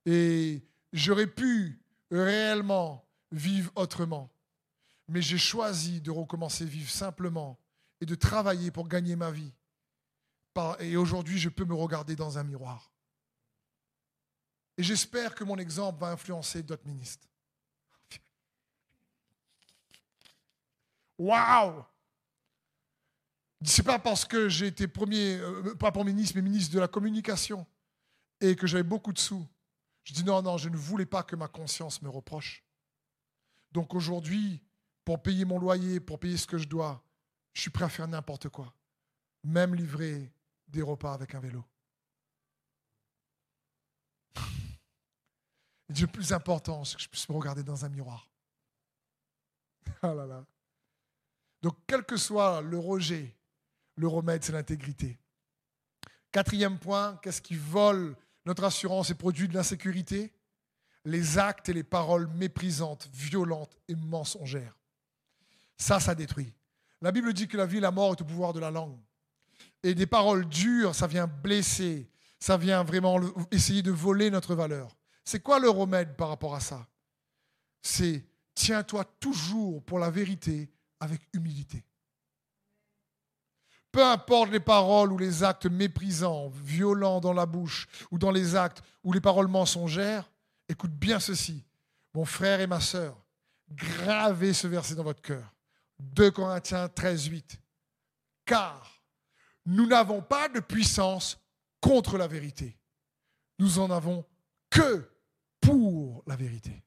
Et 0.06 0.62
j'aurais 0.94 1.26
pu 1.26 1.78
réellement 2.10 3.06
vivre 3.30 3.72
autrement. 3.76 4.30
Mais 5.08 5.22
j'ai 5.22 5.38
choisi 5.38 6.00
de 6.00 6.10
recommencer 6.10 6.64
à 6.64 6.68
vivre 6.68 6.90
simplement 6.90 7.58
et 8.00 8.06
de 8.06 8.14
travailler 8.14 8.70
pour 8.70 8.88
gagner 8.88 9.16
ma 9.16 9.30
vie. 9.30 9.52
Et 10.80 10.96
aujourd'hui, 10.96 11.38
je 11.38 11.48
peux 11.48 11.64
me 11.64 11.74
regarder 11.74 12.16
dans 12.16 12.38
un 12.38 12.42
miroir. 12.42 12.92
Et 14.76 14.82
j'espère 14.82 15.34
que 15.34 15.44
mon 15.44 15.56
exemple 15.58 16.00
va 16.00 16.08
influencer 16.08 16.62
d'autres 16.62 16.86
ministres. 16.86 17.26
Waouh 21.18 21.84
C'est 23.62 23.82
pas 23.82 23.98
parce 23.98 24.24
que 24.24 24.48
j'ai 24.48 24.68
été 24.68 24.88
premier, 24.88 25.36
euh, 25.36 25.74
pas 25.74 25.92
pour 25.92 26.04
ministre, 26.04 26.34
mais 26.36 26.42
ministre 26.42 26.74
de 26.74 26.80
la 26.80 26.88
communication 26.88 27.66
et 28.40 28.56
que 28.56 28.66
j'avais 28.66 28.82
beaucoup 28.82 29.12
de 29.12 29.18
sous 29.18 29.46
je 30.10 30.14
dis 30.14 30.24
non, 30.24 30.42
non, 30.42 30.58
je 30.58 30.68
ne 30.68 30.76
voulais 30.76 31.06
pas 31.06 31.22
que 31.22 31.36
ma 31.36 31.46
conscience 31.46 32.02
me 32.02 32.08
reproche. 32.08 32.64
Donc 33.70 33.94
aujourd'hui, 33.94 34.60
pour 35.04 35.22
payer 35.22 35.44
mon 35.44 35.56
loyer, 35.56 36.00
pour 36.00 36.18
payer 36.18 36.36
ce 36.36 36.48
que 36.48 36.58
je 36.58 36.66
dois, 36.66 37.04
je 37.52 37.60
suis 37.60 37.70
prêt 37.70 37.84
à 37.84 37.88
faire 37.88 38.08
n'importe 38.08 38.48
quoi. 38.48 38.74
Même 39.44 39.72
livrer 39.72 40.32
des 40.66 40.82
repas 40.82 41.14
avec 41.14 41.36
un 41.36 41.38
vélo. 41.40 41.64
le 45.88 46.06
plus 46.08 46.32
important, 46.32 46.84
c'est 46.84 46.96
que 46.96 47.02
je 47.02 47.08
puisse 47.08 47.28
me 47.28 47.36
regarder 47.36 47.62
dans 47.62 47.84
un 47.84 47.88
miroir. 47.88 48.28
Ah 50.02 50.14
là 50.14 50.26
là. 50.26 50.44
Donc, 51.62 51.76
quel 51.86 52.04
que 52.04 52.16
soit 52.16 52.60
le 52.62 52.78
rejet, 52.78 53.36
le 53.94 54.08
remède, 54.08 54.42
c'est 54.42 54.52
l'intégrité. 54.52 55.20
Quatrième 56.32 56.78
point, 56.78 57.16
qu'est-ce 57.22 57.42
qui 57.42 57.54
vole 57.54 58.16
notre 58.46 58.64
assurance 58.64 59.10
est 59.10 59.14
produit 59.14 59.48
de 59.48 59.54
l'insécurité, 59.54 60.32
les 61.04 61.38
actes 61.38 61.68
et 61.68 61.72
les 61.72 61.82
paroles 61.82 62.28
méprisantes, 62.28 63.08
violentes 63.12 63.76
et 63.88 63.94
mensongères. 63.94 64.76
Ça, 65.76 66.00
ça 66.00 66.14
détruit. 66.14 66.52
La 67.00 67.12
Bible 67.12 67.32
dit 67.32 67.48
que 67.48 67.56
la 67.56 67.66
vie 67.66 67.78
et 67.78 67.80
la 67.80 67.90
mort 67.90 68.12
est 68.12 68.20
au 68.20 68.24
pouvoir 68.24 68.52
de 68.52 68.60
la 68.60 68.70
langue. 68.70 68.98
Et 69.82 69.94
des 69.94 70.06
paroles 70.06 70.46
dures, 70.46 70.94
ça 70.94 71.06
vient 71.06 71.26
blesser, 71.26 72.10
ça 72.38 72.56
vient 72.56 72.82
vraiment 72.82 73.20
essayer 73.50 73.82
de 73.82 73.90
voler 73.90 74.30
notre 74.30 74.54
valeur. 74.54 74.96
C'est 75.24 75.40
quoi 75.40 75.58
le 75.58 75.70
remède 75.70 76.16
par 76.16 76.28
rapport 76.28 76.54
à 76.54 76.60
ça? 76.60 76.86
C'est 77.82 78.24
tiens-toi 78.54 79.04
toujours 79.20 79.82
pour 79.84 79.98
la 79.98 80.10
vérité 80.10 80.70
avec 80.98 81.22
humilité. 81.32 81.82
Peu 83.92 84.04
importe 84.04 84.50
les 84.50 84.60
paroles 84.60 85.12
ou 85.12 85.18
les 85.18 85.42
actes 85.42 85.66
méprisants, 85.66 86.48
violents 86.48 87.20
dans 87.20 87.32
la 87.32 87.46
bouche, 87.46 87.88
ou 88.10 88.18
dans 88.18 88.30
les 88.30 88.54
actes 88.54 88.82
ou 89.02 89.12
les 89.12 89.20
paroles 89.20 89.48
mensongères, 89.48 90.30
écoute 90.68 90.92
bien 90.92 91.18
ceci, 91.18 91.64
mon 92.14 92.24
frère 92.24 92.60
et 92.60 92.66
ma 92.66 92.80
sœur, 92.80 93.16
gravez 93.70 94.52
ce 94.52 94.66
verset 94.66 94.94
dans 94.94 95.04
votre 95.04 95.22
cœur. 95.22 95.52
2 95.98 96.30
Corinthiens 96.30 96.88
13, 96.88 97.26
8. 97.26 97.60
Car 98.44 99.02
nous 99.66 99.86
n'avons 99.86 100.22
pas 100.22 100.48
de 100.48 100.60
puissance 100.60 101.38
contre 101.80 102.16
la 102.16 102.26
vérité. 102.26 102.78
Nous 103.58 103.78
en 103.78 103.90
avons 103.90 104.24
que 104.70 105.10
pour 105.60 106.22
la 106.26 106.36
vérité. 106.36 106.82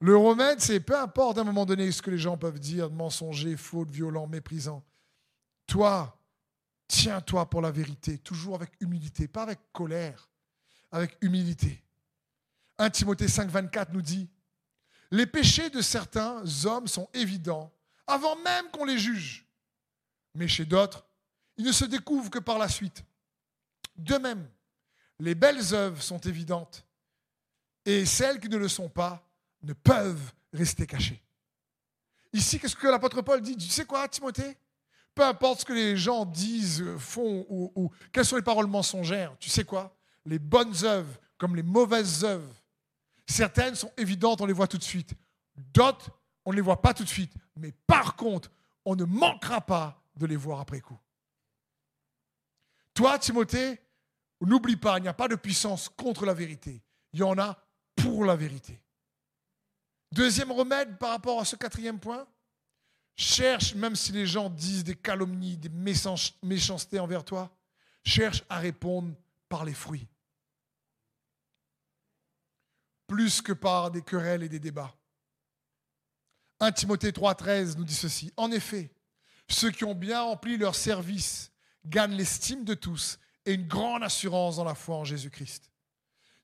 Le 0.00 0.16
remède, 0.16 0.60
c'est 0.60 0.80
peu 0.80 0.96
importe 0.96 1.38
à 1.38 1.40
un 1.40 1.44
moment 1.44 1.66
donné 1.66 1.90
ce 1.90 2.02
que 2.02 2.10
les 2.10 2.18
gens 2.18 2.36
peuvent 2.36 2.60
dire, 2.60 2.90
mensonger, 2.90 3.56
faute, 3.56 3.90
violent, 3.90 4.26
méprisant. 4.26 4.84
Toi, 5.66 6.16
tiens-toi 6.86 7.50
pour 7.50 7.60
la 7.60 7.70
vérité, 7.70 8.18
toujours 8.18 8.54
avec 8.54 8.70
humilité, 8.80 9.26
pas 9.26 9.42
avec 9.42 9.58
colère, 9.72 10.28
avec 10.92 11.16
humilité. 11.20 11.82
1 12.78 12.90
Timothée 12.90 13.28
5, 13.28 13.50
24 13.50 13.92
nous 13.92 14.02
dit 14.02 14.30
Les 15.10 15.26
péchés 15.26 15.68
de 15.68 15.80
certains 15.80 16.42
hommes 16.64 16.86
sont 16.86 17.08
évidents 17.12 17.72
avant 18.06 18.36
même 18.36 18.70
qu'on 18.70 18.84
les 18.84 18.98
juge. 18.98 19.46
Mais 20.34 20.46
chez 20.46 20.64
d'autres, 20.64 21.04
ils 21.56 21.64
ne 21.64 21.72
se 21.72 21.84
découvrent 21.84 22.30
que 22.30 22.38
par 22.38 22.58
la 22.58 22.68
suite. 22.68 23.04
De 23.96 24.14
même, 24.14 24.48
les 25.18 25.34
belles 25.34 25.74
œuvres 25.74 26.00
sont 26.00 26.20
évidentes 26.20 26.86
et 27.84 28.06
celles 28.06 28.38
qui 28.38 28.48
ne 28.48 28.56
le 28.56 28.68
sont 28.68 28.88
pas 28.88 29.27
ne 29.62 29.72
peuvent 29.72 30.32
rester 30.52 30.86
cachées. 30.86 31.22
Ici, 32.32 32.58
qu'est-ce 32.58 32.76
que 32.76 32.86
l'apôtre 32.86 33.22
Paul 33.22 33.40
dit? 33.40 33.56
Tu 33.56 33.68
sais 33.68 33.84
quoi, 33.84 34.08
Timothée? 34.08 34.56
Peu 35.14 35.24
importe 35.24 35.60
ce 35.60 35.64
que 35.64 35.72
les 35.72 35.96
gens 35.96 36.24
disent, 36.24 36.84
font 36.98 37.44
ou 37.48 37.90
quelles 38.12 38.24
sont 38.24 38.36
les 38.36 38.42
paroles 38.42 38.68
mensongères, 38.68 39.36
tu 39.38 39.50
sais 39.50 39.64
quoi? 39.64 39.96
Les 40.24 40.38
bonnes 40.38 40.74
œuvres 40.84 41.18
comme 41.38 41.56
les 41.56 41.62
mauvaises 41.62 42.24
œuvres, 42.24 42.54
certaines 43.26 43.74
sont 43.74 43.92
évidentes, 43.96 44.40
on 44.40 44.46
les 44.46 44.52
voit 44.52 44.68
tout 44.68 44.78
de 44.78 44.84
suite. 44.84 45.14
D'autres, 45.56 46.10
on 46.44 46.50
ne 46.50 46.56
les 46.56 46.62
voit 46.62 46.80
pas 46.80 46.94
tout 46.94 47.04
de 47.04 47.08
suite. 47.08 47.32
Mais 47.56 47.72
par 47.86 48.14
contre, 48.16 48.50
on 48.84 48.94
ne 48.94 49.04
manquera 49.04 49.60
pas 49.60 50.00
de 50.16 50.26
les 50.26 50.36
voir 50.36 50.60
après 50.60 50.80
coup. 50.80 50.98
Toi, 52.94 53.18
Timothée, 53.18 53.80
n'oublie 54.40 54.76
pas, 54.76 54.98
il 54.98 55.02
n'y 55.02 55.08
a 55.08 55.14
pas 55.14 55.28
de 55.28 55.36
puissance 55.36 55.88
contre 55.88 56.26
la 56.26 56.34
vérité. 56.34 56.82
Il 57.12 57.20
y 57.20 57.22
en 57.22 57.38
a 57.38 57.56
pour 57.96 58.24
la 58.24 58.36
vérité. 58.36 58.80
Deuxième 60.12 60.52
remède 60.52 60.98
par 60.98 61.10
rapport 61.10 61.40
à 61.40 61.44
ce 61.44 61.56
quatrième 61.56 61.98
point, 61.98 62.26
cherche, 63.16 63.74
même 63.74 63.96
si 63.96 64.12
les 64.12 64.26
gens 64.26 64.48
disent 64.48 64.84
des 64.84 64.94
calomnies, 64.94 65.56
des 65.56 65.68
méchancetés 65.68 66.98
envers 66.98 67.24
toi, 67.24 67.54
cherche 68.04 68.42
à 68.48 68.58
répondre 68.58 69.14
par 69.48 69.64
les 69.64 69.74
fruits. 69.74 70.06
Plus 73.06 73.42
que 73.42 73.52
par 73.52 73.90
des 73.90 74.02
querelles 74.02 74.42
et 74.42 74.48
des 74.48 74.60
débats. 74.60 74.94
1 76.60 76.72
Timothée 76.72 77.10
3,13 77.10 77.76
nous 77.76 77.84
dit 77.84 77.94
ceci. 77.94 78.32
En 78.36 78.50
effet, 78.50 78.92
ceux 79.48 79.70
qui 79.70 79.84
ont 79.84 79.94
bien 79.94 80.20
rempli 80.20 80.56
leur 80.56 80.74
service 80.74 81.50
gagnent 81.86 82.16
l'estime 82.16 82.64
de 82.64 82.74
tous 82.74 83.18
et 83.46 83.54
une 83.54 83.66
grande 83.66 84.02
assurance 84.02 84.56
dans 84.56 84.64
la 84.64 84.74
foi 84.74 84.96
en 84.96 85.04
Jésus-Christ. 85.04 85.70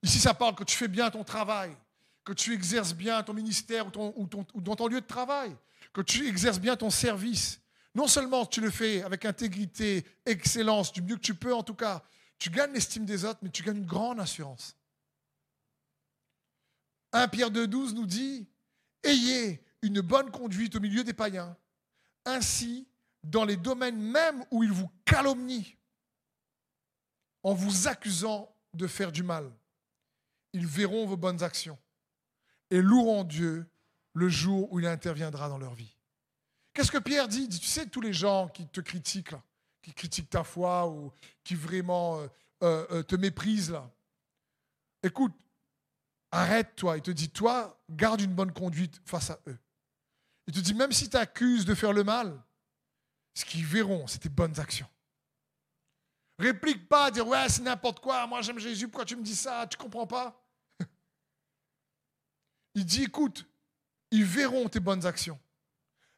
Ici, 0.02 0.18
ça 0.20 0.34
parle 0.34 0.54
que 0.54 0.64
tu 0.64 0.76
fais 0.76 0.88
bien 0.88 1.10
ton 1.10 1.24
travail, 1.24 1.76
que 2.24 2.32
tu 2.32 2.54
exerces 2.54 2.94
bien 2.94 3.22
ton 3.22 3.34
ministère 3.34 3.86
ou, 3.86 4.28
dans 4.54 4.76
ton 4.76 4.86
lieu 4.88 5.00
de 5.00 5.06
travail, 5.06 5.54
que 5.92 6.00
tu 6.00 6.26
exerces 6.26 6.58
bien 6.58 6.76
ton 6.76 6.90
service. 6.90 7.60
Non 7.94 8.08
seulement 8.08 8.46
tu 8.46 8.60
le 8.60 8.70
fais 8.70 9.02
avec 9.02 9.24
intégrité, 9.24 10.04
excellence, 10.26 10.92
du 10.92 11.02
mieux 11.02 11.16
que 11.16 11.20
tu 11.20 11.34
peux 11.34 11.54
en 11.54 11.62
tout 11.62 11.74
cas, 11.74 12.02
tu 12.38 12.50
gagnes 12.50 12.72
l'estime 12.72 13.04
des 13.04 13.24
autres, 13.24 13.38
mais 13.42 13.50
tu 13.50 13.62
gagnes 13.62 13.78
une 13.78 13.86
grande 13.86 14.18
assurance. 14.18 14.76
1 17.12 17.28
Pierre 17.28 17.50
2,12 17.50 17.92
nous 17.94 18.06
dit 18.06 18.48
Ayez 19.04 19.62
une 19.82 20.00
bonne 20.00 20.30
conduite 20.30 20.74
au 20.74 20.80
milieu 20.80 21.04
des 21.04 21.12
païens, 21.12 21.56
ainsi 22.24 22.88
dans 23.22 23.44
les 23.44 23.56
domaines 23.56 24.00
même 24.00 24.44
où 24.50 24.64
ils 24.64 24.72
vous 24.72 24.90
calomnient, 25.04 25.76
en 27.42 27.54
vous 27.54 27.86
accusant 27.86 28.50
de 28.72 28.86
faire 28.86 29.12
du 29.12 29.22
mal. 29.22 29.52
Ils 30.54 30.66
verront 30.66 31.06
vos 31.06 31.16
bonnes 31.16 31.42
actions 31.42 31.78
et 32.74 32.82
loueront 32.82 33.22
Dieu 33.22 33.70
le 34.14 34.28
jour 34.28 34.72
où 34.72 34.80
il 34.80 34.86
interviendra 34.86 35.48
dans 35.48 35.58
leur 35.58 35.74
vie. 35.74 35.96
Qu'est-ce 36.72 36.90
que 36.90 36.98
Pierre 36.98 37.28
dit, 37.28 37.48
Tu 37.48 37.66
sais, 37.66 37.86
tous 37.86 38.00
les 38.00 38.12
gens 38.12 38.48
qui 38.48 38.66
te 38.66 38.80
critiquent, 38.80 39.36
qui 39.80 39.94
critiquent 39.94 40.30
ta 40.30 40.42
foi 40.42 40.88
ou 40.88 41.12
qui 41.44 41.54
vraiment 41.54 42.18
euh, 42.18 42.26
euh, 42.64 42.86
euh, 42.90 43.02
te 43.04 43.14
méprisent, 43.14 43.78
écoute, 45.04 45.32
arrête-toi. 46.32 46.96
Il 46.96 47.02
te 47.02 47.12
dit, 47.12 47.30
toi, 47.30 47.80
garde 47.88 48.20
une 48.20 48.34
bonne 48.34 48.52
conduite 48.52 49.00
face 49.04 49.30
à 49.30 49.38
eux. 49.46 49.58
Il 50.48 50.54
te 50.54 50.58
dit, 50.58 50.74
même 50.74 50.90
si 50.90 51.08
tu 51.08 51.16
accuses 51.16 51.64
de 51.64 51.76
faire 51.76 51.92
le 51.92 52.02
mal, 52.02 52.42
ce 53.34 53.44
qu'ils 53.44 53.64
verront, 53.64 54.08
c'est 54.08 54.18
tes 54.18 54.28
bonnes 54.28 54.58
actions. 54.58 54.88
Réplique 56.40 56.88
pas, 56.88 57.12
dire, 57.12 57.28
ouais, 57.28 57.48
c'est 57.48 57.62
n'importe 57.62 58.00
quoi, 58.00 58.26
moi 58.26 58.42
j'aime 58.42 58.58
Jésus, 58.58 58.88
pourquoi 58.88 59.04
tu 59.04 59.14
me 59.14 59.22
dis 59.22 59.36
ça, 59.36 59.64
tu 59.68 59.76
comprends 59.76 60.08
pas? 60.08 60.43
Il 62.74 62.84
dit, 62.84 63.04
écoute, 63.04 63.46
ils 64.10 64.24
verront 64.24 64.68
tes 64.68 64.80
bonnes 64.80 65.06
actions. 65.06 65.38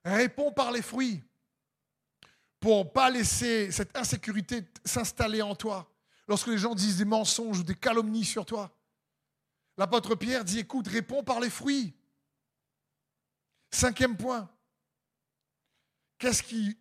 Réponds 0.05 0.53
par 0.53 0.71
les 0.71 0.83
fruits 0.83 1.23
pour 2.61 2.85
ne 2.85 2.91
pas 2.91 3.11
laisser 3.11 3.71
cette 3.71 3.97
insécurité 3.97 4.65
s'installer 4.85 5.43
en 5.43 5.55
toi. 5.55 5.93
Lorsque 6.29 6.49
les 6.49 6.59
gens 6.59 6.75
disent 6.75 6.99
des 6.99 7.05
mensonges 7.05 7.61
ou 7.61 7.63
des 7.63 7.75
calomnies 7.75 8.25
sur 8.25 8.45
toi, 8.45 8.77
l'apôtre 9.77 10.15
Pierre 10.15 10.45
dit, 10.45 10.61
écoute, 10.61 10.89
réponds 10.89 11.23
par 11.23 11.41
les 11.41 11.51
fruits. 11.51 11.95
Cinquième 13.71 14.17
point. 14.17 14.51
Qu'est-ce 16.19 16.43
qui 16.43 16.79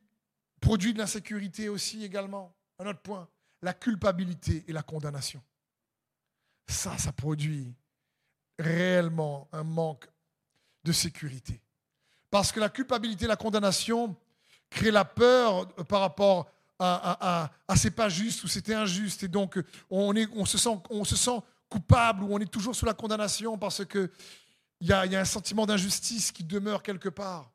produit 0.61 0.93
de 0.93 0.99
l'insécurité 0.99 1.69
aussi 1.69 2.03
également? 2.03 2.55
Un 2.79 2.87
autre 2.87 3.01
point. 3.01 3.27
La 3.61 3.73
culpabilité 3.73 4.63
et 4.67 4.71
la 4.71 4.83
condamnation. 4.83 5.43
Ça, 6.67 6.97
ça 6.97 7.11
produit 7.11 7.75
réellement 8.59 9.47
un 9.51 9.63
manque 9.63 10.07
de 10.83 10.91
sécurité. 10.91 11.61
Parce 12.29 12.51
que 12.51 12.59
la 12.59 12.69
culpabilité 12.69 13.27
la 13.27 13.35
condamnation 13.35 14.15
créent 14.69 14.91
la 14.91 15.05
peur 15.05 15.67
par 15.85 16.01
rapport 16.01 16.49
à, 16.79 17.49
à, 17.67 17.75
c'est 17.75 17.91
pas 17.91 18.09
juste 18.09 18.43
ou 18.43 18.47
c'était 18.47 18.73
injuste. 18.73 19.23
Et 19.23 19.27
donc, 19.27 19.59
on, 19.89 20.15
est, 20.15 20.27
on, 20.33 20.45
se 20.45 20.57
sent, 20.57 20.77
on 20.89 21.05
se 21.05 21.15
sent 21.15 21.39
coupable 21.69 22.23
ou 22.23 22.33
on 22.33 22.39
est 22.39 22.51
toujours 22.51 22.75
sous 22.75 22.85
la 22.85 22.93
condamnation 22.93 23.57
parce 23.57 23.85
qu'il 23.85 24.09
y 24.81 24.91
a, 24.91 25.05
y 25.05 25.15
a 25.15 25.21
un 25.21 25.25
sentiment 25.25 25.65
d'injustice 25.65 26.31
qui 26.31 26.43
demeure 26.43 26.83
quelque 26.83 27.09
part. 27.09 27.51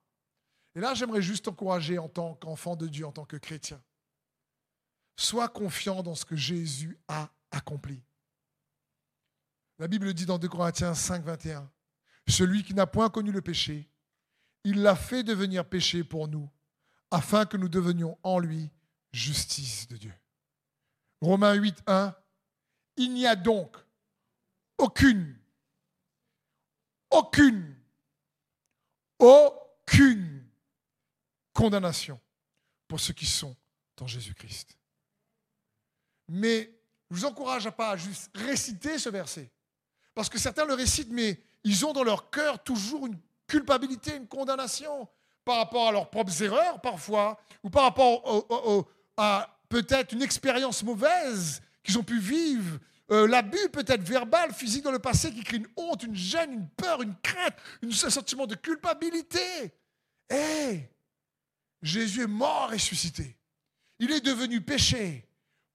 Et 0.74 0.80
là, 0.80 0.94
j'aimerais 0.94 1.22
juste 1.22 1.46
t'encourager 1.46 1.98
en 1.98 2.08
tant 2.08 2.34
qu'enfant 2.34 2.76
de 2.76 2.86
Dieu, 2.86 3.06
en 3.06 3.12
tant 3.12 3.24
que 3.24 3.36
chrétien. 3.36 3.80
Sois 5.16 5.48
confiant 5.48 6.02
dans 6.02 6.14
ce 6.14 6.24
que 6.24 6.36
Jésus 6.36 6.98
a 7.08 7.28
accompli. 7.50 8.02
La 9.80 9.88
Bible 9.88 10.12
dit 10.12 10.26
dans 10.26 10.38
2 10.38 10.46
Corinthiens 10.46 10.94
5, 10.94 11.24
21, 11.24 11.72
Celui 12.28 12.62
qui 12.62 12.74
n'a 12.74 12.86
point 12.86 13.08
connu 13.08 13.32
le 13.32 13.40
péché, 13.40 13.88
il 14.62 14.82
l'a 14.82 14.94
fait 14.94 15.22
devenir 15.22 15.66
péché 15.66 16.04
pour 16.04 16.28
nous, 16.28 16.50
afin 17.10 17.46
que 17.46 17.56
nous 17.56 17.70
devenions 17.70 18.18
en 18.22 18.38
lui 18.38 18.70
justice 19.10 19.88
de 19.88 19.96
Dieu. 19.96 20.12
Romains 21.22 21.54
8, 21.54 21.82
1, 21.86 22.14
Il 22.98 23.14
n'y 23.14 23.26
a 23.26 23.34
donc 23.34 23.74
aucune, 24.76 25.34
aucune, 27.08 27.74
aucune 29.18 30.44
condamnation 31.54 32.20
pour 32.86 33.00
ceux 33.00 33.14
qui 33.14 33.24
sont 33.24 33.56
dans 33.96 34.06
Jésus-Christ. 34.06 34.76
Mais 36.28 36.70
je 37.10 37.16
vous 37.16 37.24
encourage 37.24 37.66
à 37.66 37.72
pas 37.72 37.96
juste 37.96 38.30
réciter 38.34 38.98
ce 38.98 39.08
verset, 39.08 39.50
parce 40.14 40.28
que 40.28 40.38
certains 40.38 40.64
le 40.64 40.74
récitent, 40.74 41.10
mais 41.10 41.40
ils 41.64 41.84
ont 41.86 41.92
dans 41.92 42.04
leur 42.04 42.30
cœur 42.30 42.62
toujours 42.62 43.06
une 43.06 43.18
culpabilité, 43.46 44.16
une 44.16 44.28
condamnation 44.28 45.08
par 45.44 45.56
rapport 45.56 45.88
à 45.88 45.92
leurs 45.92 46.10
propres 46.10 46.42
erreurs 46.42 46.80
parfois, 46.80 47.40
ou 47.62 47.70
par 47.70 47.84
rapport 47.84 48.46
à 49.16 49.58
peut-être 49.68 50.12
une 50.12 50.22
expérience 50.22 50.82
mauvaise 50.82 51.62
qu'ils 51.82 51.98
ont 51.98 52.02
pu 52.02 52.18
vivre, 52.18 52.78
euh, 53.10 53.26
l'abus 53.26 53.68
peut-être 53.72 54.02
verbal, 54.02 54.52
physique 54.52 54.84
dans 54.84 54.92
le 54.92 55.00
passé 55.00 55.32
qui 55.32 55.42
crée 55.42 55.56
une 55.56 55.66
honte, 55.76 56.04
une 56.04 56.14
gêne, 56.14 56.52
une 56.52 56.68
peur, 56.68 57.02
une 57.02 57.16
crainte, 57.22 57.56
un 57.82 58.10
sentiment 58.10 58.46
de 58.46 58.54
culpabilité. 58.54 59.72
Hé, 60.30 60.88
Jésus 61.82 62.22
est 62.22 62.28
mort 62.28 62.68
et 62.70 62.76
ressuscité. 62.76 63.36
Il 63.98 64.12
est 64.12 64.20
devenu 64.20 64.60
péché 64.60 65.26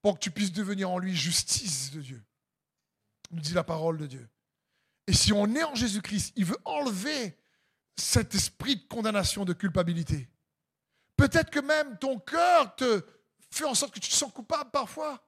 pour 0.02 0.16
que 0.16 0.20
tu 0.20 0.32
puisses 0.32 0.54
devenir 0.54 0.90
en 0.90 0.98
lui 0.98 1.16
justice 1.16 1.92
de 1.92 2.02
Dieu. 2.02 2.24
Nous 3.32 3.42
dit 3.42 3.54
la 3.54 3.64
parole 3.64 3.98
de 3.98 4.08
Dieu. 4.08 4.30
Et 5.08 5.14
si 5.14 5.34
on 5.34 5.54
est 5.56 5.64
en 5.64 5.76
Jésus-Christ, 5.76 6.34
il 6.36 6.46
veut 6.46 6.58
enlever 6.66 7.38
cet 7.96 8.36
esprit 8.36 8.78
de 8.78 8.84
condamnation, 8.88 9.46
de 9.46 9.54
culpabilité. 9.54 10.28
Peut-être 11.16 11.50
que 11.50 11.60
même 11.60 11.98
ton 11.98 12.20
cœur 12.20 12.76
te 12.76 13.06
fait 13.50 13.66
en 13.66 13.74
sorte 13.74 13.94
que 13.94 14.00
tu 14.00 14.10
te 14.10 14.16
sens 14.16 14.32
coupable 14.32 14.72
parfois. 14.72 15.24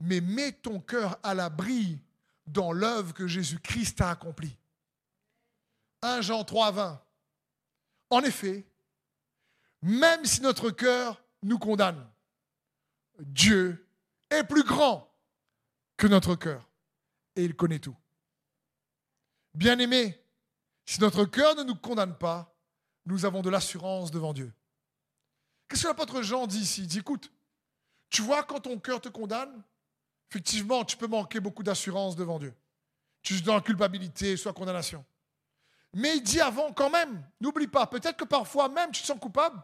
Mais 0.00 0.20
mets 0.20 0.52
ton 0.52 0.80
cœur 0.80 1.18
à 1.22 1.34
l'abri 1.34 1.98
dans 2.46 2.72
l'œuvre 2.72 3.12
que 3.12 3.26
Jésus-Christ 3.26 4.00
a 4.00 4.10
accomplie. 4.10 4.56
1 6.02 6.22
Jean 6.22 6.44
3, 6.44 6.70
20. 6.72 7.02
En 8.10 8.22
effet, 8.22 8.66
même 9.82 10.24
si 10.24 10.40
notre 10.40 10.70
cœur 10.70 11.22
nous 11.42 11.58
condamne, 11.58 12.08
Dieu 13.18 13.86
est 14.30 14.44
plus 14.44 14.64
grand 14.64 15.12
que 15.96 16.06
notre 16.06 16.34
cœur 16.34 16.69
il 17.44 17.56
connaît 17.56 17.78
tout. 17.78 17.96
Bien-aimés, 19.54 20.22
si 20.86 21.00
notre 21.00 21.24
cœur 21.24 21.54
ne 21.56 21.62
nous 21.62 21.74
condamne 21.74 22.16
pas, 22.16 22.56
nous 23.06 23.24
avons 23.24 23.42
de 23.42 23.50
l'assurance 23.50 24.10
devant 24.10 24.32
Dieu. 24.32 24.52
Qu'est-ce 25.68 25.82
que 25.82 25.88
l'apôtre 25.88 26.22
Jean 26.22 26.46
dit 26.46 26.58
ici? 26.58 26.82
Il 26.82 26.86
dit, 26.86 26.98
écoute, 26.98 27.32
tu 28.08 28.22
vois, 28.22 28.42
quand 28.42 28.60
ton 28.60 28.78
cœur 28.78 29.00
te 29.00 29.08
condamne, 29.08 29.62
effectivement, 30.30 30.84
tu 30.84 30.96
peux 30.96 31.06
manquer 31.06 31.40
beaucoup 31.40 31.62
d'assurance 31.62 32.16
devant 32.16 32.38
Dieu. 32.38 32.54
Tu 33.22 33.36
es 33.36 33.40
dans 33.40 33.54
la 33.54 33.60
culpabilité, 33.60 34.36
soit 34.36 34.52
condamnation. 34.52 35.04
Mais 35.94 36.16
il 36.16 36.22
dit 36.22 36.40
avant, 36.40 36.72
quand 36.72 36.90
même, 36.90 37.24
n'oublie 37.40 37.66
pas, 37.66 37.86
peut-être 37.86 38.16
que 38.16 38.24
parfois 38.24 38.68
même 38.68 38.92
tu 38.92 39.02
te 39.02 39.06
sens 39.06 39.18
coupable, 39.18 39.60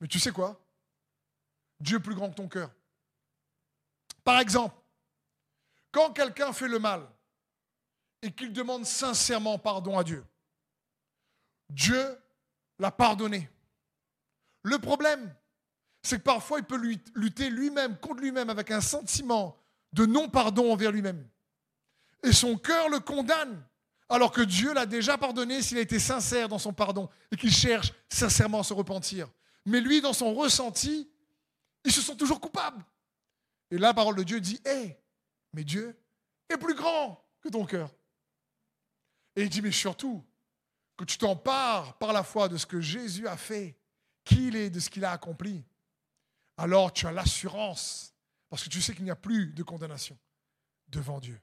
mais 0.00 0.08
tu 0.08 0.18
sais 0.18 0.32
quoi? 0.32 0.60
Dieu 1.78 1.98
est 1.98 2.02
plus 2.02 2.14
grand 2.14 2.30
que 2.30 2.34
ton 2.34 2.48
cœur. 2.48 2.70
Par 4.24 4.40
exemple, 4.40 4.74
quand 5.92 6.12
quelqu'un 6.12 6.52
fait 6.52 6.68
le 6.68 6.78
mal 6.78 7.06
et 8.22 8.32
qu'il 8.32 8.52
demande 8.52 8.84
sincèrement 8.84 9.58
pardon 9.58 9.98
à 9.98 10.04
Dieu, 10.04 10.24
Dieu 11.70 12.18
l'a 12.78 12.90
pardonné. 12.90 13.48
Le 14.62 14.78
problème, 14.78 15.34
c'est 16.02 16.18
que 16.18 16.22
parfois 16.22 16.58
il 16.58 16.64
peut 16.64 16.80
lutter 17.14 17.50
lui-même 17.50 17.98
contre 17.98 18.20
lui-même 18.20 18.50
avec 18.50 18.70
un 18.70 18.80
sentiment 18.80 19.56
de 19.92 20.06
non-pardon 20.06 20.72
envers 20.72 20.92
lui-même. 20.92 21.26
Et 22.22 22.32
son 22.32 22.56
cœur 22.56 22.88
le 22.88 23.00
condamne, 23.00 23.62
alors 24.08 24.32
que 24.32 24.42
Dieu 24.42 24.74
l'a 24.74 24.86
déjà 24.86 25.16
pardonné 25.16 25.62
s'il 25.62 25.78
a 25.78 25.82
été 25.82 25.98
sincère 25.98 26.48
dans 26.48 26.58
son 26.58 26.72
pardon 26.72 27.08
et 27.30 27.36
qu'il 27.36 27.52
cherche 27.52 27.92
sincèrement 28.08 28.60
à 28.60 28.64
se 28.64 28.74
repentir. 28.74 29.28
Mais 29.66 29.80
lui, 29.80 30.00
dans 30.00 30.12
son 30.12 30.34
ressenti, 30.34 31.08
il 31.84 31.92
se 31.92 32.00
sent 32.00 32.16
toujours 32.16 32.40
coupable. 32.40 32.84
Et 33.70 33.78
la 33.78 33.94
parole 33.94 34.16
de 34.16 34.22
Dieu 34.22 34.40
dit, 34.40 34.60
hé, 34.64 34.96
mais 35.52 35.64
Dieu 35.64 35.98
est 36.48 36.58
plus 36.58 36.74
grand 36.74 37.24
que 37.40 37.48
ton 37.48 37.64
cœur. 37.64 37.94
Et 39.36 39.42
il 39.42 39.48
dit, 39.48 39.62
mais 39.62 39.72
surtout, 39.72 40.24
que 40.96 41.04
tu 41.04 41.16
t'empares 41.16 41.96
par 41.98 42.12
la 42.12 42.22
foi 42.22 42.48
de 42.48 42.56
ce 42.56 42.66
que 42.66 42.80
Jésus 42.80 43.26
a 43.26 43.36
fait, 43.36 43.74
qu'il 44.24 44.54
est, 44.54 44.68
de 44.68 44.80
ce 44.80 44.90
qu'il 44.90 45.04
a 45.04 45.12
accompli. 45.12 45.64
Alors 46.56 46.92
tu 46.92 47.06
as 47.06 47.12
l'assurance, 47.12 48.14
parce 48.50 48.62
que 48.62 48.68
tu 48.68 48.82
sais 48.82 48.94
qu'il 48.94 49.04
n'y 49.04 49.10
a 49.10 49.16
plus 49.16 49.54
de 49.54 49.62
condamnation 49.62 50.18
devant 50.88 51.18
Dieu. 51.18 51.40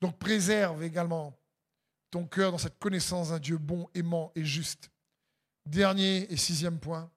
Donc 0.00 0.18
préserve 0.18 0.82
également 0.82 1.38
ton 2.10 2.26
cœur 2.26 2.50
dans 2.50 2.58
cette 2.58 2.78
connaissance 2.80 3.28
d'un 3.28 3.38
Dieu 3.38 3.56
bon, 3.56 3.88
aimant 3.94 4.32
et 4.34 4.44
juste. 4.44 4.90
Dernier 5.64 6.30
et 6.32 6.36
sixième 6.36 6.80
point, 6.80 7.08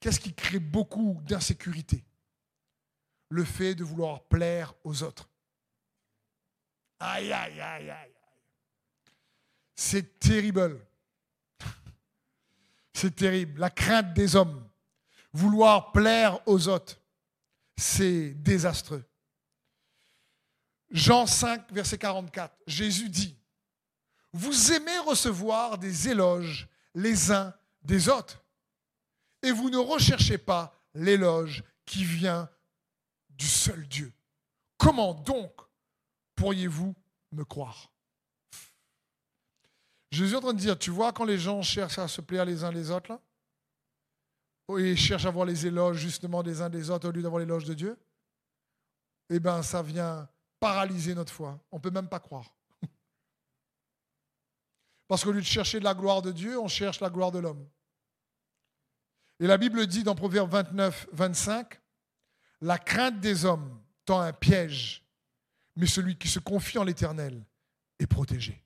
qu'est-ce 0.00 0.18
qui 0.18 0.34
crée 0.34 0.58
beaucoup 0.58 1.20
d'insécurité? 1.22 2.04
Le 3.34 3.44
fait 3.44 3.74
de 3.74 3.82
vouloir 3.82 4.22
plaire 4.22 4.74
aux 4.84 5.02
autres. 5.02 5.28
Aïe, 7.00 7.32
aïe, 7.32 7.60
aïe, 7.60 7.90
aïe. 7.90 8.14
C'est 9.74 10.20
terrible. 10.20 10.80
C'est 12.92 13.16
terrible. 13.16 13.58
La 13.58 13.70
crainte 13.70 14.14
des 14.14 14.36
hommes. 14.36 14.64
Vouloir 15.32 15.90
plaire 15.90 16.46
aux 16.46 16.68
autres. 16.68 17.00
C'est 17.76 18.34
désastreux. 18.34 19.02
Jean 20.92 21.26
5, 21.26 21.72
verset 21.72 21.98
44, 21.98 22.54
Jésus 22.68 23.08
dit, 23.08 23.36
Vous 24.32 24.70
aimez 24.70 24.98
recevoir 24.98 25.76
des 25.76 26.08
éloges 26.08 26.68
les 26.94 27.32
uns 27.32 27.52
des 27.82 28.08
autres, 28.08 28.44
et 29.42 29.50
vous 29.50 29.70
ne 29.70 29.76
recherchez 29.76 30.38
pas 30.38 30.80
l'éloge 30.94 31.64
qui 31.84 32.04
vient 32.04 32.48
du 33.36 33.46
seul 33.46 33.86
Dieu. 33.88 34.12
Comment 34.78 35.14
donc 35.14 35.52
pourriez-vous 36.36 36.94
me 37.32 37.44
croire? 37.44 37.90
Jésus 40.10 40.34
est 40.34 40.36
en 40.36 40.40
train 40.40 40.54
de 40.54 40.58
dire, 40.58 40.78
tu 40.78 40.90
vois, 40.90 41.12
quand 41.12 41.24
les 41.24 41.38
gens 41.38 41.62
cherchent 41.62 41.98
à 41.98 42.06
se 42.06 42.20
plaire 42.20 42.44
les 42.44 42.62
uns 42.62 42.70
les 42.70 42.90
autres, 42.90 43.10
là, 43.10 43.20
et 44.78 44.96
cherchent 44.96 45.26
à 45.26 45.28
avoir 45.28 45.44
les 45.44 45.66
éloges 45.66 45.98
justement 45.98 46.42
des 46.42 46.62
uns 46.62 46.70
des 46.70 46.88
autres 46.90 47.08
au 47.08 47.12
lieu 47.12 47.22
d'avoir 47.22 47.40
l'éloge 47.40 47.64
de 47.64 47.74
Dieu, 47.74 47.98
eh 49.30 49.40
bien, 49.40 49.62
ça 49.62 49.82
vient 49.82 50.28
paralyser 50.60 51.14
notre 51.14 51.32
foi. 51.32 51.58
On 51.72 51.76
ne 51.76 51.82
peut 51.82 51.90
même 51.90 52.08
pas 52.08 52.20
croire. 52.20 52.54
Parce 55.08 55.24
qu'au 55.24 55.32
lieu 55.32 55.40
de 55.40 55.46
chercher 55.46 55.80
la 55.80 55.94
gloire 55.94 56.22
de 56.22 56.32
Dieu, 56.32 56.58
on 56.58 56.68
cherche 56.68 57.00
la 57.00 57.10
gloire 57.10 57.32
de 57.32 57.40
l'homme. 57.40 57.68
Et 59.40 59.46
la 59.46 59.58
Bible 59.58 59.86
dit 59.86 60.04
dans 60.04 60.14
Proverbe 60.14 60.50
29, 60.50 61.08
25, 61.12 61.80
La 62.60 62.78
crainte 62.78 63.20
des 63.20 63.44
hommes 63.44 63.80
tend 64.04 64.20
un 64.20 64.32
piège, 64.32 65.04
mais 65.76 65.86
celui 65.86 66.16
qui 66.16 66.28
se 66.28 66.38
confie 66.38 66.78
en 66.78 66.84
l'Éternel 66.84 67.42
est 67.98 68.06
protégé. 68.06 68.64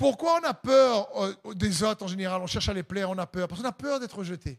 Pourquoi 0.00 0.40
on 0.40 0.44
a 0.44 0.54
peur 0.54 1.08
euh, 1.16 1.54
des 1.54 1.82
autres 1.82 2.04
en 2.04 2.08
général? 2.08 2.40
On 2.40 2.46
cherche 2.46 2.70
à 2.70 2.72
les 2.72 2.82
plaire, 2.82 3.10
on 3.10 3.18
a 3.18 3.26
peur. 3.26 3.46
Parce 3.46 3.60
qu'on 3.60 3.68
a 3.68 3.72
peur 3.72 4.00
d'être 4.00 4.16
rejeté. 4.16 4.58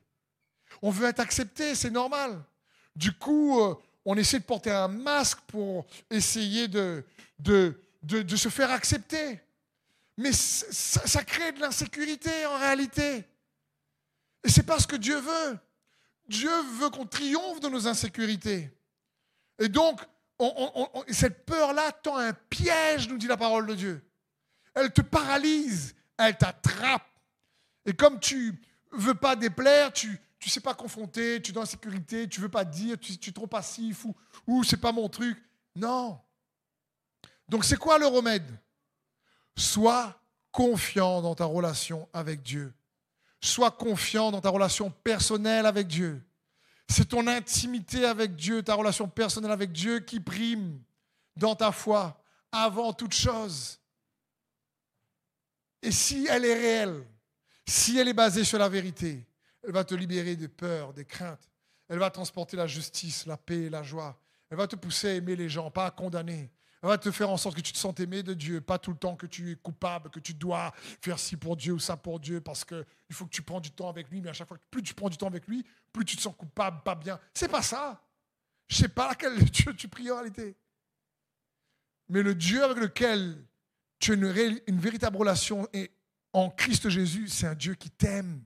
On 0.83 0.91
veut 0.91 1.07
être 1.07 1.19
accepté, 1.19 1.73
c'est 1.73 1.89
normal. 1.89 2.43
Du 2.95 3.11
coup, 3.11 3.59
euh, 3.59 3.73
on 4.05 4.15
essaie 4.17 4.37
de 4.37 4.43
porter 4.43 4.69
un 4.69 4.87
masque 4.87 5.39
pour 5.47 5.87
essayer 6.09 6.67
de, 6.67 7.03
de, 7.39 7.75
de, 8.03 8.35
se 8.35 8.49
faire 8.49 8.71
accepter. 8.71 9.39
Mais 10.17 10.31
ça, 10.31 11.23
crée 11.23 11.51
de 11.53 11.59
l'insécurité 11.59 12.45
en 12.45 12.59
réalité. 12.59 13.23
Et 14.43 14.49
c'est 14.49 14.63
pas 14.63 14.79
ce 14.79 14.85
que 14.85 14.95
Dieu 14.95 15.19
veut. 15.19 15.57
Dieu 16.31 16.61
veut 16.79 16.89
qu'on 16.89 17.05
triomphe 17.05 17.59
de 17.59 17.67
nos 17.67 17.87
insécurités. 17.87 18.71
Et 19.59 19.69
donc, 19.69 20.01
cette 21.09 21.45
peur-là 21.45 21.91
tend 21.91 22.17
un 22.17 22.33
piège, 22.33 23.09
nous 23.09 23.17
dit 23.17 23.27
la 23.27 23.37
parole 23.37 23.67
de 23.67 23.75
Dieu. 23.75 24.01
Elle 24.73 24.91
te 24.91 25.01
paralyse, 25.01 25.93
elle 26.17 26.37
t'attrape. 26.37 27.05
Et 27.85 27.93
comme 27.93 28.19
tu 28.19 28.59
veux 28.91 29.13
pas 29.13 29.35
déplaire, 29.35 29.91
tu, 29.91 30.19
tu 30.39 30.49
sais 30.49 30.61
pas 30.61 30.73
confronter, 30.73 31.41
tu 31.41 31.51
es 31.51 31.53
dans 31.53 31.61
la 31.61 31.67
sécurité, 31.67 32.27
tu 32.27 32.39
veux 32.39 32.49
pas 32.49 32.65
dire, 32.65 32.97
tu, 32.97 33.13
es 33.13 33.33
trop 33.33 33.47
passif 33.47 34.05
ou, 34.05 34.15
ou 34.47 34.63
c'est 34.63 34.77
pas 34.77 34.93
mon 34.93 35.09
truc. 35.09 35.37
Non. 35.75 36.19
Donc 37.49 37.65
c'est 37.65 37.77
quoi 37.77 37.99
le 37.99 38.07
remède? 38.07 38.49
Sois 39.57 40.17
confiant 40.51 41.21
dans 41.21 41.35
ta 41.35 41.45
relation 41.45 42.07
avec 42.13 42.41
Dieu. 42.41 42.73
Sois 43.41 43.71
confiant 43.71 44.31
dans 44.31 44.41
ta 44.41 44.49
relation 44.49 44.91
personnelle 45.03 45.65
avec 45.65 45.87
Dieu. 45.87 46.21
C'est 46.87 47.09
ton 47.09 47.25
intimité 47.27 48.05
avec 48.05 48.35
Dieu, 48.35 48.61
ta 48.61 48.75
relation 48.75 49.07
personnelle 49.07 49.51
avec 49.51 49.71
Dieu 49.71 49.99
qui 49.99 50.19
prime 50.19 50.79
dans 51.35 51.55
ta 51.55 51.71
foi 51.71 52.21
avant 52.51 52.93
toute 52.93 53.13
chose. 53.13 53.79
Et 55.81 55.91
si 55.91 56.27
elle 56.29 56.45
est 56.45 56.53
réelle, 56.53 57.07
si 57.65 57.97
elle 57.97 58.09
est 58.09 58.13
basée 58.13 58.43
sur 58.43 58.59
la 58.59 58.69
vérité, 58.69 59.25
elle 59.63 59.71
va 59.71 59.83
te 59.83 59.95
libérer 59.95 60.35
des 60.35 60.47
peurs, 60.47 60.93
des 60.93 61.05
craintes. 61.05 61.49
Elle 61.87 61.99
va 61.99 62.09
transporter 62.09 62.57
la 62.57 62.67
justice, 62.67 63.25
la 63.25 63.37
paix, 63.37 63.69
la 63.69 63.83
joie. 63.83 64.19
Elle 64.49 64.57
va 64.57 64.67
te 64.67 64.75
pousser 64.75 65.09
à 65.09 65.13
aimer 65.13 65.35
les 65.35 65.49
gens, 65.49 65.71
pas 65.71 65.85
à 65.85 65.91
condamner. 65.91 66.51
Va 66.83 66.97
te 66.97 67.11
faire 67.11 67.29
en 67.29 67.37
sorte 67.37 67.55
que 67.55 67.61
tu 67.61 67.73
te 67.73 67.77
sens 67.77 67.93
aimé 67.99 68.23
de 68.23 68.33
Dieu, 68.33 68.59
pas 68.59 68.79
tout 68.79 68.91
le 68.91 68.97
temps 68.97 69.15
que 69.15 69.27
tu 69.27 69.51
es 69.51 69.55
coupable, 69.55 70.09
que 70.09 70.19
tu 70.19 70.33
dois 70.33 70.73
faire 71.01 71.19
ci 71.19 71.37
pour 71.37 71.55
Dieu 71.55 71.73
ou 71.73 71.79
ça 71.79 71.95
pour 71.95 72.19
Dieu, 72.19 72.41
parce 72.41 72.65
qu'il 72.65 72.85
faut 73.11 73.25
que 73.25 73.31
tu 73.31 73.43
prends 73.43 73.59
du 73.59 73.69
temps 73.69 73.87
avec 73.87 74.09
lui, 74.09 74.19
mais 74.19 74.29
à 74.29 74.33
chaque 74.33 74.47
fois, 74.47 74.57
plus 74.71 74.81
tu 74.81 74.95
prends 74.95 75.09
du 75.09 75.17
temps 75.17 75.27
avec 75.27 75.47
lui, 75.47 75.63
plus 75.93 76.05
tu 76.05 76.17
te 76.17 76.21
sens 76.21 76.35
coupable, 76.35 76.81
pas 76.83 76.95
bien. 76.95 77.19
C'est 77.35 77.49
pas 77.49 77.61
ça. 77.61 78.01
Je 78.67 78.77
sais 78.77 78.89
pas 78.89 79.09
laquelle 79.09 79.37
Dieu 79.51 79.75
tu 79.75 79.87
pries 79.87 80.09
en 80.09 80.15
réalité. 80.15 80.55
Mais 82.09 82.23
le 82.23 82.33
Dieu 82.33 82.63
avec 82.63 82.77
lequel 82.77 83.45
tu 83.99 84.11
as 84.11 84.15
une, 84.15 84.79
véritable 84.79 85.17
relation 85.17 85.67
en 86.33 86.49
Christ 86.49 86.89
Jésus, 86.89 87.27
c'est 87.27 87.45
un 87.45 87.55
Dieu 87.55 87.75
qui 87.75 87.91
t'aime. 87.91 88.43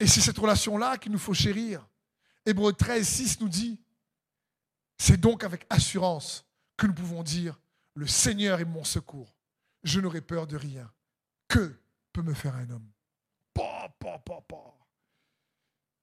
Et 0.00 0.06
c'est 0.06 0.20
cette 0.20 0.38
relation-là 0.38 0.96
qu'il 0.96 1.12
nous 1.12 1.18
faut 1.18 1.34
chérir. 1.34 1.86
Hébreu 2.46 2.72
13, 2.72 3.06
6 3.06 3.40
nous 3.40 3.48
dit, 3.48 3.78
c'est 4.98 5.18
donc 5.18 5.44
avec 5.44 5.66
assurance 5.70 6.44
que 6.76 6.86
nous 6.86 6.94
pouvons 6.94 7.22
dire, 7.22 7.58
le 7.94 8.06
Seigneur 8.06 8.60
est 8.60 8.64
mon 8.64 8.84
secours. 8.84 9.34
Je 9.82 10.00
n'aurai 10.00 10.20
peur 10.20 10.46
de 10.46 10.56
rien, 10.56 10.92
que 11.46 11.80
peut 12.12 12.22
me 12.22 12.34
faire 12.34 12.54
un 12.56 12.68
homme? 12.70 12.90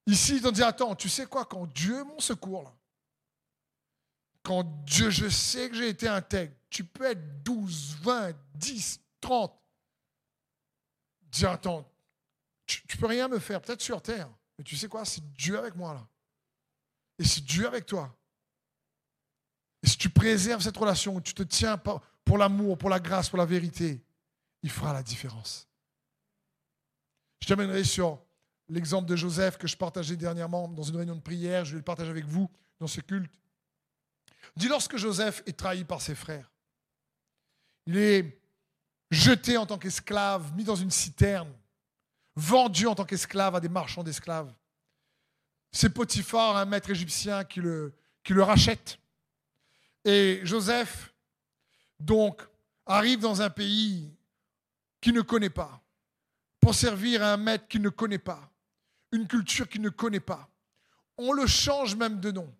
Ici, 0.07 0.37
ils 0.37 0.47
ont 0.47 0.51
dit, 0.51 0.63
attends, 0.63 0.95
tu 0.95 1.09
sais 1.09 1.25
quoi, 1.25 1.45
quand 1.45 1.65
Dieu 1.67 1.99
est 1.99 2.03
mon 2.03 2.19
secours, 2.19 2.75
quand 4.43 4.63
Dieu, 4.85 5.09
je 5.09 5.27
sais 5.27 5.69
que 5.69 5.75
j'ai 5.75 5.89
été 5.89 6.07
intègre, 6.07 6.53
tu 6.69 6.83
peux 6.83 7.05
être 7.05 7.43
12, 7.43 7.97
20, 8.01 8.33
10, 8.53 9.01
30. 9.19 9.59
Dis, 11.23 11.45
attends, 11.45 11.91
tu, 12.65 12.83
ne 12.93 12.99
peux 12.99 13.07
rien 13.07 13.27
me 13.27 13.39
faire, 13.39 13.61
peut-être 13.61 13.81
sur 13.81 14.01
terre, 14.01 14.29
mais 14.57 14.63
tu 14.63 14.77
sais 14.77 14.87
quoi, 14.87 15.03
c'est 15.05 15.33
Dieu 15.33 15.57
avec 15.57 15.75
moi 15.75 15.93
là. 15.93 16.07
Et 17.17 17.23
c'est 17.23 17.43
Dieu 17.43 17.65
avec 17.65 17.85
toi. 17.85 18.15
Et 19.85 19.87
si 19.87 19.99
tu 19.99 20.09
préserves 20.09 20.63
cette 20.63 20.77
relation, 20.77 21.21
tu 21.21 21.35
te 21.35 21.43
tiens 21.43 21.77
pour 21.77 22.39
l'amour, 22.39 22.75
pour 22.75 22.89
la 22.89 22.99
grâce, 22.99 23.29
pour 23.29 23.37
la 23.37 23.45
vérité, 23.45 24.03
il 24.63 24.71
fera 24.71 24.93
la 24.93 25.03
différence. 25.03 25.67
Je 27.39 27.47
terminerai 27.47 27.83
sur 27.83 28.19
l'exemple 28.67 29.07
de 29.07 29.15
Joseph 29.15 29.59
que 29.59 29.67
je 29.67 29.77
partageais 29.77 30.15
dernièrement 30.15 30.67
dans 30.69 30.81
une 30.81 30.95
réunion 30.95 31.15
de 31.15 31.21
prière. 31.21 31.65
Je 31.65 31.73
vais 31.73 31.77
le 31.77 31.83
partager 31.83 32.09
avec 32.09 32.25
vous 32.25 32.49
dans 32.79 32.87
ce 32.87 32.99
culte. 32.99 33.31
Dit 34.55 34.69
lorsque 34.69 34.97
Joseph 34.97 35.43
est 35.45 35.55
trahi 35.55 35.83
par 35.83 36.01
ses 36.01 36.15
frères, 36.15 36.51
il 37.85 37.97
est 37.97 38.41
jeté 39.11 39.55
en 39.55 39.67
tant 39.67 39.77
qu'esclave, 39.77 40.51
mis 40.55 40.63
dans 40.63 40.75
une 40.75 40.89
citerne, 40.89 41.53
vendu 42.35 42.87
en 42.87 42.95
tant 42.95 43.05
qu'esclave 43.05 43.53
à 43.53 43.59
des 43.59 43.69
marchands 43.69 44.03
d'esclaves. 44.03 44.51
C'est 45.71 45.91
Potiphar, 45.91 46.57
un 46.57 46.65
maître 46.65 46.89
égyptien, 46.89 47.43
qui 47.43 47.59
le, 47.59 47.93
qui 48.23 48.33
le 48.33 48.41
rachète. 48.41 48.97
Et 50.05 50.41
Joseph, 50.43 51.13
donc, 51.99 52.41
arrive 52.85 53.19
dans 53.19 53.41
un 53.41 53.49
pays 53.49 54.15
qu'il 55.01 55.13
ne 55.13 55.21
connaît 55.21 55.49
pas, 55.49 55.81
pour 56.59 56.75
servir 56.75 57.23
à 57.23 57.33
un 57.33 57.37
maître 57.37 57.67
qu'il 57.67 57.81
ne 57.81 57.89
connaît 57.89 58.19
pas, 58.19 58.51
une 59.11 59.27
culture 59.27 59.67
qu'il 59.67 59.81
ne 59.81 59.89
connaît 59.89 60.19
pas. 60.19 60.47
On 61.17 61.33
le 61.33 61.47
change 61.47 61.95
même 61.95 62.19
de 62.19 62.31
nom. 62.31 62.53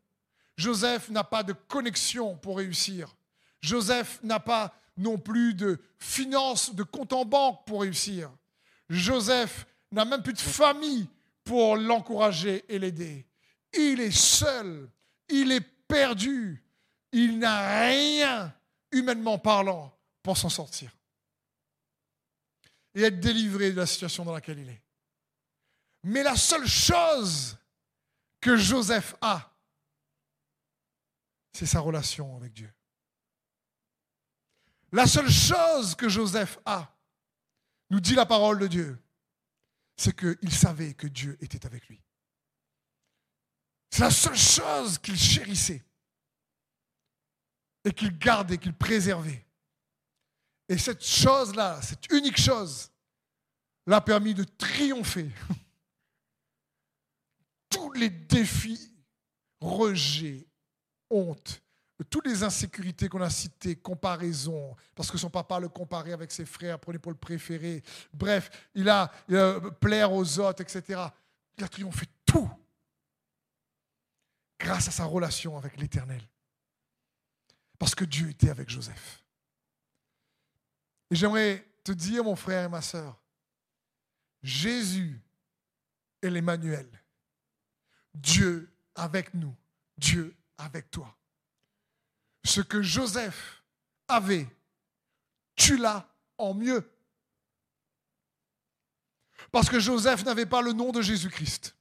Joseph 0.58 1.10
n'a 1.10 1.24
pas 1.24 1.44
de 1.44 1.54
connexion 1.54 2.36
pour 2.36 2.58
réussir. 2.58 3.16
Joseph 3.62 4.20
n'a 4.24 4.40
pas 4.40 4.74
non 4.98 5.18
plus 5.18 5.54
de 5.54 5.80
finances, 6.00 6.74
de 6.74 6.84
compte 6.84 7.14
en 7.14 7.26
banque 7.26 7.66
pour 7.66 7.82
réussir. 7.82 8.32
Joseph 8.90 9.68
n'a 9.92 10.06
même 10.06 10.24
plus 10.24 10.34
de 10.34 10.40
famille 10.40 11.08
pour 11.44 11.76
l'encourager 11.76 12.66
et 12.70 12.80
l'aider. 12.80 13.28
Il 13.74 14.00
est 14.00 14.16
seul, 14.16 14.90
il 15.30 15.52
est 15.52 15.68
perdu, 15.88 16.65
il 17.18 17.40
n'a 17.40 17.88
rien, 17.88 18.54
humainement 18.92 19.40
parlant, 19.40 19.98
pour 20.22 20.38
s'en 20.38 20.50
sortir. 20.50 20.92
Et 22.94 23.04
être 23.04 23.22
délivré 23.22 23.72
de 23.72 23.78
la 23.78 23.86
situation 23.86 24.26
dans 24.26 24.34
laquelle 24.34 24.60
il 24.60 24.68
est. 24.68 24.84
Mais 26.04 26.24
la 26.24 26.36
seule 26.36 26.68
chose 26.68 27.58
que 28.42 28.58
Joseph 28.58 29.16
a, 29.22 29.50
c'est 31.54 31.66
sa 31.66 31.80
relation 31.80 32.36
avec 32.36 32.52
Dieu. 32.52 32.72
La 34.92 35.08
seule 35.08 35.32
chose 35.32 35.96
que 35.96 36.10
Joseph 36.10 36.60
a, 36.66 36.94
nous 37.92 38.02
dit 38.02 38.16
la 38.16 38.26
parole 38.26 38.60
de 38.60 38.68
Dieu, 38.68 39.02
c'est 39.96 40.14
qu'il 40.14 40.54
savait 40.54 40.94
que 40.96 41.08
Dieu 41.08 41.38
était 41.40 41.66
avec 41.66 41.88
lui. 41.88 42.04
C'est 43.90 44.04
la 44.04 44.12
seule 44.12 44.38
chose 44.38 44.98
qu'il 44.98 45.18
chérissait 45.18 45.86
et 47.86 47.94
qu'il 47.94 48.18
gardait, 48.18 48.58
qu'il 48.58 48.74
préservait. 48.74 49.46
Et 50.68 50.78
cette 50.78 51.06
chose-là, 51.06 51.82
cette 51.82 52.12
unique 52.12 52.42
chose, 52.42 52.90
l'a 53.86 54.02
permis 54.02 54.34
de 54.34 54.44
triompher. 54.44 55.30
Tous 57.70 57.94
les 57.94 58.10
défis, 58.10 58.92
rejets, 59.62 60.46
honte, 61.10 61.62
toutes 62.10 62.28
les 62.28 62.44
insécurités 62.44 63.08
qu'on 63.08 63.22
a 63.22 63.30
citées, 63.30 63.78
comparaison, 63.78 64.76
parce 64.96 65.10
que 65.10 65.18
son 65.18 65.30
papa 65.30 65.60
le 65.60 65.70
comparait 65.70 66.12
avec 66.12 66.32
ses 66.32 66.46
frères, 66.46 66.78
prenait 66.78 67.00
pour 67.00 67.12
le 67.12 67.18
préféré. 67.18 67.82
Bref, 68.14 68.68
il 68.74 68.90
a, 68.90 69.08
plaire 69.80 70.12
aux 70.12 70.40
autres, 70.40 70.62
etc. 70.62 71.02
Il 71.58 71.64
a 71.64 71.70
triomphé 71.70 72.06
tout 72.26 72.50
grâce 74.60 74.90
à 74.90 74.92
sa 74.92 75.06
relation 75.06 75.58
avec 75.58 75.80
l'Éternel. 75.80 76.22
Parce 77.78 77.96
que 77.96 78.06
Dieu 78.06 78.30
était 78.30 78.50
avec 78.50 78.70
Joseph. 78.70 79.24
Et 81.12 81.16
j'aimerais 81.16 81.66
te 81.84 81.92
dire, 81.92 82.24
mon 82.24 82.36
frère 82.36 82.66
et 82.66 82.70
ma 82.70 82.82
soeur, 82.82 83.22
Jésus 84.42 85.22
est 86.22 86.30
l'Emmanuel. 86.30 86.88
Dieu 88.14 88.72
avec 88.96 89.34
nous. 89.34 89.56
Dieu 89.98 90.36
avec 90.58 90.90
toi. 90.92 91.16
Ce 92.44 92.62
que 92.62 92.82
Joseph 92.82 93.64
avait, 94.08 94.48
tu 95.56 95.78
l'as 95.78 96.08
en 96.38 96.54
mieux. 96.54 96.90
Parce 99.52 99.70
que 99.70 99.80
Joseph 99.80 100.24
n'avait 100.26 100.46
pas 100.46 100.62
le 100.62 100.74
nom 100.74 100.92
de 100.92 101.02
Jésus-Christ. 101.02 101.76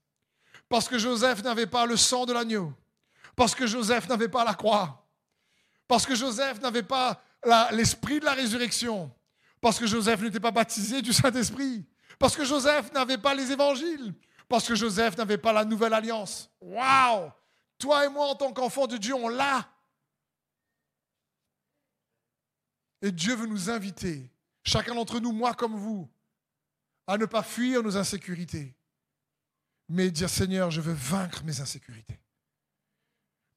Parce 0.68 0.88
que 0.88 0.98
Joseph 0.98 1.42
n'avait 1.42 1.66
pas 1.66 1.86
le 1.86 1.96
sang 1.96 2.24
de 2.24 2.32
l'agneau. 2.32 2.72
Parce 3.36 3.54
que 3.54 3.66
Joseph 3.66 4.08
n'avait 4.08 4.28
pas 4.28 4.44
la 4.44 4.54
croix. 4.54 5.03
Parce 5.86 6.06
que 6.06 6.14
Joseph 6.14 6.60
n'avait 6.60 6.82
pas 6.82 7.22
l'esprit 7.72 8.20
de 8.20 8.24
la 8.24 8.32
résurrection. 8.32 9.12
Parce 9.60 9.78
que 9.78 9.86
Joseph 9.86 10.20
n'était 10.20 10.40
pas 10.40 10.50
baptisé 10.50 11.02
du 11.02 11.12
Saint-Esprit. 11.12 11.86
Parce 12.18 12.36
que 12.36 12.44
Joseph 12.44 12.92
n'avait 12.92 13.18
pas 13.18 13.34
les 13.34 13.50
évangiles. 13.50 14.14
Parce 14.48 14.66
que 14.68 14.74
Joseph 14.74 15.16
n'avait 15.16 15.38
pas 15.38 15.52
la 15.52 15.64
nouvelle 15.64 15.94
alliance. 15.94 16.50
Waouh 16.60 17.30
Toi 17.78 18.06
et 18.06 18.08
moi, 18.08 18.26
en 18.28 18.34
tant 18.34 18.52
qu'enfants 18.52 18.86
de 18.86 18.96
Dieu, 18.96 19.14
on 19.14 19.28
l'a. 19.28 19.68
Et 23.02 23.12
Dieu 23.12 23.34
veut 23.34 23.46
nous 23.46 23.68
inviter, 23.68 24.30
chacun 24.62 24.94
d'entre 24.94 25.20
nous, 25.20 25.32
moi 25.32 25.52
comme 25.52 25.76
vous, 25.76 26.08
à 27.06 27.18
ne 27.18 27.26
pas 27.26 27.42
fuir 27.42 27.82
nos 27.82 27.98
insécurités, 27.98 28.74
mais 29.90 30.10
dire 30.10 30.30
Seigneur, 30.30 30.70
je 30.70 30.80
veux 30.80 30.94
vaincre 30.94 31.44
mes 31.44 31.60
insécurités. 31.60 32.18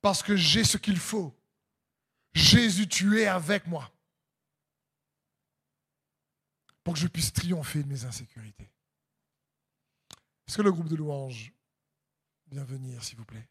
Parce 0.01 0.21
que 0.21 0.35
j'ai 0.35 0.63
ce 0.63 0.77
qu'il 0.77 0.99
faut. 0.99 1.36
Jésus, 2.37 2.87
tu 2.87 3.19
es 3.19 3.25
avec 3.25 3.65
moi. 3.67 3.91
Pour 6.83 6.93
que 6.93 6.99
je 6.99 7.07
puisse 7.07 7.33
triompher 7.33 7.83
de 7.83 7.87
mes 7.87 8.05
insécurités. 8.05 8.71
Est-ce 10.47 10.55
que 10.55 10.61
le 10.61 10.71
groupe 10.71 10.87
de 10.87 10.95
louanges 10.95 11.51
vient 12.49 12.63
venir, 12.63 13.03
s'il 13.03 13.17
vous 13.17 13.25
plaît? 13.25 13.49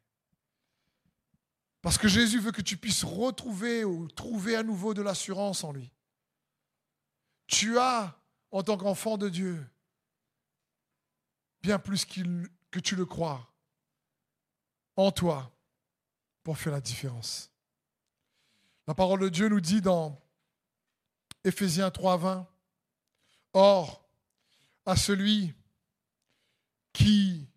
Parce 1.83 1.99
que 1.99 2.09
Jésus 2.09 2.41
veut 2.41 2.53
que 2.53 2.63
tu 2.63 2.77
puisses 2.77 3.05
retrouver 3.05 3.85
ou 3.85 4.09
trouver 4.09 4.57
à 4.57 4.63
nouveau 4.63 4.95
de 4.95 5.03
l'assurance 5.03 5.65
en 5.65 5.73
lui. 5.73 5.93
Tu 7.47 7.79
as, 7.79 8.19
en 8.51 8.63
tant 8.63 8.77
qu'enfant 8.77 9.19
de 9.19 9.29
Dieu, 9.29 9.69
bien 11.61 11.79
plus 11.79 12.05
que 12.05 12.81
tu 12.81 12.97
le 12.97 13.05
crois, 13.05 13.53
en 14.97 15.13
toi, 15.13 15.53
pour 16.43 16.57
faire 16.57 16.73
la 16.73 16.81
différence. 16.81 17.51
La 18.87 18.95
parole 18.95 19.21
de 19.21 19.29
Dieu 19.29 19.49
nous 19.49 19.61
dit 19.61 19.81
dans 19.81 20.21
Éphésiens 21.45 21.91
3, 21.91 22.17
20, 22.17 22.49
Or, 23.53 24.05
à 24.85 24.97
celui 24.97 25.55
qui 26.93 27.49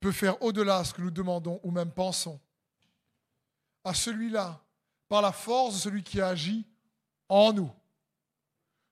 peut 0.00 0.12
faire 0.12 0.40
au-delà 0.42 0.84
ce 0.84 0.94
que 0.94 1.02
nous 1.02 1.10
demandons 1.10 1.60
ou 1.62 1.70
même 1.70 1.92
pensons, 1.92 2.40
à 3.84 3.94
celui-là, 3.94 4.62
par 5.08 5.22
la 5.22 5.32
force 5.32 5.74
de 5.74 5.80
celui 5.80 6.02
qui 6.02 6.20
agit 6.20 6.66
en 7.28 7.52
nous, 7.52 7.70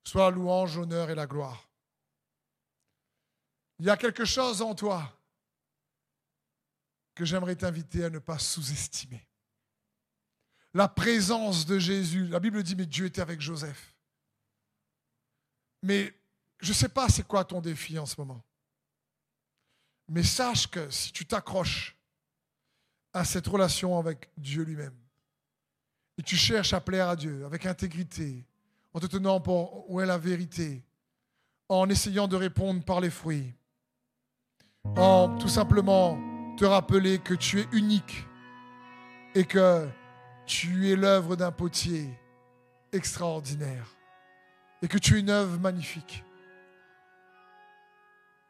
soit 0.05 0.31
la 0.31 0.31
louange, 0.31 0.77
l'honneur 0.77 1.11
et 1.11 1.15
la 1.15 1.27
gloire. 1.27 1.69
Il 3.79 3.87
y 3.87 3.91
a 3.91 3.97
quelque 3.97 4.25
chose 4.25 4.63
en 4.63 4.75
toi 4.75 5.11
que 7.15 7.25
j'aimerais 7.25 7.57
t'inviter 7.57 8.05
à 8.05 8.11
ne 8.11 8.19
pas 8.19 8.39
sous-estimer. 8.39 9.27
La 10.75 10.89
présence 10.89 11.67
de 11.67 11.79
Jésus. 11.79 12.29
La 12.29 12.41
Bible 12.41 12.63
dit, 12.63 12.77
mais 12.77 12.87
Dieu 12.87 13.07
était 13.07 13.21
avec 13.21 13.41
Joseph. 13.41 13.95
Mais 15.83 16.15
je 16.61 16.69
ne 16.69 16.75
sais 16.75 16.89
pas 16.89 17.09
c'est 17.09 17.27
quoi 17.27 17.45
ton 17.45 17.61
défi 17.61 17.99
en 17.99 18.07
ce 18.07 18.15
moment. 18.19 18.43
Mais 20.09 20.23
sache 20.23 20.69
que 20.69 20.89
si 20.91 21.13
tu 21.13 21.27
t'accroches 21.27 21.97
à 23.13 23.25
cette 23.25 23.47
relation 23.47 23.99
avec 23.99 24.31
Dieu 24.37 24.63
lui-même. 24.63 24.97
Et 26.19 26.23
tu 26.23 26.37
cherches 26.37 26.73
à 26.73 26.81
plaire 26.81 27.09
à 27.09 27.17
Dieu 27.17 27.45
avec 27.45 27.67
intégrité, 27.67 28.45
en 28.95 29.01
te 29.01 29.07
tenant 29.07 29.41
pour 29.41 29.91
où 29.91 30.01
est 30.01 30.07
la 30.07 30.19
vérité, 30.19 30.83
en 31.69 31.89
essayant 31.89 32.29
de 32.29 32.37
répondre 32.37 32.83
par 32.85 33.01
les 33.01 33.11
fruits, 33.11 33.55
en 34.97 35.37
tout 35.39 35.49
simplement 35.49 36.19
te 36.57 36.65
rappeler 36.65 37.19
que 37.19 37.35
tu 37.35 37.61
es 37.61 37.69
unique 37.73 38.27
et 39.35 39.45
que 39.45 39.89
tu 40.47 40.91
es 40.91 40.97
l'œuvre 40.97 41.37
d'un 41.37 41.53
potier 41.53 42.09
extraordinaire 42.93 43.87
et 44.83 44.89
que 44.89 44.99
tu 44.99 45.17
es 45.17 45.21
une 45.21 45.31
œuvre 45.31 45.59
magnifique. 45.59 46.25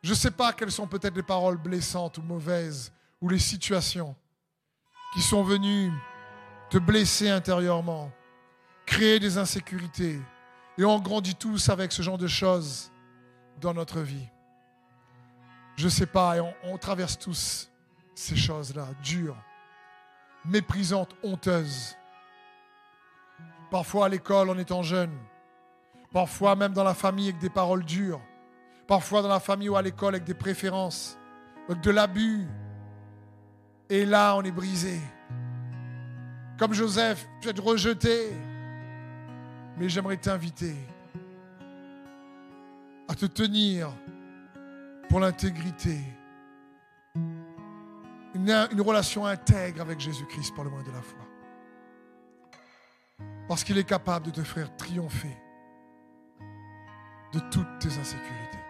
Je 0.02 0.10
ne 0.10 0.14
sais 0.14 0.30
pas 0.30 0.52
quelles 0.52 0.72
sont 0.72 0.88
peut-être 0.88 1.14
les 1.14 1.22
paroles 1.22 1.58
blessantes 1.58 2.18
ou 2.18 2.22
mauvaises 2.22 2.92
ou 3.20 3.28
les 3.28 3.38
situations 3.38 4.16
qui 5.14 5.22
sont 5.22 5.44
venues 5.44 5.92
te 6.70 6.78
blesser 6.78 7.28
intérieurement, 7.28 8.10
créer 8.86 9.20
des 9.20 9.36
insécurités. 9.36 10.18
Et 10.78 10.84
on 10.84 10.98
grandit 10.98 11.34
tous 11.34 11.68
avec 11.68 11.92
ce 11.92 12.00
genre 12.00 12.16
de 12.16 12.26
choses 12.26 12.90
dans 13.60 13.74
notre 13.74 14.00
vie. 14.00 14.26
Je 15.76 15.84
ne 15.84 15.90
sais 15.90 16.06
pas, 16.06 16.36
et 16.36 16.40
on, 16.40 16.54
on 16.64 16.78
traverse 16.78 17.18
tous 17.18 17.70
ces 18.14 18.36
choses-là, 18.36 18.88
dures, 19.02 19.36
méprisantes, 20.44 21.14
honteuses. 21.22 21.96
Parfois 23.70 24.06
à 24.06 24.08
l'école 24.08 24.50
en 24.50 24.58
étant 24.58 24.82
jeune, 24.82 25.12
parfois 26.12 26.56
même 26.56 26.72
dans 26.72 26.84
la 26.84 26.94
famille 26.94 27.28
avec 27.28 27.40
des 27.40 27.50
paroles 27.50 27.84
dures, 27.84 28.20
parfois 28.86 29.22
dans 29.22 29.28
la 29.28 29.40
famille 29.40 29.68
ou 29.68 29.76
à 29.76 29.82
l'école 29.82 30.14
avec 30.14 30.24
des 30.24 30.34
préférences, 30.34 31.18
avec 31.68 31.82
de 31.82 31.90
l'abus. 31.90 32.46
Et 33.88 34.04
là, 34.04 34.36
on 34.36 34.42
est 34.42 34.52
brisé. 34.52 35.00
Comme 36.58 36.74
Joseph, 36.74 37.26
tu 37.40 37.48
es 37.48 37.60
rejeté. 37.60 38.30
Mais 39.78 39.88
j'aimerais 39.88 40.18
t'inviter 40.18 40.76
à 43.08 43.14
te 43.14 43.26
tenir 43.26 43.90
pour 45.08 45.20
l'intégrité. 45.20 45.98
Une, 48.44 48.80
relation 48.80 49.24
intègre 49.24 49.82
avec 49.82 50.00
Jésus-Christ 50.00 50.54
par 50.54 50.64
le 50.64 50.70
moyen 50.70 50.84
de 50.84 50.92
la 50.92 51.02
foi. 51.02 51.20
Parce 53.46 53.62
qu'il 53.62 53.78
est 53.78 53.84
capable 53.84 54.26
de 54.26 54.30
te 54.32 54.42
faire 54.42 54.74
triompher 54.76 55.36
de 57.32 57.38
toutes 57.50 57.78
tes 57.78 57.96
insécurités. 57.98 58.61